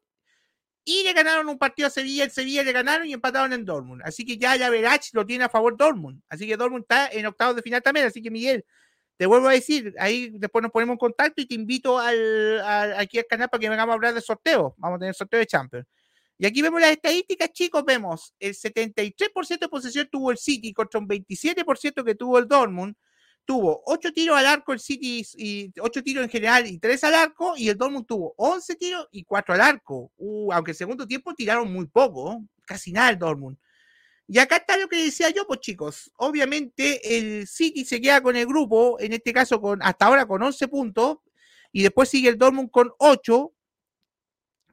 y 0.85 1.03
le 1.03 1.13
ganaron 1.13 1.49
un 1.49 1.59
partido 1.59 1.89
a 1.89 1.91
Sevilla, 1.91 2.23
el 2.23 2.31
Sevilla 2.31 2.63
le 2.63 2.71
ganaron 2.71 3.09
y 3.09 3.15
empataron 3.15 3.53
en 3.53 3.65
Dortmund. 3.65 4.03
Así 4.05 4.25
que 4.25 4.39
ya 4.39 4.55
el 4.55 4.71
Verach 4.71 5.09
lo 5.13 5.27
tiene 5.27 5.43
a 5.43 5.49
favor 5.49 5.77
Dortmund. 5.77 6.23
Así 6.29 6.47
que 6.47 6.57
Dortmund 6.57 6.83
está 6.83 7.09
en 7.09 7.27
octavos 7.27 7.57
de 7.57 7.63
final 7.63 7.83
también. 7.83 8.07
Así 8.07 8.23
que 8.23 8.31
Miguel, 8.31 8.65
te 9.17 9.27
vuelvo 9.27 9.49
a 9.49 9.53
decir, 9.55 9.93
ahí 9.99 10.31
después 10.35 10.63
nos 10.63 10.71
ponemos 10.71 10.95
en 10.95 10.99
contacto 10.99 11.43
y 11.43 11.47
te 11.47 11.55
invito 11.57 11.99
al, 11.99 12.63
aquí 12.97 13.19
al 13.19 13.27
canal 13.27 13.49
para 13.49 13.61
que 13.61 13.69
vengamos 13.69 13.93
a 13.93 13.97
hablar 13.97 14.15
de 14.15 14.21
sorteo. 14.21 14.77
Vamos 14.79 14.99
a 14.99 15.01
tener 15.01 15.15
sorteo 15.17 15.41
de 15.41 15.47
Champions. 15.47 15.87
Y 16.41 16.47
aquí 16.47 16.63
vemos 16.63 16.81
las 16.81 16.93
estadísticas, 16.93 17.53
chicos, 17.53 17.85
vemos 17.85 18.35
el 18.41 18.55
73% 18.55 19.59
de 19.59 19.69
posesión 19.69 20.09
tuvo 20.11 20.31
el 20.31 20.39
City 20.39 20.73
contra 20.73 20.99
un 20.99 21.07
27% 21.07 22.03
que 22.03 22.15
tuvo 22.15 22.39
el 22.39 22.49
Dortmund 22.49 22.95
tuvo 23.45 23.83
8 23.85 24.11
tiros 24.15 24.39
al 24.39 24.47
arco 24.47 24.73
el 24.73 24.81
City 24.81 25.23
y 25.37 25.71
8 25.79 26.03
tiros 26.03 26.25
en 26.25 26.31
general 26.31 26.67
y 26.67 26.79
3 26.79 27.05
al 27.05 27.15
arco 27.15 27.53
y 27.59 27.69
el 27.69 27.77
Dortmund 27.77 28.07
tuvo 28.07 28.33
11 28.39 28.75
tiros 28.77 29.07
y 29.13 29.23
4 29.25 29.55
al 29.55 29.61
arco. 29.61 30.13
Uh, 30.17 30.51
aunque 30.55 30.71
el 30.71 30.79
segundo 30.79 31.07
tiempo 31.07 31.35
tiraron 31.35 31.71
muy 31.71 31.87
poco, 31.87 32.43
casi 32.65 32.91
nada 32.91 33.11
el 33.11 33.19
Dortmund. 33.19 33.59
Y 34.27 34.39
acá 34.39 34.57
está 34.57 34.79
lo 34.79 34.89
que 34.89 35.05
decía 35.05 35.29
yo, 35.29 35.47
pues 35.47 35.61
chicos, 35.61 36.11
obviamente 36.17 37.19
el 37.19 37.47
City 37.49 37.85
se 37.85 38.01
queda 38.01 38.23
con 38.23 38.35
el 38.35 38.47
grupo, 38.47 38.99
en 38.99 39.13
este 39.13 39.35
caso 39.35 39.61
con 39.61 39.83
hasta 39.83 40.07
ahora 40.07 40.25
con 40.25 40.43
11 40.43 40.69
puntos 40.69 41.19
y 41.71 41.83
después 41.83 42.09
sigue 42.09 42.31
el 42.31 42.39
Dortmund 42.39 42.71
con 42.71 42.91
8 42.97 43.53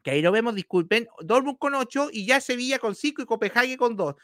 ahí 0.10 0.22
lo 0.22 0.32
vemos, 0.32 0.56
disculpen, 0.56 1.08
Dortmund 1.22 1.58
con 1.58 1.76
8 1.76 2.10
y 2.12 2.26
ya 2.26 2.40
Sevilla 2.42 2.80
con 2.80 2.96
5 2.96 3.22
y 3.22 3.26
Copenhague 3.26 3.78
con 3.78 3.96
2. 3.96 4.16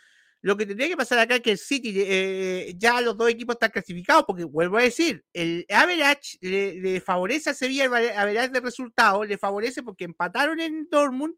Lo 0.44 0.58
que 0.58 0.66
tendría 0.66 0.90
que 0.90 0.98
pasar 0.98 1.20
acá 1.20 1.36
es 1.36 1.42
que 1.42 1.52
el 1.52 1.58
City, 1.58 1.94
eh, 1.96 2.74
ya 2.78 3.00
los 3.00 3.16
dos 3.16 3.30
equipos 3.30 3.56
están 3.56 3.72
clasificados, 3.72 4.26
porque 4.28 4.44
vuelvo 4.44 4.78
a 4.78 4.82
decir, 4.82 5.24
el 5.32 5.66
average 5.70 6.38
le, 6.42 7.00
favorece 7.00 7.52
a 7.52 7.54
Sevilla 7.54 7.86
el 7.86 7.94
average 7.94 8.50
de 8.50 8.60
resultados, 8.60 9.26
le 9.26 9.38
favorece 9.38 9.84
porque 9.84 10.04
empataron 10.04 10.60
en 10.60 10.90
Dortmund 10.92 11.36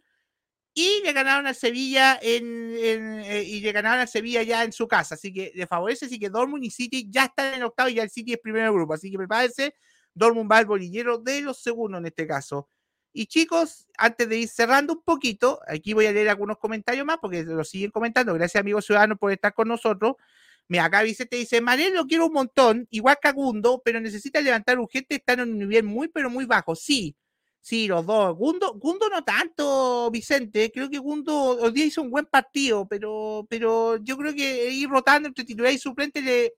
y 0.73 1.01
le 1.03 1.13
ganaron 1.13 1.45
a 1.45 1.53
Sevilla 1.53 2.19
en, 2.21 2.75
eh, 2.77 3.43
y 3.45 3.61
le 3.61 3.71
ganaron 3.71 3.99
a 4.01 4.07
Sevilla 4.07 4.41
ya 4.41 4.63
en 4.63 4.73
su 4.73 4.87
casa. 4.87 5.15
Así 5.15 5.31
que 5.31 5.51
le 5.53 5.67
favorece, 5.67 6.07
así 6.07 6.19
que 6.19 6.29
Dortmund 6.29 6.63
y 6.65 6.71
City 6.71 7.07
ya 7.09 7.25
están 7.25 7.53
en 7.53 7.63
octavo 7.63 7.89
y 7.89 7.93
ya 7.93 8.03
el 8.03 8.09
City 8.09 8.33
es 8.33 8.39
primero 8.39 8.73
grupo. 8.73 8.95
Así 8.95 9.11
que 9.11 9.17
prepárense, 9.17 9.75
Dortmund 10.15 10.51
va 10.51 10.57
al 10.57 10.65
bolillero 10.65 11.19
de 11.19 11.41
los 11.41 11.61
segundos 11.61 11.99
en 11.99 12.07
este 12.07 12.25
caso. 12.25 12.69
Y 13.17 13.27
chicos, 13.27 13.87
antes 13.97 14.27
de 14.27 14.39
ir 14.39 14.49
cerrando 14.49 14.91
un 14.91 15.01
poquito, 15.01 15.61
aquí 15.69 15.93
voy 15.93 16.05
a 16.05 16.11
leer 16.11 16.27
algunos 16.27 16.57
comentarios 16.57 17.05
más 17.05 17.17
porque 17.21 17.43
lo 17.43 17.63
siguen 17.63 17.89
comentando. 17.89 18.33
Gracias, 18.33 18.59
amigos 18.59 18.85
ciudadanos, 18.85 19.17
por 19.17 19.31
estar 19.31 19.53
con 19.53 19.69
nosotros. 19.69 20.15
Mira, 20.67 20.83
acá 20.83 21.01
Vicente 21.01 21.37
dice, 21.37 21.61
Manel 21.61 21.93
lo 21.93 22.07
quiero 22.07 22.25
un 22.25 22.33
montón, 22.33 22.87
igual 22.89 23.17
que 23.21 23.31
Gundo, 23.31 23.81
pero 23.85 24.01
necesita 24.01 24.41
levantar 24.41 24.77
urgente, 24.79 25.15
están 25.15 25.39
en 25.39 25.51
un 25.53 25.59
nivel 25.59 25.85
muy, 25.85 26.09
pero 26.09 26.29
muy 26.29 26.43
bajo. 26.43 26.75
Sí, 26.75 27.15
sí, 27.61 27.87
los 27.87 28.05
dos. 28.05 28.35
Gundo, 28.35 28.73
Gundo 28.73 29.07
no 29.07 29.23
tanto, 29.23 30.11
Vicente. 30.11 30.69
Creo 30.73 30.89
que 30.89 30.97
Gundo 30.97 31.51
hoy 31.61 31.71
día 31.71 31.85
hizo 31.85 32.01
un 32.01 32.11
buen 32.11 32.25
partido, 32.25 32.85
pero, 32.85 33.47
pero 33.49 33.95
yo 33.95 34.17
creo 34.17 34.33
que 34.33 34.71
ir 34.73 34.89
rotando 34.89 35.29
entre 35.29 35.45
titular 35.45 35.71
y 35.71 35.77
suplente 35.77 36.21
le, 36.21 36.53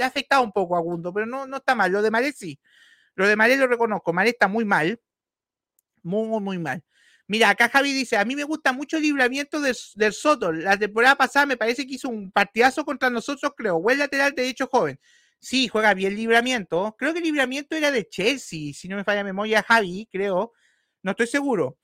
ha 0.00 0.06
afectado 0.06 0.44
un 0.44 0.52
poco 0.52 0.76
a 0.76 0.80
Gundo, 0.80 1.12
pero 1.12 1.26
no, 1.26 1.48
no 1.48 1.56
está 1.56 1.74
mal. 1.74 1.90
Lo 1.90 2.00
de 2.00 2.12
Maré 2.12 2.30
sí. 2.30 2.60
Lo 3.16 3.26
de 3.26 3.34
Maré 3.34 3.56
lo 3.56 3.66
reconozco. 3.66 4.12
Maré 4.12 4.30
está 4.30 4.46
muy 4.46 4.64
mal 4.64 5.00
muy, 6.06 6.40
muy 6.40 6.58
mal. 6.58 6.82
Mira, 7.28 7.50
acá 7.50 7.68
Javi 7.68 7.92
dice, 7.92 8.16
a 8.16 8.24
mí 8.24 8.36
me 8.36 8.44
gusta 8.44 8.72
mucho 8.72 8.96
el 8.98 9.02
libramiento 9.02 9.60
del, 9.60 10.12
Soto. 10.12 10.52
La 10.52 10.78
temporada 10.78 11.16
pasada 11.16 11.46
me 11.46 11.56
parece 11.56 11.86
que 11.86 11.94
hizo 11.94 12.08
un 12.08 12.30
partidazo 12.30 12.84
contra 12.84 13.10
nosotros, 13.10 13.52
creo. 13.56 13.80
Buen 13.80 13.98
lateral 13.98 14.32
derecho 14.34 14.68
joven. 14.68 14.98
Sí, 15.40 15.68
juega 15.68 15.92
bien 15.94 16.14
libramiento. 16.14 16.94
Creo 16.98 17.12
que 17.12 17.18
el 17.18 17.24
libramiento 17.24 17.74
era 17.76 17.90
de 17.90 18.08
Chelsea, 18.08 18.72
si 18.72 18.88
no 18.88 18.96
me 18.96 19.04
falla 19.04 19.24
memoria, 19.24 19.62
Javi, 19.62 20.08
creo. 20.10 20.52
No 21.02 21.10
estoy 21.12 21.26
seguro. 21.26 21.76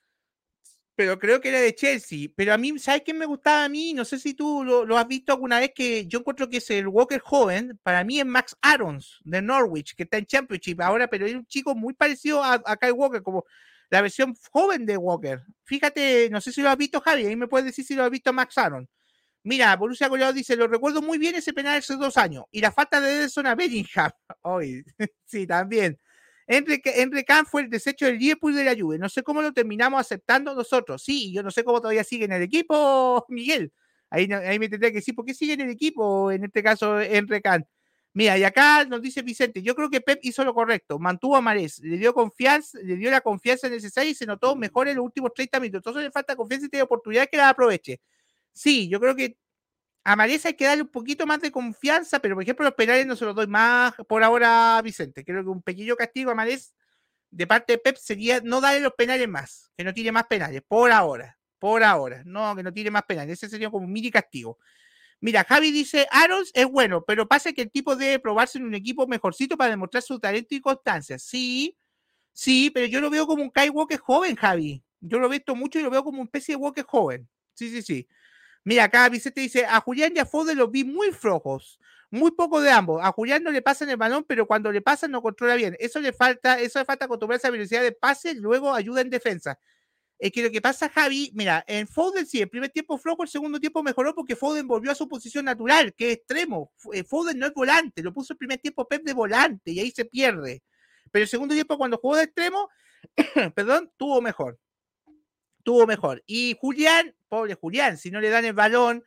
Pero 0.94 1.18
creo 1.18 1.40
que 1.40 1.48
era 1.48 1.60
de 1.60 1.74
Chelsea. 1.74 2.28
Pero 2.36 2.54
a 2.54 2.58
mí, 2.58 2.78
¿sabes 2.78 3.02
qué 3.04 3.14
me 3.14 3.26
gustaba 3.26 3.64
a 3.64 3.68
mí? 3.68 3.94
No 3.94 4.04
sé 4.04 4.18
si 4.18 4.34
tú 4.34 4.62
lo, 4.64 4.96
has 4.98 5.08
visto 5.08 5.32
alguna 5.32 5.58
vez, 5.58 5.72
que 5.74 6.06
yo 6.06 6.20
encuentro 6.20 6.48
que 6.48 6.58
es 6.58 6.70
el 6.70 6.86
Walker 6.86 7.20
joven. 7.20 7.78
Para 7.82 8.04
mí 8.04 8.20
es 8.20 8.26
Max 8.26 8.56
Arons, 8.60 9.20
de 9.24 9.42
Norwich, 9.42 9.94
que 9.96 10.04
está 10.04 10.18
en 10.18 10.26
Championship 10.26 10.80
ahora, 10.80 11.08
pero 11.08 11.26
es 11.26 11.34
un 11.34 11.46
chico 11.46 11.74
muy 11.74 11.94
parecido 11.94 12.44
a, 12.44 12.62
a 12.64 12.76
Kyle 12.76 12.92
Walker, 12.92 13.22
como 13.22 13.44
la 13.92 14.00
versión 14.00 14.34
joven 14.50 14.86
de 14.86 14.96
Walker. 14.96 15.42
Fíjate, 15.64 16.30
no 16.30 16.40
sé 16.40 16.50
si 16.50 16.62
lo 16.62 16.70
has 16.70 16.78
visto, 16.78 17.02
Javi, 17.02 17.26
ahí 17.26 17.36
me 17.36 17.46
puedes 17.46 17.66
decir 17.66 17.84
si 17.84 17.94
lo 17.94 18.02
has 18.02 18.10
visto 18.10 18.32
Max 18.32 18.56
Aaron. 18.56 18.88
Mira, 19.44 19.76
Borussia 19.76 20.08
Goleado 20.08 20.32
dice, 20.32 20.56
lo 20.56 20.66
recuerdo 20.66 21.02
muy 21.02 21.18
bien 21.18 21.34
ese 21.34 21.52
penal 21.52 21.76
hace 21.78 21.96
dos 21.96 22.16
años. 22.16 22.44
Y 22.50 22.62
la 22.62 22.72
falta 22.72 23.02
de 23.02 23.12
Ederson 23.16 23.46
a 23.46 23.54
Bellingham. 23.54 24.10
Sí, 25.26 25.46
también. 25.46 25.98
Henry 26.46 27.24
Kahn 27.24 27.44
fue 27.44 27.62
el 27.62 27.68
desecho 27.70 28.06
del 28.06 28.18
Liverpool 28.18 28.54
de 28.54 28.64
la 28.64 28.74
Juve. 28.74 28.98
No 28.98 29.10
sé 29.10 29.22
cómo 29.22 29.42
lo 29.42 29.52
terminamos 29.52 30.00
aceptando 30.00 30.54
nosotros. 30.54 31.02
Sí, 31.02 31.30
yo 31.30 31.42
no 31.42 31.50
sé 31.50 31.62
cómo 31.62 31.80
todavía 31.80 32.04
sigue 32.04 32.24
en 32.24 32.32
el 32.32 32.42
equipo, 32.42 33.26
Miguel. 33.28 33.72
Ahí, 34.08 34.26
ahí 34.32 34.58
me 34.58 34.70
tendría 34.70 34.90
que 34.90 34.98
decir, 34.98 35.14
¿por 35.14 35.26
qué 35.26 35.34
sigue 35.34 35.52
en 35.52 35.60
el 35.60 35.70
equipo? 35.70 36.32
En 36.32 36.44
este 36.44 36.62
caso, 36.62 36.98
Henry 36.98 37.42
Kahn. 37.42 37.66
Mira, 38.14 38.36
y 38.36 38.44
acá 38.44 38.84
nos 38.84 39.00
dice 39.00 39.22
Vicente, 39.22 39.62
yo 39.62 39.74
creo 39.74 39.88
que 39.88 40.02
Pep 40.02 40.18
hizo 40.22 40.44
lo 40.44 40.52
correcto, 40.52 40.98
mantuvo 40.98 41.36
a 41.36 41.40
Marés, 41.40 41.78
le 41.78 41.96
dio 41.96 42.12
confianza, 42.12 42.78
le 42.82 42.96
dio 42.96 43.10
la 43.10 43.22
confianza 43.22 43.70
necesaria 43.70 44.10
y 44.10 44.14
se 44.14 44.26
notó 44.26 44.54
mejor 44.54 44.88
en 44.88 44.96
los 44.96 45.04
últimos 45.04 45.32
30 45.34 45.58
minutos. 45.60 45.78
Entonces 45.80 46.02
le 46.04 46.10
falta 46.10 46.36
confianza 46.36 46.66
y 46.66 46.68
tiene 46.68 46.82
oportunidad 46.82 47.26
que 47.30 47.38
la 47.38 47.48
aproveche. 47.48 48.00
Sí, 48.52 48.88
yo 48.88 49.00
creo 49.00 49.16
que 49.16 49.38
a 50.04 50.16
Marés 50.16 50.46
hay 50.46 50.54
que 50.54 50.66
darle 50.66 50.82
un 50.82 50.90
poquito 50.90 51.26
más 51.26 51.40
de 51.40 51.52
confianza, 51.52 52.20
pero 52.20 52.34
por 52.36 52.42
ejemplo 52.42 52.64
los 52.64 52.74
penales 52.74 53.06
no 53.06 53.16
se 53.16 53.24
los 53.24 53.34
doy 53.34 53.46
más 53.46 53.94
por 54.08 54.22
ahora 54.24 54.80
Vicente. 54.82 55.24
Creo 55.24 55.42
que 55.42 55.50
un 55.50 55.62
pequeño 55.62 55.96
castigo 55.96 56.30
a 56.32 56.34
Marés 56.34 56.74
de 57.30 57.46
parte 57.46 57.74
de 57.74 57.78
Pep 57.78 57.96
sería 57.96 58.40
no 58.42 58.60
darle 58.60 58.80
los 58.80 58.94
penales 58.94 59.28
más, 59.28 59.70
que 59.76 59.84
no 59.84 59.94
tire 59.94 60.12
más 60.12 60.26
penales, 60.26 60.62
por 60.68 60.92
ahora, 60.92 61.38
por 61.58 61.82
ahora, 61.84 62.22
no, 62.26 62.54
que 62.56 62.62
no 62.62 62.72
tire 62.72 62.90
más 62.90 63.04
penales. 63.04 63.34
Ese 63.38 63.48
sería 63.48 63.70
como 63.70 63.86
un 63.86 63.92
mini 63.92 64.10
castigo. 64.10 64.58
Mira, 65.22 65.44
Javi 65.44 65.70
dice, 65.70 66.08
Arons 66.10 66.50
es 66.52 66.66
bueno, 66.66 67.04
pero 67.04 67.28
pasa 67.28 67.52
que 67.52 67.62
el 67.62 67.70
tipo 67.70 67.94
debe 67.94 68.18
probarse 68.18 68.58
en 68.58 68.64
un 68.64 68.74
equipo 68.74 69.06
mejorcito 69.06 69.56
para 69.56 69.70
demostrar 69.70 70.02
su 70.02 70.18
talento 70.18 70.52
y 70.52 70.60
constancia. 70.60 71.16
Sí, 71.16 71.76
sí, 72.32 72.70
pero 72.74 72.86
yo 72.86 73.00
lo 73.00 73.08
veo 73.08 73.24
como 73.28 73.44
un 73.44 73.50
Kai 73.50 73.70
Walker 73.70 73.98
joven, 74.00 74.34
Javi. 74.34 74.82
Yo 75.00 75.20
lo 75.20 75.28
he 75.28 75.30
visto 75.30 75.54
mucho 75.54 75.78
y 75.78 75.82
lo 75.84 75.90
veo 75.90 76.02
como 76.02 76.18
una 76.18 76.26
especie 76.26 76.56
de 76.56 76.62
Walker 76.62 76.84
joven. 76.84 77.28
Sí, 77.54 77.70
sí, 77.70 77.82
sí. 77.82 78.08
Mira, 78.64 78.84
acá 78.84 79.08
Vicente 79.08 79.40
dice, 79.40 79.64
a 79.66 79.80
Julián 79.80 80.12
y 80.16 80.20
a 80.20 80.26
Fode 80.26 80.56
los 80.56 80.70
vi 80.72 80.84
muy 80.84 81.12
flojos, 81.12 81.78
muy 82.10 82.32
poco 82.32 82.60
de 82.60 82.70
ambos. 82.72 83.00
A 83.04 83.12
Julián 83.12 83.44
no 83.44 83.52
le 83.52 83.62
pasan 83.62 83.90
el 83.90 83.96
balón, 83.98 84.24
pero 84.26 84.48
cuando 84.48 84.72
le 84.72 84.82
pasan 84.82 85.12
no 85.12 85.22
controla 85.22 85.54
bien. 85.54 85.76
Eso 85.80 86.00
le 86.00 86.12
falta, 86.12 86.60
eso 86.60 86.80
le 86.80 86.84
falta 86.84 87.04
acostumbrarse 87.04 87.46
a 87.46 87.50
velocidad 87.50 87.82
de 87.82 87.92
pase, 87.92 88.34
luego 88.34 88.74
ayuda 88.74 89.02
en 89.02 89.10
defensa. 89.10 89.58
Es 90.22 90.30
que 90.30 90.40
lo 90.40 90.52
que 90.52 90.62
pasa, 90.62 90.88
Javi, 90.88 91.32
mira, 91.34 91.64
en 91.66 91.88
Foden 91.88 92.24
sí, 92.24 92.40
el 92.40 92.48
primer 92.48 92.70
tiempo 92.70 92.96
flojo, 92.96 93.24
el 93.24 93.28
segundo 93.28 93.58
tiempo 93.58 93.82
mejoró 93.82 94.14
porque 94.14 94.36
Foden 94.36 94.68
volvió 94.68 94.92
a 94.92 94.94
su 94.94 95.08
posición 95.08 95.46
natural, 95.46 95.92
que 95.94 96.12
es 96.12 96.18
extremo. 96.18 96.72
Eh, 96.92 97.02
Foden 97.02 97.40
no 97.40 97.46
es 97.48 97.52
volante, 97.52 98.04
lo 98.04 98.12
puso 98.12 98.34
el 98.34 98.36
primer 98.36 98.60
tiempo 98.60 98.86
Pep 98.86 99.02
de 99.02 99.14
volante 99.14 99.72
y 99.72 99.80
ahí 99.80 99.90
se 99.90 100.04
pierde. 100.04 100.62
Pero 101.10 101.24
el 101.24 101.28
segundo 101.28 101.56
tiempo, 101.56 101.76
cuando 101.76 101.98
jugó 101.98 102.14
de 102.14 102.22
extremo, 102.22 102.68
perdón, 103.56 103.90
tuvo 103.96 104.22
mejor. 104.22 104.60
Tuvo 105.64 105.88
mejor. 105.88 106.22
Y 106.24 106.56
Julián, 106.60 107.16
pobre 107.28 107.56
Julián, 107.56 107.98
si 107.98 108.12
no 108.12 108.20
le 108.20 108.30
dan 108.30 108.44
el 108.44 108.52
balón, 108.52 109.02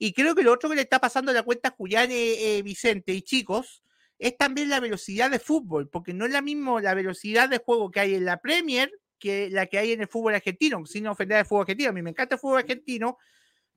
y 0.00 0.14
creo 0.14 0.34
que 0.34 0.42
lo 0.42 0.52
otro 0.52 0.68
que 0.68 0.74
le 0.74 0.82
está 0.82 0.98
pasando 0.98 1.30
a 1.30 1.34
la 1.34 1.44
cuenta 1.44 1.68
a 1.68 1.76
Julián 1.76 2.10
eh, 2.10 2.58
eh, 2.58 2.62
Vicente 2.62 3.12
y 3.12 3.22
chicos, 3.22 3.84
es 4.18 4.36
también 4.36 4.68
la 4.68 4.80
velocidad 4.80 5.30
de 5.30 5.38
fútbol, 5.38 5.88
porque 5.88 6.12
no 6.12 6.26
es 6.26 6.32
la 6.32 6.42
misma 6.42 6.80
la 6.80 6.94
velocidad 6.94 7.48
de 7.48 7.58
juego 7.58 7.92
que 7.92 8.00
hay 8.00 8.16
en 8.16 8.24
la 8.24 8.38
Premier 8.38 8.90
que 9.18 9.50
la 9.50 9.66
que 9.66 9.78
hay 9.78 9.92
en 9.92 10.02
el 10.02 10.08
fútbol 10.08 10.34
argentino, 10.34 10.84
sin 10.86 11.06
ofender 11.06 11.38
al 11.38 11.46
fútbol 11.46 11.62
argentino. 11.62 11.90
A 11.90 11.92
mí 11.92 12.02
me 12.02 12.10
encanta 12.10 12.34
el 12.34 12.40
fútbol 12.40 12.58
argentino, 12.58 13.18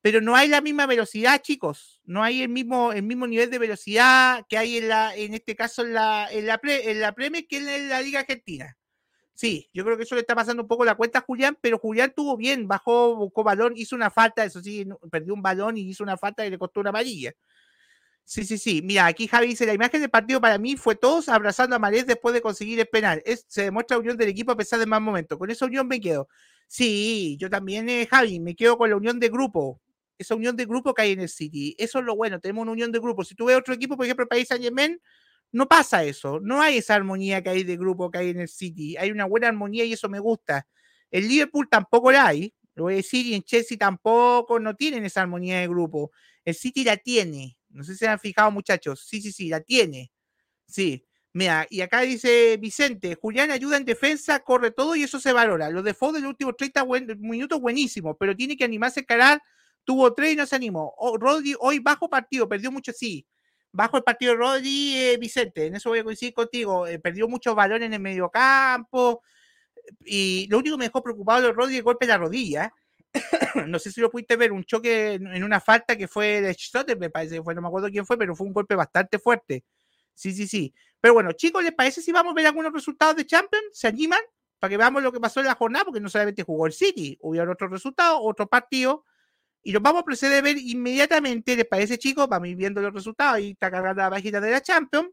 pero 0.01 0.21
no 0.21 0.35
hay 0.35 0.47
la 0.47 0.61
misma 0.61 0.85
velocidad, 0.85 1.41
chicos. 1.41 2.01
No 2.05 2.23
hay 2.23 2.41
el 2.41 2.49
mismo, 2.49 2.93
el 2.93 3.03
mismo 3.03 3.27
nivel 3.27 3.49
de 3.49 3.59
velocidad 3.59 4.45
que 4.49 4.57
hay 4.57 4.77
en 4.77 4.89
la, 4.89 5.15
en 5.15 5.33
este 5.33 5.55
caso 5.55 5.83
en 5.83 5.93
la, 5.93 6.27
en 6.31 6.45
la, 6.45 6.59
en 6.63 7.01
la 7.01 7.13
Premier 7.13 7.47
que 7.47 7.57
en 7.57 7.89
la 7.89 8.01
Liga 8.01 8.21
Argentina. 8.21 8.77
Sí, 9.33 9.69
yo 9.73 9.85
creo 9.85 9.95
que 9.95 10.03
eso 10.03 10.15
le 10.15 10.21
está 10.21 10.35
pasando 10.35 10.63
un 10.63 10.67
poco 10.67 10.83
la 10.83 10.95
cuenta 10.95 11.19
a 11.19 11.21
Julián, 11.21 11.57
pero 11.61 11.77
Julián 11.79 12.11
tuvo 12.13 12.35
bien, 12.35 12.67
bajó, 12.67 13.15
buscó 13.15 13.41
balón, 13.41 13.71
hizo 13.77 13.95
una 13.95 14.09
falta, 14.09 14.43
eso 14.43 14.61
sí, 14.61 14.85
perdió 15.09 15.33
un 15.33 15.41
balón 15.41 15.77
y 15.77 15.87
hizo 15.87 16.03
una 16.03 16.17
falta 16.17 16.45
y 16.45 16.49
le 16.49 16.57
costó 16.57 16.81
una 16.81 16.89
amarilla. 16.89 17.31
Sí, 18.31 18.43
sí, 18.45 18.59
sí. 18.59 18.81
Mira, 18.83 19.07
aquí 19.07 19.25
Javi 19.27 19.47
dice, 19.47 19.65
la 19.65 19.73
imagen 19.73 20.01
del 20.01 20.11
partido 20.11 20.39
para 20.39 20.59
mí 20.59 20.77
fue 20.77 20.95
todos 20.95 21.29
abrazando 21.29 21.75
a 21.75 21.79
Marés 21.79 22.05
después 22.05 22.31
de 22.31 22.41
conseguir 22.41 22.79
el 22.79 22.85
penal. 22.87 23.23
Se 23.47 23.63
demuestra 23.63 23.97
unión 23.97 24.17
del 24.17 24.29
equipo 24.29 24.51
a 24.51 24.55
pesar 24.55 24.79
de 24.79 24.85
más 24.85 25.01
momentos. 25.01 25.35
Con 25.39 25.49
esa 25.49 25.65
unión 25.65 25.87
me 25.87 25.99
quedo. 25.99 26.27
Sí, 26.67 27.37
yo 27.39 27.49
también, 27.49 27.89
eh, 27.89 28.05
Javi, 28.05 28.39
me 28.39 28.55
quedo 28.55 28.77
con 28.77 28.87
la 28.91 28.97
unión 28.97 29.19
de 29.19 29.29
grupo. 29.29 29.81
Esa 30.19 30.35
unión 30.35 30.55
de 30.55 30.65
grupo 30.65 30.93
que 30.93 31.01
hay 31.01 31.11
en 31.13 31.21
el 31.21 31.29
City. 31.29 31.75
Eso 31.79 31.97
es 31.99 32.05
lo 32.05 32.15
bueno, 32.15 32.39
tenemos 32.39 32.61
una 32.61 32.71
unión 32.73 32.91
de 32.91 32.99
grupo. 32.99 33.23
Si 33.23 33.33
tú 33.33 33.45
ves 33.45 33.57
otro 33.57 33.73
equipo, 33.73 33.97
por 33.97 34.05
ejemplo, 34.05 34.21
el 34.23 34.29
País 34.29 34.47
Saint 34.47 34.63
Germain, 34.63 35.01
No 35.53 35.67
pasa 35.67 36.03
eso, 36.03 36.39
no 36.41 36.61
hay 36.61 36.79
esa 36.79 36.95
armonía 36.95 37.43
que 37.43 37.51
hay 37.51 37.63
de 37.63 37.77
grupo 37.77 38.11
que 38.11 38.19
hay 38.19 38.29
en 38.31 38.41
el 38.41 38.49
City. 38.49 38.97
Hay 38.97 39.11
una 39.11 39.25
buena 39.25 39.49
armonía 39.49 39.85
y 39.85 39.93
eso 39.93 40.09
me 40.09 40.19
gusta. 40.19 40.67
El 41.11 41.27
Liverpool 41.29 41.67
tampoco 41.69 42.11
la 42.11 42.27
hay, 42.27 42.53
lo 42.75 42.85
voy 42.85 42.93
a 42.95 42.97
decir, 42.97 43.27
y 43.27 43.35
en 43.35 43.43
Chelsea 43.43 43.77
tampoco 43.77 44.59
no 44.59 44.75
tienen 44.75 45.05
esa 45.05 45.21
armonía 45.23 45.59
de 45.61 45.67
grupo. 45.67 46.11
El 46.45 46.55
City 46.55 46.83
la 46.83 46.97
tiene. 46.97 47.58
No 47.69 47.83
sé 47.83 47.93
si 47.93 47.99
se 47.99 48.07
han 48.07 48.19
fijado, 48.19 48.51
muchachos. 48.51 49.05
Sí, 49.07 49.21
sí, 49.21 49.31
sí, 49.31 49.49
la 49.49 49.61
tiene. 49.61 50.11
Sí. 50.67 51.05
Mira, 51.33 51.67
y 51.69 51.81
acá 51.81 52.01
dice 52.01 52.57
Vicente, 52.57 53.15
Julián 53.15 53.51
ayuda 53.51 53.77
en 53.77 53.85
defensa, 53.85 54.39
corre 54.39 54.71
todo 54.71 54.95
y 54.95 55.03
eso 55.03 55.19
se 55.19 55.31
valora. 55.31 55.69
Los 55.69 55.83
de 55.83 55.93
Ford 55.93 56.15
del 56.15 56.25
último 56.25 56.53
30 56.53 56.85
minutos 57.19 57.61
buenísimo, 57.61 58.17
pero 58.17 58.35
tiene 58.35 58.57
que 58.57 58.63
animarse 58.63 59.01
a 59.01 59.03
encarar. 59.03 59.41
Tuvo 59.83 60.13
tres 60.13 60.33
y 60.33 60.35
no 60.35 60.45
se 60.45 60.55
animó. 60.55 60.93
Rodri 61.19 61.55
hoy 61.59 61.79
bajo 61.79 62.09
partido, 62.09 62.49
perdió 62.49 62.71
mucho, 62.71 62.91
sí. 62.93 63.27
Bajo 63.71 63.97
el 63.97 64.03
partido 64.03 64.31
de 64.33 64.37
Rodri, 64.39 64.95
eh, 64.97 65.17
Vicente, 65.17 65.67
en 65.67 65.75
eso 65.75 65.89
voy 65.89 65.99
a 65.99 66.03
coincidir 66.03 66.33
contigo. 66.33 66.87
Eh, 66.87 66.99
perdió 66.99 67.27
muchos 67.27 67.55
valores 67.55 67.85
en 67.85 67.93
el 67.93 67.99
medio 67.99 68.29
campo. 68.29 69.21
Y 70.05 70.47
lo 70.49 70.59
único 70.59 70.75
que 70.75 70.79
me 70.79 70.85
dejó 70.85 71.03
preocupado 71.03 71.41
de 71.43 71.53
Rodri 71.53 71.75
es 71.75 71.79
el 71.79 71.83
golpe 71.83 72.05
de 72.05 72.11
la 72.13 72.17
rodilla. 72.17 72.73
no 73.67 73.79
sé 73.79 73.91
si 73.91 74.01
lo 74.01 74.09
pudiste 74.09 74.35
ver, 74.35 74.51
un 74.51 74.63
choque 74.63 75.13
en 75.13 75.43
una 75.43 75.59
falta 75.59 75.97
que 75.97 76.07
fue 76.07 76.41
de 76.41 76.53
Schotter, 76.53 76.97
me 76.97 77.09
parece 77.09 77.41
fue, 77.41 77.55
no 77.55 77.61
me 77.61 77.67
acuerdo 77.67 77.89
quién 77.89 78.05
fue, 78.05 78.17
pero 78.17 78.35
fue 78.35 78.47
un 78.47 78.53
golpe 78.53 78.75
bastante 78.75 79.19
fuerte. 79.19 79.63
Sí, 80.13 80.33
sí, 80.33 80.47
sí. 80.47 80.73
Pero 80.99 81.13
bueno, 81.13 81.31
chicos, 81.31 81.63
¿les 81.63 81.73
parece 81.73 82.01
si 82.01 82.11
vamos 82.11 82.31
a 82.31 82.35
ver 82.35 82.47
algunos 82.47 82.73
resultados 82.73 83.15
de 83.15 83.25
Champions? 83.25 83.65
¿Se 83.71 83.87
animan? 83.87 84.19
Para 84.59 84.69
que 84.69 84.77
veamos 84.77 85.01
lo 85.01 85.11
que 85.11 85.19
pasó 85.19 85.39
en 85.39 85.45
la 85.45 85.55
jornada, 85.55 85.85
porque 85.85 86.01
no 86.01 86.09
solamente 86.09 86.43
jugó 86.43 86.67
el 86.67 86.73
City, 86.73 87.17
hubo 87.21 87.41
otros 87.41 87.71
resultados, 87.71 88.19
otro 88.21 88.47
partido. 88.47 89.05
Y 89.63 89.71
los 89.71 89.81
vamos 89.81 90.01
a 90.01 90.05
proceder 90.05 90.39
a 90.39 90.41
ver 90.41 90.57
inmediatamente, 90.57 91.55
¿les 91.55 91.65
parece, 91.65 91.97
chicos? 91.97 92.27
Vamos 92.27 92.47
a 92.47 92.49
ir 92.49 92.57
viendo 92.57 92.81
los 92.81 92.93
resultados. 92.93 93.35
Ahí 93.35 93.51
está 93.51 93.71
cargando 93.71 94.01
la 94.01 94.09
página 94.09 94.41
de 94.41 94.51
la 94.51 94.61
Champions. 94.61 95.09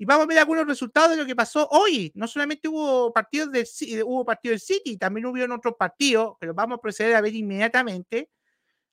Y 0.00 0.04
vamos 0.04 0.24
a 0.24 0.26
ver 0.28 0.38
algunos 0.38 0.66
resultados 0.66 1.10
de 1.10 1.16
lo 1.16 1.26
que 1.26 1.34
pasó 1.34 1.68
hoy. 1.72 2.12
No 2.14 2.28
solamente 2.28 2.68
hubo 2.68 3.12
partidos 3.12 3.50
del, 3.50 3.66
hubo 4.04 4.24
partidos 4.24 4.60
del 4.60 4.60
City, 4.60 4.96
también 4.96 5.26
hubo 5.26 5.54
otros 5.54 5.74
partidos, 5.76 6.36
los 6.40 6.54
vamos 6.54 6.78
a 6.78 6.80
proceder 6.80 7.16
a 7.16 7.20
ver 7.20 7.34
inmediatamente. 7.34 8.30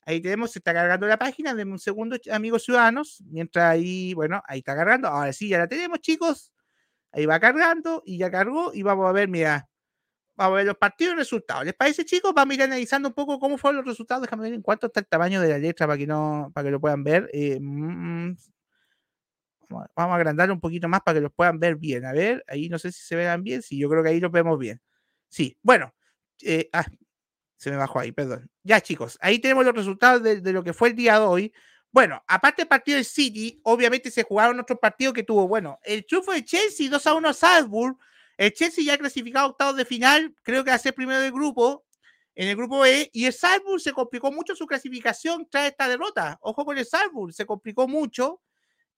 Ahí 0.01 0.21
tenemos, 0.21 0.51
se 0.51 0.59
está 0.59 0.73
cargando 0.73 1.07
la 1.07 1.17
página, 1.17 1.53
denme 1.53 1.73
un 1.73 1.79
segundo, 1.79 2.17
amigos 2.31 2.63
ciudadanos, 2.63 3.23
mientras 3.27 3.65
ahí, 3.65 4.13
bueno, 4.15 4.41
ahí 4.47 4.59
está 4.59 4.75
cargando. 4.75 5.07
Ahora 5.07 5.31
sí, 5.33 5.47
ya 5.49 5.59
la 5.59 5.67
tenemos, 5.67 5.99
chicos. 5.99 6.51
Ahí 7.11 7.25
va 7.25 7.39
cargando 7.39 8.03
y 8.05 8.17
ya 8.17 8.29
cargó 8.31 8.73
y 8.73 8.83
vamos 8.83 9.07
a 9.07 9.11
ver, 9.11 9.29
mira, 9.29 9.69
vamos 10.35 10.55
a 10.55 10.57
ver 10.57 10.65
los 10.65 10.77
partidos 10.77 11.15
y 11.15 11.17
resultados. 11.17 11.65
¿Les 11.65 11.73
parece, 11.73 12.05
chicos? 12.05 12.33
Vamos 12.33 12.51
a 12.51 12.55
ir 12.55 12.63
analizando 12.63 13.09
un 13.09 13.15
poco 13.15 13.39
cómo 13.39 13.57
fueron 13.57 13.77
los 13.77 13.85
resultados. 13.85 14.23
Déjame 14.23 14.43
ver 14.43 14.53
en 14.53 14.61
cuánto 14.61 14.87
está 14.87 14.99
el 14.99 15.07
tamaño 15.07 15.41
de 15.41 15.49
la 15.49 15.57
letra 15.57 15.87
para 15.87 15.97
que 15.97 16.07
no, 16.07 16.51
para 16.53 16.65
que 16.65 16.71
lo 16.71 16.79
puedan 16.79 17.03
ver. 17.03 17.29
Eh, 17.33 17.59
mm, 17.59 18.35
Vamos 19.69 19.89
a 19.95 20.15
agrandar 20.15 20.51
un 20.51 20.59
poquito 20.59 20.87
más 20.87 21.01
para 21.01 21.17
que 21.17 21.21
los 21.21 21.33
puedan 21.33 21.59
ver 21.59 21.75
bien. 21.75 22.05
A 22.05 22.13
ver, 22.13 22.43
ahí 22.47 22.69
no 22.69 22.79
sé 22.79 22.91
si 22.91 23.01
se 23.03 23.15
vean 23.15 23.43
bien. 23.43 23.61
Sí, 23.61 23.77
yo 23.77 23.89
creo 23.89 24.03
que 24.03 24.09
ahí 24.09 24.19
los 24.19 24.31
vemos 24.31 24.57
bien. 24.59 24.81
Sí, 25.29 25.57
bueno. 25.61 25.93
Eh, 26.41 26.69
ah, 26.73 26.85
se 27.57 27.71
me 27.71 27.77
bajó 27.77 27.99
ahí, 27.99 28.11
perdón. 28.11 28.49
Ya, 28.63 28.81
chicos, 28.81 29.17
ahí 29.21 29.39
tenemos 29.39 29.65
los 29.65 29.73
resultados 29.73 30.21
de, 30.21 30.51
lo 30.51 30.63
que 30.63 30.73
fue 30.73 30.89
el 30.89 30.95
día 30.95 31.19
de 31.19 31.25
hoy. 31.25 31.53
Bueno, 31.91 32.21
aparte 32.27 32.63
del 32.63 32.67
partido 32.67 32.97
del 32.97 33.05
City, 33.05 33.59
obviamente 33.63 34.11
se 34.11 34.23
jugaron 34.23 34.59
otros 34.59 34.79
partidos 34.79 35.13
que 35.13 35.23
tuvo. 35.23 35.47
Bueno, 35.47 35.79
el 35.83 36.05
triunfo 36.05 36.33
de 36.33 36.43
Chelsea 36.43 36.89
2 36.89 37.07
a 37.07 37.13
1 37.13 37.29
a 37.29 37.33
Salzburg. 37.33 37.97
El 38.37 38.51
Chelsea 38.51 38.83
ya 38.83 38.95
ha 38.95 38.97
clasificado 38.97 39.47
octavos 39.47 39.77
de 39.77 39.85
final, 39.85 40.35
creo 40.43 40.63
que 40.63 40.69
va 40.69 40.75
a 40.75 40.79
ser 40.79 40.93
primero 40.93 41.21
del 41.21 41.31
grupo, 41.31 41.85
en 42.35 42.49
el 42.49 42.57
grupo 42.57 42.85
E, 42.85 43.09
y 43.13 43.25
el 43.25 43.33
Salzburg 43.33 43.79
se 43.79 43.93
complicó 43.93 44.29
mucho 44.29 44.55
su 44.55 44.67
clasificación 44.67 45.47
tras 45.49 45.67
esta 45.67 45.87
derrota. 45.87 46.37
Ojo 46.41 46.65
con 46.65 46.77
el 46.77 46.85
Salzburg, 46.85 47.33
se 47.33 47.45
complicó 47.45 47.87
mucho. 47.87 48.41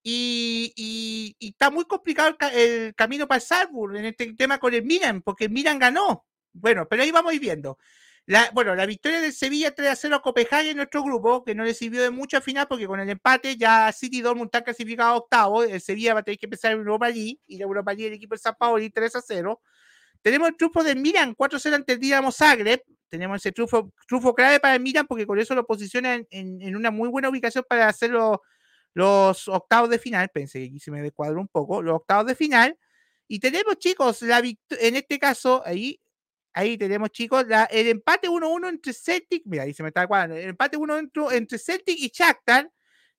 Y, 0.10 1.36
está 1.38 1.70
muy 1.70 1.84
complicado 1.84 2.38
el, 2.54 2.96
camino 2.96 3.28
para 3.28 3.40
el 3.40 3.42
Salzburg 3.42 3.98
en 3.98 4.06
este 4.06 4.34
tema 4.36 4.58
con 4.58 4.74
el 4.74 4.84
Milan, 4.84 5.22
porque 5.22 5.46
el 5.46 5.52
Milan 5.52 5.80
ganó. 5.80 6.26
Bueno, 6.54 6.88
pero 6.88 7.04
ahí 7.04 7.12
vamos 7.12 7.34
a 7.34 7.36
ir 7.36 7.42
viendo. 7.42 7.78
La, 8.26 8.50
bueno, 8.54 8.74
la 8.74 8.86
victoria 8.86 9.20
del 9.20 9.34
Sevilla 9.34 9.76
3 9.76 9.90
a 9.90 9.96
0 9.98 10.16
a 10.16 10.22
Copenhague 10.22 10.72
en 10.72 10.78
nuestro 10.78 11.04
grupo, 11.04 11.44
que 11.44 11.54
no 11.56 11.66
le 11.66 11.74
sirvió 11.74 12.02
de 12.02 12.10
mucho 12.10 12.38
al 12.38 12.44
final, 12.44 12.68
porque 12.70 12.88
con 12.88 13.02
el 13.02 13.10
empate 13.10 13.58
ya 13.58 13.92
City 13.92 14.20
y 14.20 14.22
Dortmund 14.22 14.48
están 14.48 14.64
clasificados 14.64 15.14
a 15.14 15.18
octavo. 15.18 15.64
El 15.64 15.82
Sevilla 15.82 16.14
va 16.14 16.22
a 16.22 16.24
tener 16.24 16.38
que 16.38 16.46
empezar 16.46 16.72
en 16.72 16.78
Europa 16.78 17.08
allí, 17.08 17.42
y 17.46 17.58
la 17.58 17.66
Europa 17.66 17.92
allí 17.92 18.06
el 18.06 18.14
equipo 18.14 18.34
de 18.36 18.40
San 18.40 18.56
Paolo 18.58 18.86
3 18.94 19.16
a 19.16 19.22
0. 19.22 19.62
Tenemos 20.22 20.48
el 20.48 20.56
triunfo 20.56 20.84
del 20.86 21.00
Milan 21.00 21.34
4 21.36 21.58
a 21.58 21.60
0 21.60 21.76
ante 21.76 21.94
el 21.94 22.00
Dinamo 22.00 22.32
Zagreb. 22.32 22.82
Tenemos 23.10 23.38
ese 23.38 23.52
triunfo, 23.52 23.92
triunfo 24.08 24.34
clave 24.34 24.62
para 24.62 24.76
el 24.76 24.82
Milan, 24.82 25.06
porque 25.06 25.28
con 25.28 25.38
eso 25.38 25.54
lo 25.54 25.66
posiciona 25.66 26.16
en, 26.16 26.26
en 26.30 26.76
una 26.78 26.92
muy 26.92 27.10
buena 27.10 27.30
ubicación 27.30 27.66
para 27.68 27.90
hacerlo 27.90 28.42
los 28.98 29.48
octavos 29.48 29.92
de 29.92 30.00
final, 30.00 30.30
pensé 30.30 30.60
que 30.60 30.66
aquí 30.66 30.80
se 30.80 30.90
me 30.90 31.04
descuadró 31.04 31.40
un 31.40 31.48
poco, 31.48 31.84
los 31.84 31.98
octavos 31.98 32.26
de 32.26 32.34
final, 32.34 32.76
y 33.28 33.40
tenemos 33.40 33.78
chicos, 33.78 34.24
la 34.24 34.40
en 34.40 34.96
este 34.96 35.20
caso, 35.20 35.62
ahí, 35.64 36.02
ahí 36.52 36.80
tenemos 36.80 37.12
chicos, 37.12 37.46
el 37.70 37.88
empate 37.90 38.28
1-1 38.28 38.70
entre 38.70 38.94
Celtic, 38.94 39.44
mira, 39.46 39.64
ahí 39.64 39.74
se 39.76 39.84
me 39.84 39.90
está 39.90 40.08
cuadrando, 40.08 40.36
el 40.36 40.50
empate 40.50 40.78
1 40.78 40.98
entre, 41.32 41.60
Celtic 41.60 41.96
y 41.96 42.10
Shakhtar, 42.10 42.72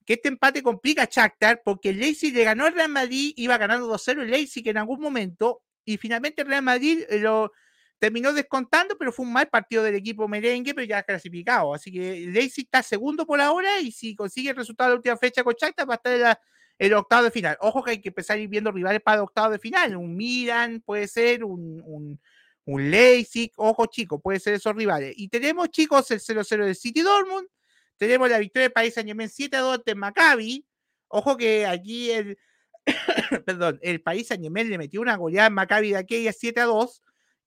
que 0.05 0.15
este 0.15 0.27
empate 0.27 0.65
complica 0.65 1.03
a 1.03 1.09
Shakhtar, 1.09 1.63
porque 1.65 1.91
el 1.91 2.01
Leipzig 2.01 2.35
le 2.35 2.43
ganó 2.43 2.65
al 2.67 2.75
Real 2.75 2.89
Madrid, 2.89 3.35
iba 3.37 3.57
ganando 3.57 3.87
2-0 3.87 4.23
el 4.23 4.31
Leipzig 4.33 4.67
en 4.67 4.79
algún 4.79 5.01
momento, 5.01 5.63
y 5.85 5.97
finalmente 5.97 6.43
el 6.43 6.49
Real 6.49 6.63
Madrid 6.63 7.05
lo 7.21 7.53
terminó 7.99 8.33
descontando, 8.33 8.97
pero 8.97 9.13
fue 9.13 9.27
un 9.27 9.33
mal 9.33 9.49
partido 9.49 9.83
del 9.83 9.97
equipo 9.97 10.29
merengue, 10.29 10.75
pero 10.75 10.87
ya 10.87 11.03
clasificado. 11.03 11.75
Así 11.75 11.91
que 11.91 12.27
Leipzig 12.27 12.65
está 12.65 12.83
segundo 12.83 13.27
por 13.27 13.41
ahora 13.41 13.81
y 13.81 13.91
si 13.93 14.15
consigue 14.15 14.51
el 14.51 14.57
resultado 14.57 14.91
de 14.91 14.95
la 14.95 14.97
última 14.99 15.17
fecha 15.17 15.43
con 15.43 15.55
Shakhtar 15.55 15.89
va 15.89 15.95
a 15.95 15.97
estar 15.97 16.13
en, 16.13 16.37
el 16.79 16.95
octavo 16.95 17.25
de 17.25 17.31
final. 17.31 17.57
Ojo 17.61 17.83
que 17.83 17.93
hay 17.93 18.01
que 18.01 18.09
empezar 18.09 18.37
a 18.37 18.41
ir 18.41 18.49
viendo 18.49 18.71
rivales 18.71 19.01
para 19.03 19.17
el 19.17 19.23
octavo 19.23 19.51
de 19.51 19.59
final. 19.59 19.97
Un 19.97 20.17
Milan 20.17 20.81
puede 20.85 21.09
ser, 21.09 21.43
un, 21.43 21.83
un, 21.85 22.21
un 22.65 23.27
ojo 23.57 23.87
chicos, 23.87 24.21
puede 24.23 24.39
ser 24.39 24.55
esos 24.55 24.75
rivales. 24.77 25.15
Y 25.17 25.29
tenemos 25.29 25.71
chicos 25.71 26.11
el 26.13 26.21
0-0 26.21 26.67
de 26.67 26.75
City 26.75 27.03
Dortmund, 27.03 27.49
tenemos 27.97 28.31
la 28.31 28.39
victoria 28.39 28.69
de 28.69 28.71
País 28.71 28.95
Saint 28.95 29.11
7-2 29.11 29.83
de 29.85 29.95
Maccabi. 29.97 30.65
Ojo 31.09 31.37
que 31.37 31.67
aquí 31.67 32.13
el, 32.13 32.39
perdón, 33.45 33.81
el 33.83 34.01
País 34.01 34.29
Saint 34.29 34.45
le 34.45 34.79
metió 34.79 35.01
una 35.01 35.17
goleada 35.17 35.49
en 35.49 35.55
Maccabi 35.55 35.91
de 35.91 35.97
aquella 35.97 36.31
7-2 36.31 37.01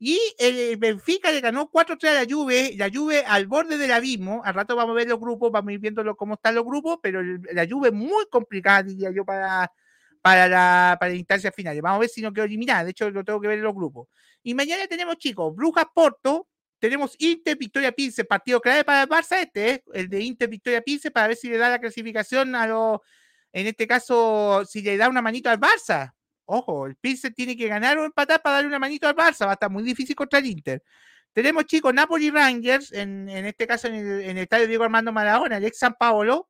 y 0.03 0.19
el 0.39 0.77
Benfica 0.77 1.31
le 1.31 1.41
ganó 1.41 1.69
4-3 1.69 2.07
a 2.07 2.13
la 2.23 2.25
Juve, 2.27 2.73
la 2.75 2.89
Juve 2.91 3.23
al 3.23 3.45
borde 3.45 3.77
del 3.77 3.91
abismo. 3.91 4.41
Al 4.43 4.55
rato 4.55 4.75
vamos 4.75 4.93
a 4.93 4.95
ver 4.95 5.07
los 5.07 5.19
grupos, 5.19 5.51
vamos 5.51 5.69
a 5.69 5.73
ir 5.73 5.79
viendo 5.79 6.15
cómo 6.15 6.33
están 6.33 6.55
los 6.55 6.65
grupos, 6.65 6.97
pero 7.03 7.21
la 7.21 7.67
Juve 7.69 7.91
muy 7.91 8.25
complicada, 8.31 8.81
diría 8.81 9.11
yo, 9.11 9.23
para, 9.23 9.71
para, 10.19 10.47
la, 10.47 10.97
para 10.99 11.13
instancia 11.13 11.51
final. 11.51 11.79
Vamos 11.83 11.97
a 11.97 11.99
ver 11.99 12.09
si 12.09 12.19
no 12.19 12.33
quedó 12.33 12.45
eliminada. 12.45 12.83
De 12.83 12.89
hecho, 12.89 13.11
lo 13.11 13.23
tengo 13.23 13.39
que 13.39 13.47
ver 13.47 13.59
en 13.59 13.63
los 13.63 13.75
grupos. 13.75 14.07
Y 14.41 14.55
mañana 14.55 14.87
tenemos, 14.87 15.17
chicos, 15.17 15.55
Brujas 15.55 15.85
Porto, 15.93 16.47
tenemos 16.79 17.15
Inter 17.19 17.55
Victoria 17.55 17.91
Pince, 17.91 18.25
partido 18.25 18.59
clave 18.59 18.83
para 18.83 19.03
el 19.03 19.07
Barça 19.07 19.39
este, 19.39 19.69
¿eh? 19.69 19.83
el 19.93 20.09
de 20.09 20.19
Inter 20.19 20.49
Victoria 20.49 20.81
Pince, 20.81 21.11
para 21.11 21.27
ver 21.27 21.37
si 21.37 21.47
le 21.47 21.59
da 21.59 21.69
la 21.69 21.79
clasificación 21.79 22.55
a 22.55 22.65
los, 22.65 23.01
en 23.53 23.67
este 23.67 23.85
caso, 23.85 24.65
si 24.65 24.81
le 24.81 24.97
da 24.97 25.09
una 25.09 25.21
manito 25.21 25.47
al 25.51 25.59
Barça 25.59 26.15
Ojo, 26.53 26.85
el 26.85 26.97
Pilsen 26.97 27.33
tiene 27.33 27.55
que 27.55 27.69
ganar 27.69 27.97
o 27.97 28.03
empatar 28.03 28.41
para 28.41 28.55
darle 28.55 28.67
una 28.67 28.77
manito 28.77 29.07
al 29.07 29.15
Barça. 29.15 29.45
Va 29.45 29.51
a 29.51 29.53
estar 29.53 29.69
muy 29.69 29.83
difícil 29.83 30.13
contra 30.17 30.39
el 30.39 30.47
Inter. 30.47 30.83
Tenemos, 31.31 31.65
chicos, 31.65 31.93
Napoli 31.93 32.29
Rangers, 32.29 32.91
en, 32.91 33.29
este 33.29 33.65
caso 33.65 33.87
en 33.87 33.95
el, 33.95 34.37
estadio 34.37 34.67
Diego 34.67 34.83
Armando 34.83 35.13
Maradona, 35.13 35.55
el 35.55 35.63
ex 35.63 35.79
San 35.79 35.95
Paolo. 35.97 36.49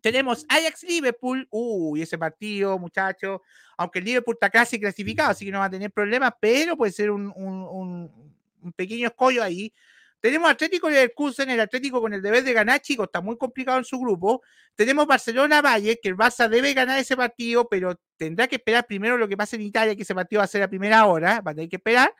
Tenemos 0.00 0.46
Ajax 0.48 0.84
Liverpool. 0.84 1.46
Uy, 1.50 2.00
ese 2.00 2.16
partido, 2.16 2.78
muchachos. 2.78 3.42
Aunque 3.76 3.98
el 3.98 4.06
Liverpool 4.06 4.36
está 4.40 4.48
casi 4.48 4.80
clasificado, 4.80 5.32
así 5.32 5.44
que 5.44 5.52
no 5.52 5.58
va 5.58 5.66
a 5.66 5.70
tener 5.70 5.90
problemas, 5.90 6.32
pero 6.40 6.74
puede 6.74 6.92
ser 6.92 7.10
un, 7.10 7.30
un 7.36 8.72
pequeño 8.72 9.08
escollo 9.08 9.42
ahí. 9.42 9.70
Tenemos 10.24 10.50
Atlético 10.50 10.88
Leverkusen, 10.88 11.50
el 11.50 11.60
Atlético 11.60 12.00
con 12.00 12.14
el 12.14 12.22
deber 12.22 12.42
de 12.42 12.54
ganar, 12.54 12.80
chicos, 12.80 13.08
está 13.08 13.20
muy 13.20 13.36
complicado 13.36 13.76
en 13.76 13.84
su 13.84 13.98
grupo. 13.98 14.40
Tenemos 14.74 15.06
Barcelona 15.06 15.60
Valle, 15.60 16.00
que 16.02 16.08
el 16.08 16.16
Barça 16.16 16.48
debe 16.48 16.72
ganar 16.72 16.98
ese 16.98 17.14
partido, 17.14 17.68
pero 17.68 18.00
tendrá 18.16 18.48
que 18.48 18.56
esperar 18.56 18.86
primero 18.86 19.18
lo 19.18 19.28
que 19.28 19.36
pase 19.36 19.56
en 19.56 19.62
Italia, 19.62 19.94
que 19.94 20.00
ese 20.00 20.14
partido 20.14 20.40
va 20.40 20.44
a 20.44 20.46
ser 20.46 20.62
a 20.62 20.68
primera 20.68 21.04
hora, 21.04 21.42
va 21.42 21.50
a 21.50 21.54
tener 21.54 21.68
que 21.68 21.76
esperar. 21.76 22.10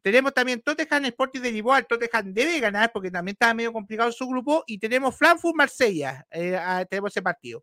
Tenemos 0.00 0.32
también 0.32 0.62
Tottenham 0.62 1.04
Sporting 1.04 1.40
de 1.42 1.52
Lisboa, 1.52 1.82
Tottenham 1.82 2.32
debe 2.32 2.60
ganar 2.60 2.92
porque 2.94 3.10
también 3.10 3.34
está 3.34 3.52
medio 3.52 3.74
complicado 3.74 4.08
en 4.08 4.14
su 4.14 4.26
grupo. 4.26 4.64
Y 4.66 4.78
tenemos 4.78 5.14
Frankfurt 5.14 5.54
Marsella, 5.54 6.26
eh, 6.30 6.56
ah, 6.56 6.86
tenemos 6.88 7.12
ese 7.12 7.20
partido. 7.20 7.62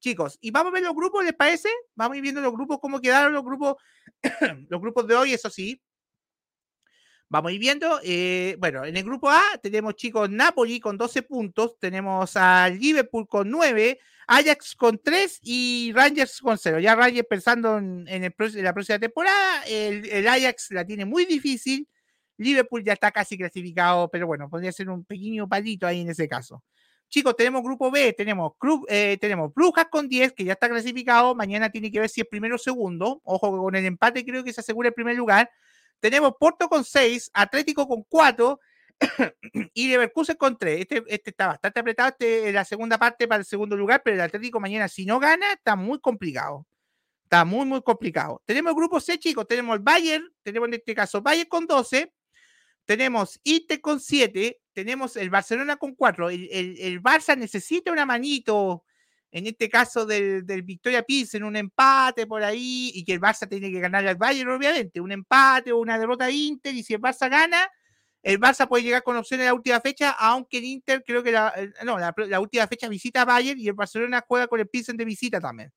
Chicos, 0.00 0.36
y 0.42 0.50
vamos 0.50 0.70
a 0.70 0.74
ver 0.74 0.82
los 0.82 0.94
grupos, 0.94 1.24
¿les 1.24 1.32
parece? 1.32 1.70
Vamos 1.94 2.14
a 2.14 2.16
ir 2.18 2.22
viendo 2.22 2.42
los 2.42 2.52
grupos, 2.52 2.78
cómo 2.78 3.00
quedaron 3.00 3.32
los 3.32 3.42
grupos, 3.42 3.76
los 4.68 4.80
grupos 4.82 5.06
de 5.06 5.14
hoy, 5.14 5.32
eso 5.32 5.48
sí. 5.48 5.80
Vamos 7.30 7.50
a 7.50 7.52
ir 7.52 7.60
viendo. 7.60 8.00
Eh, 8.02 8.56
bueno, 8.58 8.84
en 8.84 8.96
el 8.96 9.04
grupo 9.04 9.30
A 9.30 9.40
tenemos 9.62 9.94
chicos 9.94 10.28
Napoli 10.28 10.80
con 10.80 10.98
12 10.98 11.22
puntos, 11.22 11.78
tenemos 11.78 12.36
a 12.36 12.68
Liverpool 12.68 13.28
con 13.28 13.48
9, 13.48 14.00
Ajax 14.26 14.74
con 14.74 14.98
3 14.98 15.38
y 15.44 15.92
Rangers 15.94 16.40
con 16.40 16.58
0. 16.58 16.80
Ya 16.80 16.96
Rangers 16.96 17.28
pensando 17.28 17.78
en, 17.78 18.34
la 18.56 18.72
próxima 18.74 18.98
temporada, 18.98 19.62
el, 19.68 20.26
Ajax 20.26 20.72
la 20.72 20.84
tiene 20.84 21.04
muy 21.04 21.24
difícil. 21.24 21.88
Liverpool 22.36 22.82
ya 22.82 22.94
está 22.94 23.12
casi 23.12 23.38
clasificado, 23.38 24.10
pero 24.10 24.26
bueno, 24.26 24.50
podría 24.50 24.72
ser 24.72 24.90
un 24.90 25.04
pequeño 25.04 25.48
palito 25.48 25.86
ahí 25.86 26.00
en 26.00 26.10
ese 26.10 26.28
caso. 26.28 26.64
chicos, 27.08 27.36
tenemos 27.36 27.62
grupo 27.62 27.92
B, 27.92 28.12
tenemos, 28.12 28.54
club, 28.58 28.86
eh, 28.88 29.18
tenemos 29.20 29.54
Brujas 29.54 29.86
con 29.88 30.08
10, 30.08 30.32
que 30.32 30.42
ya 30.44 30.54
está 30.54 30.68
clasificado. 30.68 31.36
Mañana 31.36 31.70
tiene 31.70 31.92
que 31.92 32.00
ver 32.00 32.08
si 32.08 32.22
es 32.22 32.26
primero 32.26 32.56
o 32.56 32.58
segundo. 32.58 33.20
Ojo 33.22 33.52
que 33.52 33.58
con 33.58 33.76
el 33.76 33.84
empate 33.84 34.24
creo 34.24 34.42
que 34.42 34.52
se 34.52 34.62
asegura 34.62 34.88
el 34.88 34.94
primer 34.94 35.14
lugar. 35.16 35.48
Tenemos 36.00 36.34
Porto 36.38 36.68
con 36.68 36.84
6, 36.84 37.30
Atlético 37.34 37.86
con 37.86 38.02
4 38.08 38.58
y 39.74 39.88
Leverkusen 39.88 40.36
con 40.36 40.58
3. 40.58 40.80
Este, 40.80 41.04
este 41.06 41.30
está 41.30 41.48
bastante 41.48 41.80
apretado 41.80 42.10
este, 42.10 42.52
la 42.52 42.64
segunda 42.64 42.98
parte 42.98 43.28
para 43.28 43.40
el 43.40 43.46
segundo 43.46 43.76
lugar, 43.76 44.02
pero 44.04 44.16
el 44.16 44.22
Atlético 44.22 44.60
mañana, 44.60 44.88
si 44.88 45.06
no 45.06 45.18
gana, 45.20 45.52
está 45.52 45.76
muy 45.76 46.00
complicado. 46.00 46.66
Está 47.24 47.44
muy, 47.44 47.64
muy 47.64 47.82
complicado. 47.82 48.42
Tenemos 48.44 48.70
el 48.70 48.76
grupo 48.76 48.98
C, 48.98 49.18
chicos. 49.18 49.46
Tenemos 49.46 49.76
el 49.76 49.82
Bayern, 49.82 50.28
tenemos 50.42 50.68
en 50.68 50.74
este 50.74 50.94
caso 50.94 51.22
Bayern 51.22 51.48
con 51.48 51.66
12, 51.66 52.12
tenemos 52.84 53.38
Inter 53.44 53.80
con 53.80 54.00
7, 54.00 54.60
tenemos 54.72 55.16
el 55.16 55.30
Barcelona 55.30 55.76
con 55.76 55.94
4. 55.94 56.30
El, 56.30 56.48
el, 56.50 57.00
Barça 57.00 57.38
necesita 57.38 57.92
una 57.92 58.04
manito, 58.04 58.84
en 59.32 59.46
este 59.46 59.68
caso 59.68 60.06
del, 60.06 60.44
del 60.44 60.62
Victoria 60.62 61.04
en 61.08 61.44
un 61.44 61.56
empate 61.56 62.26
por 62.26 62.42
ahí, 62.42 62.90
y 62.94 63.04
que 63.04 63.12
el 63.12 63.20
Barça 63.20 63.48
tiene 63.48 63.70
que 63.70 63.80
ganar 63.80 64.06
al 64.06 64.16
Bayern, 64.16 64.50
obviamente. 64.50 65.00
Un 65.00 65.12
empate 65.12 65.72
o 65.72 65.78
una 65.78 65.98
derrota 65.98 66.26
de 66.26 66.32
Inter, 66.32 66.74
y 66.74 66.82
si 66.82 66.94
el 66.94 67.00
Barça 67.00 67.30
gana, 67.30 67.68
el 68.22 68.38
Barça 68.38 68.68
puede 68.68 68.82
llegar 68.82 69.02
con 69.02 69.16
opciones 69.16 69.46
a 69.46 69.50
la 69.50 69.54
última 69.54 69.80
fecha, 69.80 70.10
aunque 70.10 70.58
el 70.58 70.64
Inter 70.64 71.02
creo 71.06 71.22
que 71.22 71.32
la, 71.32 71.54
no, 71.84 71.98
la, 71.98 72.12
la, 72.16 72.40
última 72.40 72.66
fecha 72.66 72.88
visita 72.88 73.22
a 73.22 73.24
Bayern 73.24 73.58
y 73.58 73.68
el 73.68 73.74
Barcelona 73.74 74.24
juega 74.26 74.46
con 74.46 74.60
el 74.60 74.68
Pilsen 74.68 74.96
de 74.96 75.04
visita 75.04 75.40
también. 75.40 75.72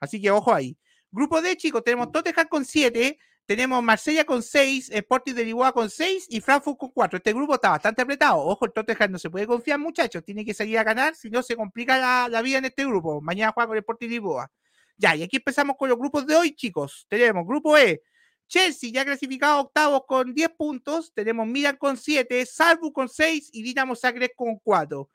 Así 0.00 0.20
que 0.20 0.30
ojo 0.30 0.54
ahí. 0.54 0.76
Grupo 1.10 1.40
D, 1.40 1.56
chicos, 1.56 1.82
tenemos 1.82 2.12
Tottenham 2.12 2.46
con 2.48 2.64
7, 2.64 3.18
tenemos 3.48 3.82
Marsella 3.82 4.26
con 4.26 4.42
6, 4.42 4.90
Sporting 4.90 5.32
de 5.32 5.42
Lisboa 5.42 5.72
con 5.72 5.88
6 5.88 6.26
y 6.28 6.42
Frankfurt 6.42 6.76
con 6.76 6.90
4. 6.90 7.16
Este 7.16 7.32
grupo 7.32 7.54
está 7.54 7.70
bastante 7.70 8.02
apretado. 8.02 8.40
Ojo, 8.40 8.66
el 8.66 8.72
Tottenham 8.72 9.12
no 9.12 9.18
se 9.18 9.30
puede 9.30 9.46
confiar, 9.46 9.78
muchachos. 9.78 10.22
Tiene 10.22 10.44
que 10.44 10.52
salir 10.52 10.76
a 10.76 10.84
ganar, 10.84 11.14
si 11.14 11.30
no 11.30 11.42
se 11.42 11.56
complica 11.56 12.28
la, 12.28 12.42
vida 12.42 12.58
en 12.58 12.66
este 12.66 12.84
grupo. 12.84 13.22
Mañana 13.22 13.52
juega 13.52 13.68
con 13.68 13.78
Sporting 13.78 14.06
de 14.06 14.10
Lisboa. 14.10 14.52
Ya, 14.98 15.16
y 15.16 15.22
aquí 15.22 15.38
empezamos 15.38 15.76
con 15.78 15.88
los 15.88 15.96
grupos 15.96 16.26
de 16.26 16.36
hoy, 16.36 16.54
chicos. 16.54 17.06
Tenemos 17.08 17.46
grupo 17.46 17.78
E, 17.78 18.02
Chelsea 18.48 18.90
ya 18.92 19.02
clasificado 19.02 19.60
octavos 19.60 20.02
con 20.06 20.34
10 20.34 20.50
puntos. 20.50 21.14
Tenemos 21.14 21.46
Milan 21.46 21.78
con 21.78 21.96
7, 21.96 22.44
Salvo 22.44 22.92
con 22.92 23.08
6 23.08 23.48
y 23.54 23.62
Dinamo 23.62 23.96
Zagreb 23.96 24.34
con 24.36 24.58
4. 24.58 25.08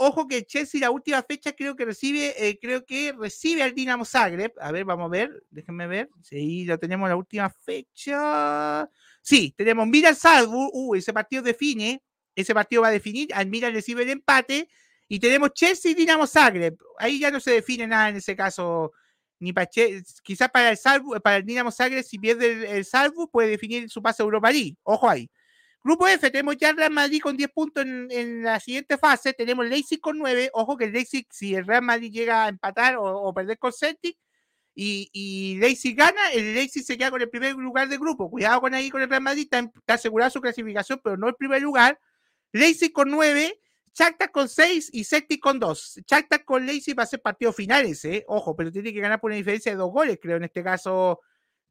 Ojo 0.00 0.28
que 0.28 0.44
Chelsea 0.46 0.80
la 0.80 0.92
última 0.92 1.24
fecha 1.24 1.52
creo 1.52 1.74
que 1.74 1.84
recibe, 1.84 2.32
eh, 2.38 2.56
creo 2.62 2.86
que 2.86 3.12
recibe 3.18 3.64
al 3.64 3.74
Dinamo 3.74 4.04
Zagreb. 4.04 4.52
A 4.60 4.70
ver, 4.70 4.84
vamos 4.84 5.06
a 5.06 5.10
ver, 5.10 5.42
déjenme 5.50 5.88
ver. 5.88 6.08
Sí, 6.22 6.64
lo 6.64 6.78
tenemos 6.78 7.08
la 7.08 7.16
última 7.16 7.50
fecha. 7.50 8.88
Sí, 9.20 9.52
tenemos 9.56 9.88
Milan 9.88 10.14
Salvo. 10.14 10.70
Uh, 10.72 10.94
ese 10.94 11.12
partido 11.12 11.42
define. 11.42 12.00
Ese 12.36 12.54
partido 12.54 12.82
va 12.82 12.88
a 12.88 12.92
definir. 12.92 13.34
Al 13.34 13.48
Milan 13.48 13.74
recibe 13.74 14.04
el 14.04 14.10
empate. 14.10 14.68
Y 15.08 15.18
tenemos 15.18 15.52
Chelsea 15.52 15.90
y 15.90 15.94
Dinamo 15.94 16.28
Zagreb. 16.28 16.76
Ahí 16.98 17.18
ya 17.18 17.32
no 17.32 17.40
se 17.40 17.50
define 17.50 17.88
nada 17.88 18.10
en 18.10 18.16
ese 18.16 18.36
caso. 18.36 18.92
Ni 19.40 19.52
para 19.52 19.68
quizás 20.22 20.48
para 20.50 20.70
el 20.70 20.76
Salvo, 20.76 21.18
para 21.20 21.38
el 21.38 21.44
Dinamo 21.44 21.72
Zagreb, 21.72 22.04
si 22.04 22.20
pierde 22.20 22.52
el, 22.52 22.64
el 22.64 22.84
Salvo, 22.84 23.28
puede 23.28 23.48
definir 23.48 23.90
su 23.90 24.00
paso 24.00 24.22
a 24.22 24.26
Europa 24.26 24.52
League. 24.52 24.76
Ojo 24.84 25.08
ahí. 25.08 25.28
Grupo 25.88 26.06
F, 26.06 26.30
tenemos 26.30 26.58
ya 26.58 26.74
Real 26.74 26.92
Madrid 26.92 27.18
con 27.22 27.34
10 27.34 27.50
puntos 27.50 27.82
en, 27.82 28.42
la 28.42 28.60
siguiente 28.60 28.98
fase. 28.98 29.32
Tenemos 29.32 29.66
Leipzig 29.66 29.98
con 29.98 30.18
9. 30.18 30.50
Ojo 30.52 30.76
que 30.76 30.84
el 30.84 30.92
Leipzig, 30.92 31.26
si 31.30 31.54
el 31.54 31.66
Real 31.66 31.80
Madrid 31.80 32.12
llega 32.12 32.44
a 32.44 32.48
empatar 32.50 32.96
o, 32.98 33.32
perder 33.32 33.58
con 33.58 33.72
Celtic 33.72 34.18
y, 34.74 35.08
y 35.14 35.56
Leipzig 35.58 35.96
gana, 35.96 36.30
el 36.34 36.52
Leipzig 36.52 36.82
se 36.84 36.98
queda 36.98 37.10
con 37.10 37.22
el 37.22 37.30
primer 37.30 37.54
lugar 37.54 37.88
del 37.88 37.98
grupo. 37.98 38.30
Cuidado 38.30 38.60
con 38.60 38.74
ahí 38.74 38.90
con 38.90 39.00
el 39.00 39.08
Real 39.08 39.22
Madrid, 39.22 39.44
está, 39.44 39.60
está 39.60 39.94
asegurada 39.94 40.28
su 40.28 40.42
clasificación, 40.42 41.00
pero 41.02 41.16
no 41.16 41.26
el 41.26 41.36
primer 41.36 41.62
lugar. 41.62 41.98
Leipzig 42.52 42.92
con 42.92 43.08
9. 43.10 43.58
Shakhtar 43.94 44.30
con 44.30 44.46
6 44.46 44.90
y 44.92 45.04
Celtic 45.04 45.40
con 45.40 45.58
2. 45.58 46.00
Shakhtar 46.06 46.44
con 46.44 46.66
Leipzig 46.66 46.98
va 46.98 47.04
a 47.04 47.06
ser 47.06 47.22
partido 47.22 47.50
finales, 47.54 48.04
¿eh? 48.04 48.26
Ojo, 48.28 48.54
pero 48.54 48.70
tiene 48.70 48.92
que 48.92 49.00
ganar 49.00 49.20
por 49.20 49.30
una 49.30 49.36
diferencia 49.36 49.72
de 49.72 49.78
dos 49.78 49.90
goles, 49.90 50.18
creo, 50.20 50.36
en 50.36 50.44
este 50.44 50.62
caso 50.62 51.22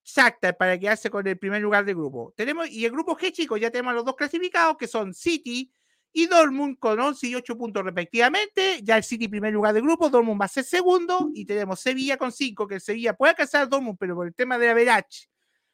exacta 0.08 0.54
para 0.54 0.80
quedarse 0.80 1.10
con 1.10 1.28
el 1.28 1.38
primer 1.38 1.62
lugar 1.62 1.84
del 1.84 1.96
grupo. 1.96 2.34
Tenemos, 2.38 2.70
y 2.70 2.86
el 2.86 2.92
grupo 2.92 3.18
G, 3.18 3.34
chicos, 3.34 3.60
ya 3.60 3.70
tenemos 3.70 3.94
los 3.94 4.06
dos 4.06 4.16
clasificados, 4.16 4.78
que 4.78 4.88
son 4.88 5.14
City 5.14 5.70
y 6.14 6.28
Dortmund 6.28 6.80
con 6.80 6.98
11 6.98 7.28
y 7.28 7.36
8 7.36 7.58
puntos 7.58 7.84
respectivamente. 7.84 8.80
Ya 8.84 8.96
el 8.96 9.04
City 9.04 9.28
primer 9.28 9.52
lugar 9.52 9.74
del 9.74 9.84
grupo, 9.84 10.10
Dortmund 10.10 10.40
va 10.40 10.46
a 10.46 10.48
ser 10.48 10.64
segundo, 10.64 11.30
y 11.34 11.44
tenemos 11.44 11.82
Sevilla 11.82 12.16
con 12.16 12.32
5, 12.32 12.68
que 12.68 12.76
el 12.76 12.82
Sevilla 12.82 13.16
puede 13.16 13.32
alcanzar 13.32 13.64
a 13.64 13.66
Dortmund, 13.66 13.98
pero 14.00 14.16
por 14.16 14.28
el 14.28 14.34
tema 14.34 14.58
de 14.58 14.68
la 14.68 14.74
Verach, 14.74 15.28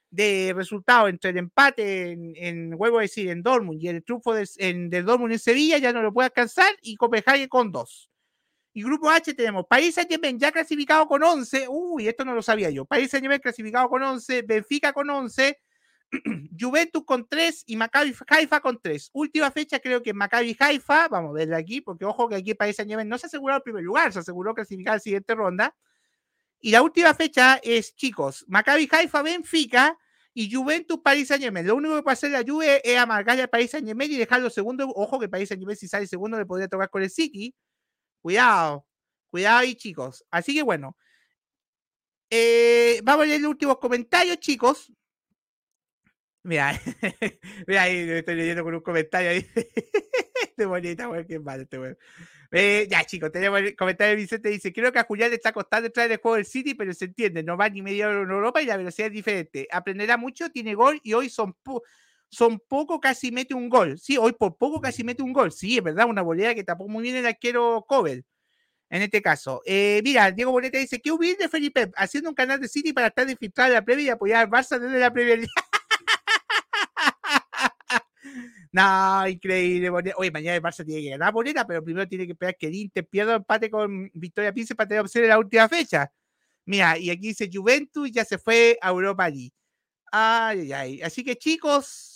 de 0.09 0.51
resultado 0.55 1.07
entre 1.07 1.29
el 1.29 1.37
empate 1.37 2.11
en, 2.11 2.33
en 2.35 2.71
vuelvo 2.71 2.97
a 2.97 3.01
decir, 3.01 3.29
en 3.29 3.43
Dortmund 3.43 3.81
y 3.81 3.87
el 3.87 4.03
triunfo 4.03 4.33
de, 4.33 4.47
en, 4.57 4.89
de 4.89 5.03
Dortmund 5.03 5.33
en 5.33 5.39
Sevilla, 5.39 5.77
ya 5.77 5.93
no 5.93 6.01
lo 6.01 6.11
puede 6.11 6.25
alcanzar, 6.27 6.73
y 6.81 6.95
Copenhague 6.95 7.47
con 7.47 7.71
2. 7.71 8.09
Y 8.73 8.83
grupo 8.83 9.09
H 9.09 9.35
tenemos 9.35 9.67
País 9.67 9.93
Saint-Germain 9.93 10.39
ya 10.39 10.51
clasificado 10.51 11.07
con 11.07 11.21
11. 11.21 11.67
Uy, 11.69 12.07
esto 12.07 12.25
no 12.25 12.33
lo 12.33 12.41
sabía 12.41 12.71
yo. 12.71 12.85
País 12.85 13.11
Saint-Germain 13.11 13.39
clasificado 13.39 13.87
con 13.87 14.01
11. 14.01 14.41
Benfica 14.41 14.91
con 14.91 15.07
11. 15.09 15.59
Juventus 16.59 17.03
con 17.05 17.27
3 17.27 17.63
y 17.67 17.75
Maccabi 17.75 18.15
Haifa 18.27 18.59
con 18.61 18.79
3. 18.81 19.11
Última 19.13 19.51
fecha 19.51 19.79
creo 19.79 20.01
que 20.01 20.13
Maccabi 20.13 20.57
Haifa, 20.59 21.07
vamos 21.07 21.31
a 21.31 21.33
verla 21.33 21.57
aquí, 21.57 21.81
porque 21.81 22.05
ojo 22.05 22.27
que 22.27 22.35
aquí 22.35 22.55
País 22.55 22.75
Saint-Germain 22.75 23.07
no 23.07 23.19
se 23.19 23.27
aseguró 23.27 23.55
el 23.55 23.61
primer 23.61 23.83
lugar, 23.83 24.11
se 24.11 24.19
aseguró 24.19 24.55
clasificar 24.55 24.95
la 24.95 24.99
siguiente 24.99 25.35
ronda. 25.35 25.75
Y 26.59 26.71
la 26.71 26.81
última 26.81 27.13
fecha 27.13 27.59
es, 27.61 27.95
chicos, 27.95 28.43
Maccabi 28.47 28.89
Haifa, 28.91 29.21
Benfica 29.21 29.97
y 30.33 30.51
Juventus 30.51 30.99
País 31.03 31.27
Saint-Germain. 31.27 31.67
Lo 31.67 31.75
único 31.75 31.95
que 31.95 32.01
puede 32.01 32.13
hacer 32.13 32.31
la 32.31 32.43
Juve 32.43 32.81
es 32.83 32.97
amargarle 32.97 33.43
al 33.43 33.49
País 33.49 33.69
Saint-Germain 33.69 34.11
y 34.11 34.17
dejarlo 34.17 34.49
segundo. 34.49 34.87
Ojo 34.95 35.19
que 35.19 35.29
País 35.29 35.49
Saint-Germain 35.49 35.77
si 35.77 35.87
sale 35.87 36.07
segundo 36.07 36.39
le 36.39 36.45
podría 36.47 36.67
tocar 36.67 36.89
con 36.89 37.03
el 37.03 37.11
City 37.11 37.53
Cuidado, 38.23 38.87
cuidado 39.29 39.57
ahí, 39.59 39.75
chicos. 39.75 40.25
Así 40.31 40.55
que 40.55 40.63
bueno, 40.63 40.95
eh, 42.29 43.01
vamos 43.03 43.25
a 43.25 43.27
leer 43.27 43.41
los 43.41 43.51
últimos 43.51 43.79
comentarios, 43.79 44.39
chicos. 44.39 44.89
Mira, 46.43 46.79
mira 47.67 47.81
ahí, 47.81 48.09
estoy 48.09 48.35
leyendo 48.35 48.63
con 48.63 48.75
un 48.75 48.79
comentario 48.79 49.29
ahí. 49.29 49.45
este 50.41 50.65
bonita, 50.65 51.09
qué 51.27 51.37
mal 51.37 51.61
este 51.61 51.77
güey. 51.77 51.95
Eh, 52.51 52.87
ya, 52.89 53.03
chicos, 53.03 53.29
tenemos 53.29 53.59
el 53.59 53.75
comentario 53.75 54.11
de 54.11 54.21
Vicente. 54.21 54.47
Dice: 54.47 54.71
Creo 54.71 54.93
que 54.93 54.99
a 54.99 55.03
Julián 55.03 55.29
le 55.29 55.35
está 55.35 55.51
costando 55.51 55.87
entrar 55.87 56.05
en 56.05 56.13
el 56.13 56.19
juego 56.19 56.37
del 56.37 56.45
City, 56.45 56.75
pero 56.75 56.93
se 56.93 57.05
entiende, 57.05 57.43
no 57.43 57.57
va 57.57 57.67
ni 57.67 57.81
medio 57.81 58.09
en 58.09 58.29
Europa 58.29 58.61
y 58.61 58.65
la 58.65 58.77
velocidad 58.77 59.07
es 59.07 59.13
diferente. 59.13 59.67
Aprenderá 59.69 60.15
mucho, 60.15 60.49
tiene 60.49 60.75
gol 60.75 61.01
y 61.03 61.11
hoy 61.11 61.27
son, 61.29 61.57
son 62.33 62.59
poco, 62.67 62.99
casi 62.99 63.31
mete 63.31 63.53
un 63.53 63.69
gol. 63.69 63.99
Sí, 63.99 64.17
hoy 64.17 64.33
por 64.33 64.57
poco 64.57 64.81
casi 64.81 65.03
mete 65.03 65.23
un 65.23 65.33
gol. 65.33 65.51
Sí, 65.51 65.77
es 65.77 65.83
verdad, 65.83 66.07
una 66.09 66.21
volea 66.21 66.55
que 66.55 66.63
tapó 66.63 66.87
muy 66.87 67.03
bien 67.03 67.15
el 67.15 67.25
arquero 67.25 67.85
Cobel. 67.87 68.25
En 68.89 69.01
este 69.01 69.21
caso, 69.21 69.61
eh, 69.65 70.01
mira, 70.03 70.31
Diego 70.31 70.51
Boneta 70.51 70.77
dice: 70.77 71.01
Qué 71.01 71.11
humilde 71.11 71.49
Felipe, 71.49 71.91
haciendo 71.95 72.29
un 72.29 72.35
canal 72.35 72.59
de 72.59 72.67
City 72.67 72.93
para 72.93 73.07
estar 73.07 73.29
infiltrado 73.29 73.69
en 73.69 73.75
la 73.75 73.85
previa 73.85 74.05
y 74.05 74.09
apoyar 74.09 74.43
al 74.43 74.49
Barça 74.49 74.79
desde 74.79 74.99
la 74.99 75.11
previa. 75.13 75.37
no, 78.71 79.27
increíble. 79.27 79.89
Oye, 79.89 80.31
mañana 80.31 80.55
el 80.57 80.61
Barça 80.61 80.85
tiene 80.85 81.01
que 81.01 81.09
ganar 81.11 81.33
Boneta, 81.33 81.65
pero 81.65 81.83
primero 81.83 82.07
tiene 82.07 82.25
que 82.25 82.33
esperar 82.33 82.55
que 82.57 82.67
el 82.67 82.75
Inter 82.75 83.07
pierda 83.07 83.35
empate 83.35 83.69
con 83.69 84.09
Victoria 84.13 84.53
Pince 84.53 84.75
para 84.75 84.87
tener 84.87 85.01
opción 85.01 85.23
en 85.23 85.29
la 85.31 85.39
última 85.39 85.67
fecha. 85.69 86.11
Mira, 86.65 86.97
y 86.97 87.09
aquí 87.09 87.29
dice 87.29 87.49
Juventus 87.51 88.11
ya 88.11 88.25
se 88.25 88.37
fue 88.37 88.77
a 88.81 88.89
Europa 88.89 89.29
League. 89.29 89.53
Ay, 90.11 90.59
ay, 90.59 90.73
ay. 90.73 91.01
Así 91.01 91.23
que 91.23 91.35
chicos, 91.35 92.12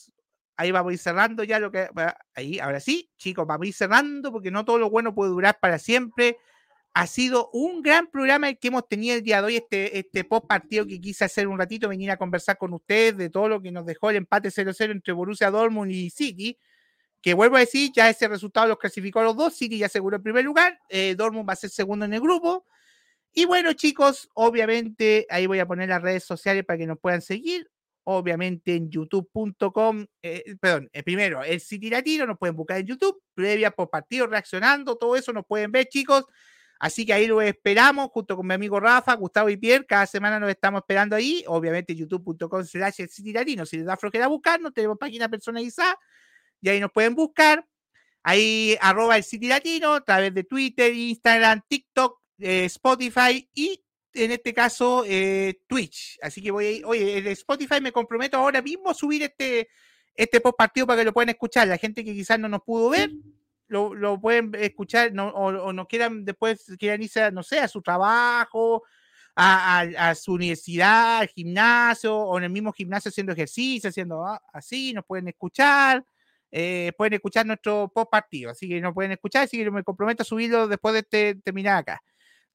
ahí 0.57 0.71
vamos 0.71 0.89
a 0.89 0.93
ir 0.93 0.99
cerrando 0.99 1.43
ya 1.43 1.59
lo 1.59 1.71
que. 1.71 1.87
Ahí, 2.35 2.59
ahora 2.59 2.79
sí, 2.79 3.09
chicos, 3.17 3.47
vamos 3.47 3.65
a 3.65 3.67
ir 3.67 3.73
cerrando 3.73 4.31
porque 4.31 4.51
no 4.51 4.65
todo 4.65 4.79
lo 4.79 4.89
bueno 4.89 5.15
puede 5.15 5.31
durar 5.31 5.57
para 5.61 5.79
siempre. 5.79 6.37
Ha 6.93 7.05
sido 7.05 7.51
un 7.53 7.83
gran 7.83 8.07
programa 8.07 8.49
el 8.49 8.57
que 8.57 8.69
hemos 8.69 8.87
tenido 8.89 9.15
el 9.15 9.21
día 9.21 9.39
de 9.39 9.47
hoy, 9.47 9.55
este, 9.57 9.99
este 9.99 10.23
post 10.23 10.47
partido 10.47 10.85
que 10.87 10.99
quise 10.99 11.25
hacer 11.25 11.47
un 11.47 11.59
ratito, 11.59 11.87
venir 11.87 12.09
a 12.09 12.17
conversar 12.17 12.57
con 12.57 12.73
ustedes 12.73 13.15
de 13.17 13.29
todo 13.29 13.47
lo 13.47 13.61
que 13.61 13.71
nos 13.71 13.85
dejó 13.85 14.09
el 14.09 14.15
empate 14.15 14.49
0-0 14.49 14.91
entre 14.91 15.13
Borussia 15.13 15.51
Dortmund 15.51 15.91
y 15.91 16.09
City. 16.09 16.57
Que 17.21 17.35
vuelvo 17.35 17.57
a 17.57 17.59
decir, 17.59 17.91
ya 17.95 18.09
ese 18.09 18.27
resultado 18.27 18.67
los 18.67 18.77
clasificó 18.79 19.19
a 19.19 19.23
los 19.23 19.35
dos. 19.35 19.55
City 19.55 19.77
ya 19.77 19.85
aseguró 19.85 20.17
el 20.17 20.23
primer 20.23 20.43
lugar. 20.43 20.79
Eh, 20.89 21.13
Dortmund 21.15 21.47
va 21.47 21.53
a 21.53 21.57
ser 21.57 21.69
segundo 21.69 22.05
en 22.05 22.13
el 22.13 22.21
grupo. 22.21 22.65
Y 23.31 23.45
bueno, 23.45 23.73
chicos, 23.73 24.29
obviamente 24.33 25.27
ahí 25.29 25.45
voy 25.45 25.59
a 25.59 25.67
poner 25.67 25.89
las 25.89 26.01
redes 26.01 26.23
sociales 26.23 26.65
para 26.65 26.79
que 26.79 26.87
nos 26.87 26.97
puedan 26.99 27.21
seguir 27.21 27.69
obviamente 28.09 28.73
en 28.73 28.89
youtube.com, 28.89 30.05
eh, 30.21 30.55
perdón, 30.61 30.89
eh, 30.93 31.03
primero 31.03 31.43
el 31.43 31.59
City 31.59 31.89
Latino, 31.89 32.25
nos 32.25 32.37
pueden 32.37 32.55
buscar 32.55 32.77
en 32.77 32.87
YouTube, 32.87 33.21
previa 33.33 33.69
por 33.71 33.89
partido 33.89 34.27
reaccionando, 34.27 34.95
todo 34.95 35.17
eso 35.17 35.33
nos 35.33 35.45
pueden 35.45 35.73
ver, 35.73 35.87
chicos. 35.87 36.23
Así 36.79 37.05
que 37.05 37.11
ahí 37.11 37.27
lo 37.27 37.41
esperamos 37.41 38.09
junto 38.11 38.37
con 38.37 38.47
mi 38.47 38.53
amigo 38.53 38.79
Rafa, 38.79 39.13
Gustavo 39.15 39.49
y 39.49 39.57
Pierre. 39.57 39.85
Cada 39.85 40.05
semana 40.05 40.39
nos 40.39 40.49
estamos 40.49 40.79
esperando 40.81 41.15
ahí. 41.15 41.43
Obviamente, 41.47 41.95
youtube.com 41.95 42.63
slash 42.63 43.01
el 43.01 43.09
City 43.09 43.33
Latino. 43.33 43.65
Si 43.65 43.77
les 43.77 43.85
da 43.85 43.97
flojera 43.97 44.27
buscarnos, 44.27 44.73
tenemos 44.73 44.97
página 44.97 45.27
personalizada 45.27 45.97
y 46.61 46.69
ahí 46.69 46.79
nos 46.79 46.91
pueden 46.91 47.15
buscar. 47.15 47.65
Ahí 48.23 48.77
arroba 48.79 49.17
el 49.17 49.23
City 49.23 49.47
Latino 49.47 49.95
a 49.95 50.01
través 50.01 50.33
de 50.33 50.43
Twitter, 50.43 50.93
Instagram, 50.93 51.61
TikTok, 51.67 52.21
eh, 52.39 52.65
Spotify 52.65 53.49
y 53.55 53.83
en 54.17 54.31
este 54.31 54.53
caso 54.53 55.03
eh, 55.05 55.61
Twitch. 55.67 56.17
Así 56.21 56.41
que 56.41 56.51
voy 56.51 56.81
a, 56.83 56.87
oye, 56.87 57.17
el 57.17 57.27
Spotify 57.27 57.81
me 57.81 57.91
comprometo 57.91 58.37
ahora 58.37 58.61
mismo 58.61 58.89
a 58.89 58.93
subir 58.93 59.23
este, 59.23 59.69
este 60.15 60.41
post 60.41 60.57
partido 60.57 60.87
para 60.87 61.01
que 61.01 61.05
lo 61.05 61.13
puedan 61.13 61.29
escuchar. 61.29 61.67
La 61.67 61.77
gente 61.77 62.03
que 62.03 62.13
quizás 62.13 62.39
no 62.39 62.49
nos 62.49 62.61
pudo 62.61 62.89
ver, 62.89 63.11
lo, 63.67 63.93
lo 63.93 64.19
pueden 64.19 64.51
escuchar 64.55 65.13
no, 65.13 65.29
o, 65.29 65.47
o, 65.47 65.73
no 65.73 65.87
quieran 65.87 66.25
después, 66.25 66.65
quieran 66.79 67.01
irse, 67.01 67.31
no 67.31 67.43
sé, 67.43 67.59
a 67.59 67.67
su 67.67 67.81
trabajo, 67.81 68.83
a, 69.35 69.79
a, 69.79 70.09
a, 70.09 70.15
su 70.15 70.33
universidad, 70.33 71.19
al 71.19 71.27
gimnasio, 71.27 72.15
o 72.15 72.37
en 72.37 72.45
el 72.45 72.49
mismo 72.49 72.71
gimnasio 72.71 73.09
haciendo 73.09 73.33
ejercicio, 73.33 73.89
haciendo 73.89 74.25
ah, 74.25 74.41
así, 74.53 74.93
nos 74.93 75.05
pueden 75.05 75.27
escuchar. 75.27 76.03
Eh, 76.51 76.93
pueden 76.97 77.13
escuchar 77.13 77.45
nuestro 77.45 77.91
post 77.93 78.09
partido, 78.09 78.51
así 78.51 78.69
que 78.69 78.79
no 78.79 78.93
pueden 78.93 79.11
escuchar, 79.11 79.43
así 79.43 79.57
que 79.57 79.69
me 79.69 79.83
comprometo 79.83 80.23
a 80.23 80.25
subirlo 80.25 80.67
después 80.67 80.93
de 80.93 80.99
este, 80.99 81.35
terminar 81.35 81.77
acá. 81.79 82.01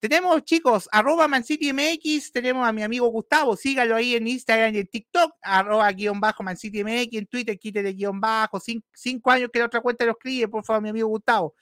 Tenemos, 0.02 0.42
chicos, 0.42 0.88
arroba 0.90 1.28
MancityMX, 1.28 2.32
tenemos 2.32 2.66
a 2.66 2.72
mi 2.72 2.82
amigo 2.82 3.06
Gustavo, 3.06 3.54
sígalo 3.54 3.94
ahí 3.94 4.16
en 4.16 4.26
Instagram 4.26 4.74
y 4.74 4.78
en 4.78 4.88
TikTok, 4.88 5.36
arroba 5.40 5.92
guion 5.92 6.18
bajo 6.18 6.42
MancityMX, 6.42 7.12
en 7.12 7.26
Twitter, 7.26 7.56
quítale 7.56 7.92
guion 7.92 8.20
bajo, 8.20 8.58
cinco, 8.58 9.30
años 9.30 9.48
que 9.52 9.60
la 9.60 9.66
otra 9.66 9.80
cuenta 9.80 10.04
lo 10.04 10.10
escribe, 10.10 10.48
por 10.48 10.64
favor, 10.64 10.82
mi 10.82 10.88
amigo 10.88 11.06
Gustavo. 11.06 11.54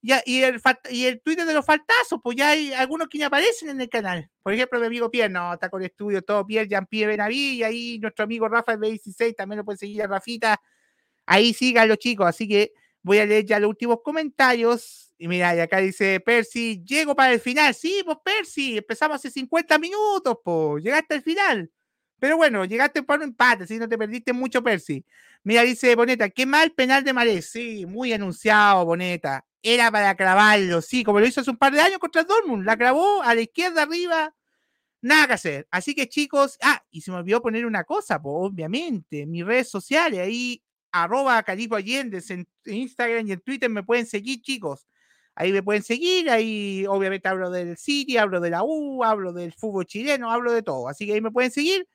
Ya, 0.00 0.22
y, 0.24 0.42
el, 0.42 1.20
Twitter 1.20 1.44
de 1.44 1.52
los 1.52 1.66
faltazos, 1.66 2.18
pues 2.22 2.34
ya 2.34 2.48
hay 2.48 2.72
algunos 2.72 3.08
que 3.08 3.18
ni 3.18 3.24
aparecen 3.24 3.68
en 3.68 3.82
el 3.82 3.90
canal. 3.90 4.30
Por 4.42 4.54
ejemplo, 4.54 4.80
mi 4.80 4.86
amigo 4.86 5.10
Pierre, 5.10 5.28
no, 5.28 5.52
está 5.52 5.68
con 5.68 5.82
estudio 5.82 6.22
todo, 6.22 6.46
Pierre, 6.46 6.68
Jean-Pierre 6.68 7.08
Benaví, 7.08 7.56
y 7.56 7.62
ahí 7.62 7.98
nuestro 7.98 8.24
amigo 8.24 8.48
Rafa 8.48 8.74
B16, 8.74 9.36
también 9.36 9.58
lo 9.58 9.66
pueden 9.66 9.78
seguir 9.78 10.02
a 10.02 10.06
Rafita. 10.06 10.58
Ahí 11.26 11.52
síganlo, 11.52 11.96
chicos, 11.96 12.26
así 12.26 12.48
que 12.48 12.72
voy 13.02 13.18
a 13.18 13.26
leer 13.26 13.44
ya 13.44 13.58
los 13.60 13.68
últimos 13.70 13.98
comentarios. 14.02 15.14
Y 15.18 15.28
mira, 15.28 15.54
y 15.54 15.60
acá 15.60 15.78
dice 15.78 16.20
Percy, 16.20 16.82
llego 16.84 17.14
para 17.14 17.32
el 17.32 17.40
final. 17.40 17.74
Sí, 17.74 18.02
pues 18.04 18.18
Percy, 18.24 18.78
empezamos 18.78 19.16
hace 19.16 19.30
50 19.30 19.78
minutos, 19.78 20.36
pues, 20.44 20.82
llegaste 20.82 21.14
al 21.14 21.22
final. 21.22 21.70
Pero 22.18 22.36
bueno, 22.36 22.64
llegaste 22.64 23.02
por 23.02 23.16
un 23.18 23.24
empate, 23.24 23.66
si 23.66 23.78
no 23.78 23.88
te 23.88 23.98
perdiste 23.98 24.32
mucho, 24.32 24.62
Percy. 24.62 25.04
Mira, 25.44 25.62
dice 25.62 25.94
Boneta, 25.96 26.28
qué 26.30 26.46
mal 26.46 26.70
penal 26.72 27.02
de 27.04 27.12
Marés. 27.12 27.50
Sí, 27.50 27.84
muy 27.86 28.12
anunciado, 28.12 28.84
Boneta. 28.84 29.44
Era 29.62 29.90
para 29.90 30.14
clavarlo, 30.16 30.80
sí, 30.82 31.04
como 31.04 31.20
lo 31.20 31.26
hizo 31.26 31.40
hace 31.40 31.50
un 31.50 31.56
par 31.56 31.72
de 31.72 31.80
años 31.80 31.98
contra 31.98 32.24
Dortmund. 32.24 32.64
La 32.64 32.76
clavó 32.76 33.22
a 33.22 33.34
la 33.34 33.40
izquierda 33.40 33.82
arriba, 33.82 34.34
nada 35.02 35.26
que 35.28 35.32
hacer. 35.34 35.68
Así 35.70 35.94
que 35.94 36.08
chicos, 36.08 36.58
ah, 36.62 36.84
y 36.90 37.02
se 37.02 37.10
me 37.10 37.18
olvidó 37.18 37.42
poner 37.42 37.66
una 37.66 37.84
cosa, 37.84 38.22
pues, 38.22 38.34
obviamente, 38.38 39.26
mis 39.26 39.44
redes 39.44 39.68
sociales, 39.70 40.20
ahí, 40.20 40.61
arroba 40.92 41.42
Calipo 41.42 41.76
Allende, 41.76 42.22
en 42.28 42.46
Instagram 42.66 43.26
y 43.26 43.32
en 43.32 43.40
Twitter 43.40 43.70
me 43.70 43.82
pueden 43.82 44.06
seguir, 44.06 44.40
chicos. 44.42 44.86
Ahí 45.34 45.50
me 45.50 45.62
pueden 45.62 45.82
seguir, 45.82 46.30
ahí 46.30 46.84
obviamente 46.86 47.28
hablo 47.28 47.50
del 47.50 47.78
City, 47.78 48.18
hablo 48.18 48.38
de 48.40 48.50
la 48.50 48.62
U, 48.62 49.02
hablo 49.02 49.32
del 49.32 49.52
fútbol 49.54 49.86
chileno, 49.86 50.30
hablo 50.30 50.52
de 50.52 50.62
todo. 50.62 50.88
Así 50.88 51.06
que 51.06 51.14
ahí 51.14 51.20
me 51.22 51.30
pueden 51.30 51.50
seguir. 51.50 51.88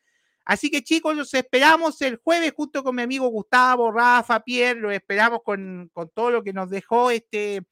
Así 0.43 0.71
que 0.71 0.83
chicos, 0.83 1.15
los 1.15 1.33
esperamos 1.33 2.01
el 2.01 2.17
jueves 2.17 2.53
junto 2.55 2.83
con 2.83 2.95
mi 2.95 3.03
amigo 3.03 3.27
Gustavo, 3.27 3.91
Rafa, 3.91 4.39
Pierre, 4.39 4.79
los 4.79 4.93
esperamos 4.93 5.41
con, 5.43 5.89
con 5.93 6.09
todo 6.09 6.31
lo 6.31 6.43
que 6.43 6.53
nos 6.53 6.69
dejó 6.69 7.11
este, 7.11 7.63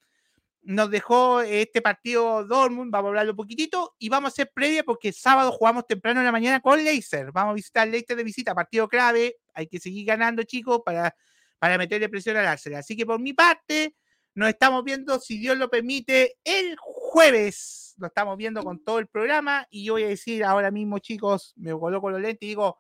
nos 0.66 0.90
dejó 0.90 1.42
este 1.42 1.82
partido 1.82 2.44
Dortmund, 2.44 2.92
vamos 2.92 3.08
a 3.08 3.10
hablarlo 3.10 3.32
un 3.32 3.38
poquitito 3.38 3.96
y 4.00 4.10
vamos 4.10 4.30
a 4.30 4.34
hacer 4.34 4.52
previa 4.54 4.84
porque 4.84 5.14
sábado 5.14 5.52
jugamos 5.52 5.86
temprano 5.88 6.20
en 6.20 6.26
la 6.26 6.32
mañana 6.32 6.60
con 6.60 6.84
Leicester, 6.84 7.32
vamos 7.32 7.52
a 7.52 7.56
visitar 7.56 7.88
Leicester 7.88 8.18
de 8.18 8.24
visita, 8.24 8.56
partido 8.56 8.88
clave, 8.88 9.38
hay 9.56 9.68
que 9.68 9.80
seguir 9.80 10.06
ganando 10.06 10.44
chicos 10.44 10.82
para, 10.86 11.16
para 11.58 11.78
meterle 11.78 12.10
presión 12.10 12.38
al 12.38 12.46
Arsenal. 12.46 12.80
Así 12.80 12.96
que 12.96 13.06
por 13.06 13.20
mi 13.20 13.34
parte, 13.34 13.96
nos 14.36 14.50
estamos 14.50 14.84
viendo, 14.84 15.18
si 15.20 15.38
Dios 15.38 15.58
lo 15.58 15.70
permite, 15.70 16.38
el 16.44 16.76
jueves. 16.78 17.96
Lo 17.98 18.08
estamos 18.08 18.36
viendo 18.36 18.62
con 18.64 18.84
todo 18.84 19.00
el 19.00 19.08
programa. 19.08 19.66
Y 19.70 19.86
yo 19.86 19.94
voy 19.94 20.04
a 20.04 20.10
decir 20.10 20.44
ahora 20.44 20.72
mismo, 20.72 21.00
chicos, 21.00 21.54
me 21.56 21.72
coloco 21.72 22.10
los 22.10 22.20
lentes 22.20 22.44
y 22.44 22.48
digo: 22.48 22.78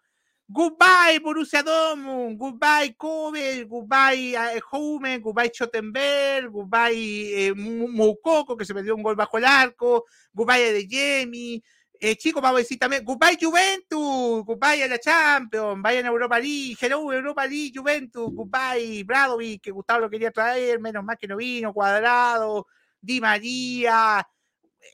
Goodbye, 0.47 1.19
Borussia 1.23 1.63
Dortmund. 1.63 2.38
Goodbye, 2.38 2.95
Kobe. 2.97 3.63
Goodbye, 3.63 4.36
Hume. 4.69 5.19
Goodbye, 5.19 5.49
Schottenberg. 5.49 6.51
Goodbye, 6.51 7.47
eh, 7.47 7.53
Moukoko, 7.55 8.57
que 8.57 8.65
se 8.65 8.73
perdió 8.73 8.93
un 8.93 9.01
gol 9.01 9.15
bajo 9.15 9.38
el 9.38 9.45
arco. 9.45 10.05
Goodbye, 10.34 10.73
De 10.73 10.88
Jemi. 10.88 11.63
Eh, 11.99 12.15
chicos, 12.17 12.41
vamos 12.41 12.57
a 12.57 12.61
decir 12.61 12.77
también, 12.77 13.03
goodbye 13.05 13.37
Juventus, 13.39 14.43
goodbye 14.45 14.83
a 14.83 14.87
la 14.87 14.99
Champions, 14.99 15.81
vayan 15.81 16.05
a 16.05 16.09
Europa 16.09 16.37
League, 16.39 16.75
hello 16.79 17.13
Europa 17.13 17.45
League, 17.47 17.71
Juventus, 17.73 18.29
goodbye 18.33 19.03
Bradovic, 19.03 19.61
que 19.61 19.71
Gustavo 19.71 20.01
lo 20.01 20.09
quería 20.09 20.31
traer, 20.31 20.79
menos 20.79 21.03
mal 21.03 21.17
que 21.17 21.27
no 21.27 21.37
vino, 21.37 21.73
Cuadrado, 21.73 22.67
Di 22.99 23.21
María, 23.21 24.27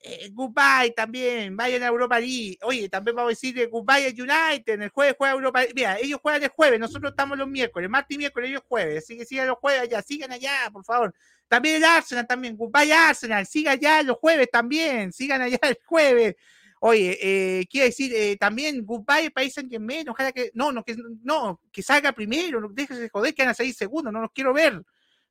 eh, 0.03 0.29
goodbye 0.31 0.93
también, 0.95 1.57
vayan 1.57 1.83
a 1.83 1.87
Europa 1.87 2.19
League. 2.19 2.57
Oye, 2.63 2.87
también 2.87 3.15
vamos 3.15 3.29
a 3.29 3.31
decir 3.31 3.69
goodbye 3.69 4.07
a 4.07 4.09
United, 4.09 4.81
el 4.81 4.89
jueves 4.89 5.15
juega 5.17 5.33
Europa 5.33 5.59
League. 5.59 5.73
Mira, 5.75 5.97
ellos 5.99 6.19
juegan 6.21 6.43
el 6.43 6.49
jueves, 6.49 6.79
nosotros 6.79 7.11
estamos 7.11 7.37
los 7.37 7.47
miércoles, 7.47 7.89
martes 7.89 8.15
y 8.15 8.17
miércoles, 8.19 8.49
ellos 8.49 8.63
jueves, 8.67 9.03
así 9.03 9.17
que 9.17 9.25
sigan 9.25 9.47
los 9.47 9.57
jueves 9.57 9.81
allá, 9.81 10.01
sigan 10.01 10.31
allá, 10.31 10.69
por 10.71 10.85
favor. 10.85 11.13
También 11.47 11.77
el 11.77 11.83
Arsenal, 11.83 12.27
también, 12.27 12.55
goodbye 12.55 12.93
Arsenal, 12.93 13.45
sigan 13.45 13.73
allá 13.73 14.03
los 14.03 14.17
jueves 14.17 14.49
también, 14.51 15.11
sigan 15.11 15.41
allá 15.41 15.59
el 15.63 15.77
jueves. 15.85 16.35
Oye, 16.83 17.15
eh, 17.21 17.67
decir, 17.71 18.11
eh, 18.15 18.37
también 18.37 18.83
goodbye 18.83 19.29
País 19.29 19.53
Saint 19.53 19.69
Germain, 19.69 20.09
ojalá 20.09 20.31
que, 20.31 20.49
no, 20.55 20.71
no, 20.71 20.83
que, 20.83 20.95
no, 21.21 21.61
que 21.71 21.83
salga 21.83 22.11
primero, 22.11 22.59
déjese 22.73 23.07
joder 23.07 23.35
que 23.35 23.43
van 23.43 23.51
a 23.51 23.53
salir 23.53 23.75
segundos, 23.75 24.11
no 24.11 24.19
los 24.19 24.31
quiero 24.33 24.51
ver, 24.51 24.81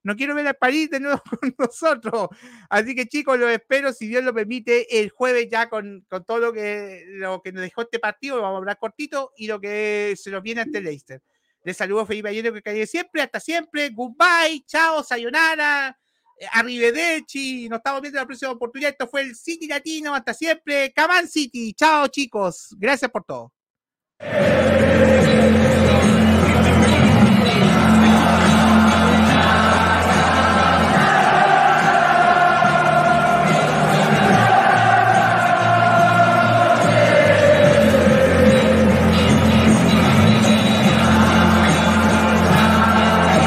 no 0.04 0.14
quiero 0.14 0.36
ver 0.36 0.46
al 0.46 0.54
París 0.54 0.90
de 0.90 1.00
nuevo 1.00 1.20
con 1.40 1.52
nosotros. 1.58 2.28
Así 2.68 2.94
que 2.94 3.06
chicos, 3.06 3.36
los 3.36 3.50
espero, 3.50 3.92
si 3.92 4.06
Dios 4.06 4.22
lo 4.22 4.32
permite, 4.32 5.00
el 5.00 5.10
jueves 5.10 5.48
ya 5.50 5.68
con, 5.68 6.06
con 6.08 6.24
todo 6.24 6.38
lo 6.38 6.52
que, 6.52 7.02
lo 7.08 7.42
que 7.42 7.50
nos 7.50 7.62
dejó 7.62 7.82
este 7.82 7.98
partido, 7.98 8.40
vamos 8.40 8.54
a 8.54 8.58
hablar 8.58 8.78
cortito, 8.78 9.32
y 9.36 9.48
lo 9.48 9.60
que 9.60 10.14
se 10.16 10.30
nos 10.30 10.44
viene 10.44 10.60
ante 10.60 10.80
Leicester. 10.80 11.20
Les 11.64 11.76
saludo 11.76 12.06
Felipe 12.06 12.28
Ayero, 12.28 12.52
que 12.52 12.62
cae 12.62 12.86
siempre, 12.86 13.22
hasta 13.22 13.40
siempre, 13.40 13.90
goodbye, 13.90 14.62
chao, 14.68 15.02
sayonara. 15.02 15.98
Arrivederci, 16.52 17.68
nos 17.68 17.78
estamos 17.78 18.00
viendo 18.00 18.18
en 18.18 18.22
la 18.22 18.26
próxima 18.26 18.52
oportunidad. 18.52 18.90
Esto 18.90 19.08
fue 19.08 19.22
el 19.22 19.36
City 19.36 19.66
Latino. 19.66 20.14
Hasta 20.14 20.34
siempre. 20.34 20.92
Caman 20.92 21.28
City. 21.28 21.74
Chao, 21.74 22.08
chicos. 22.08 22.74
Gracias 22.78 23.10
por 23.10 23.24
todo. 23.24 23.52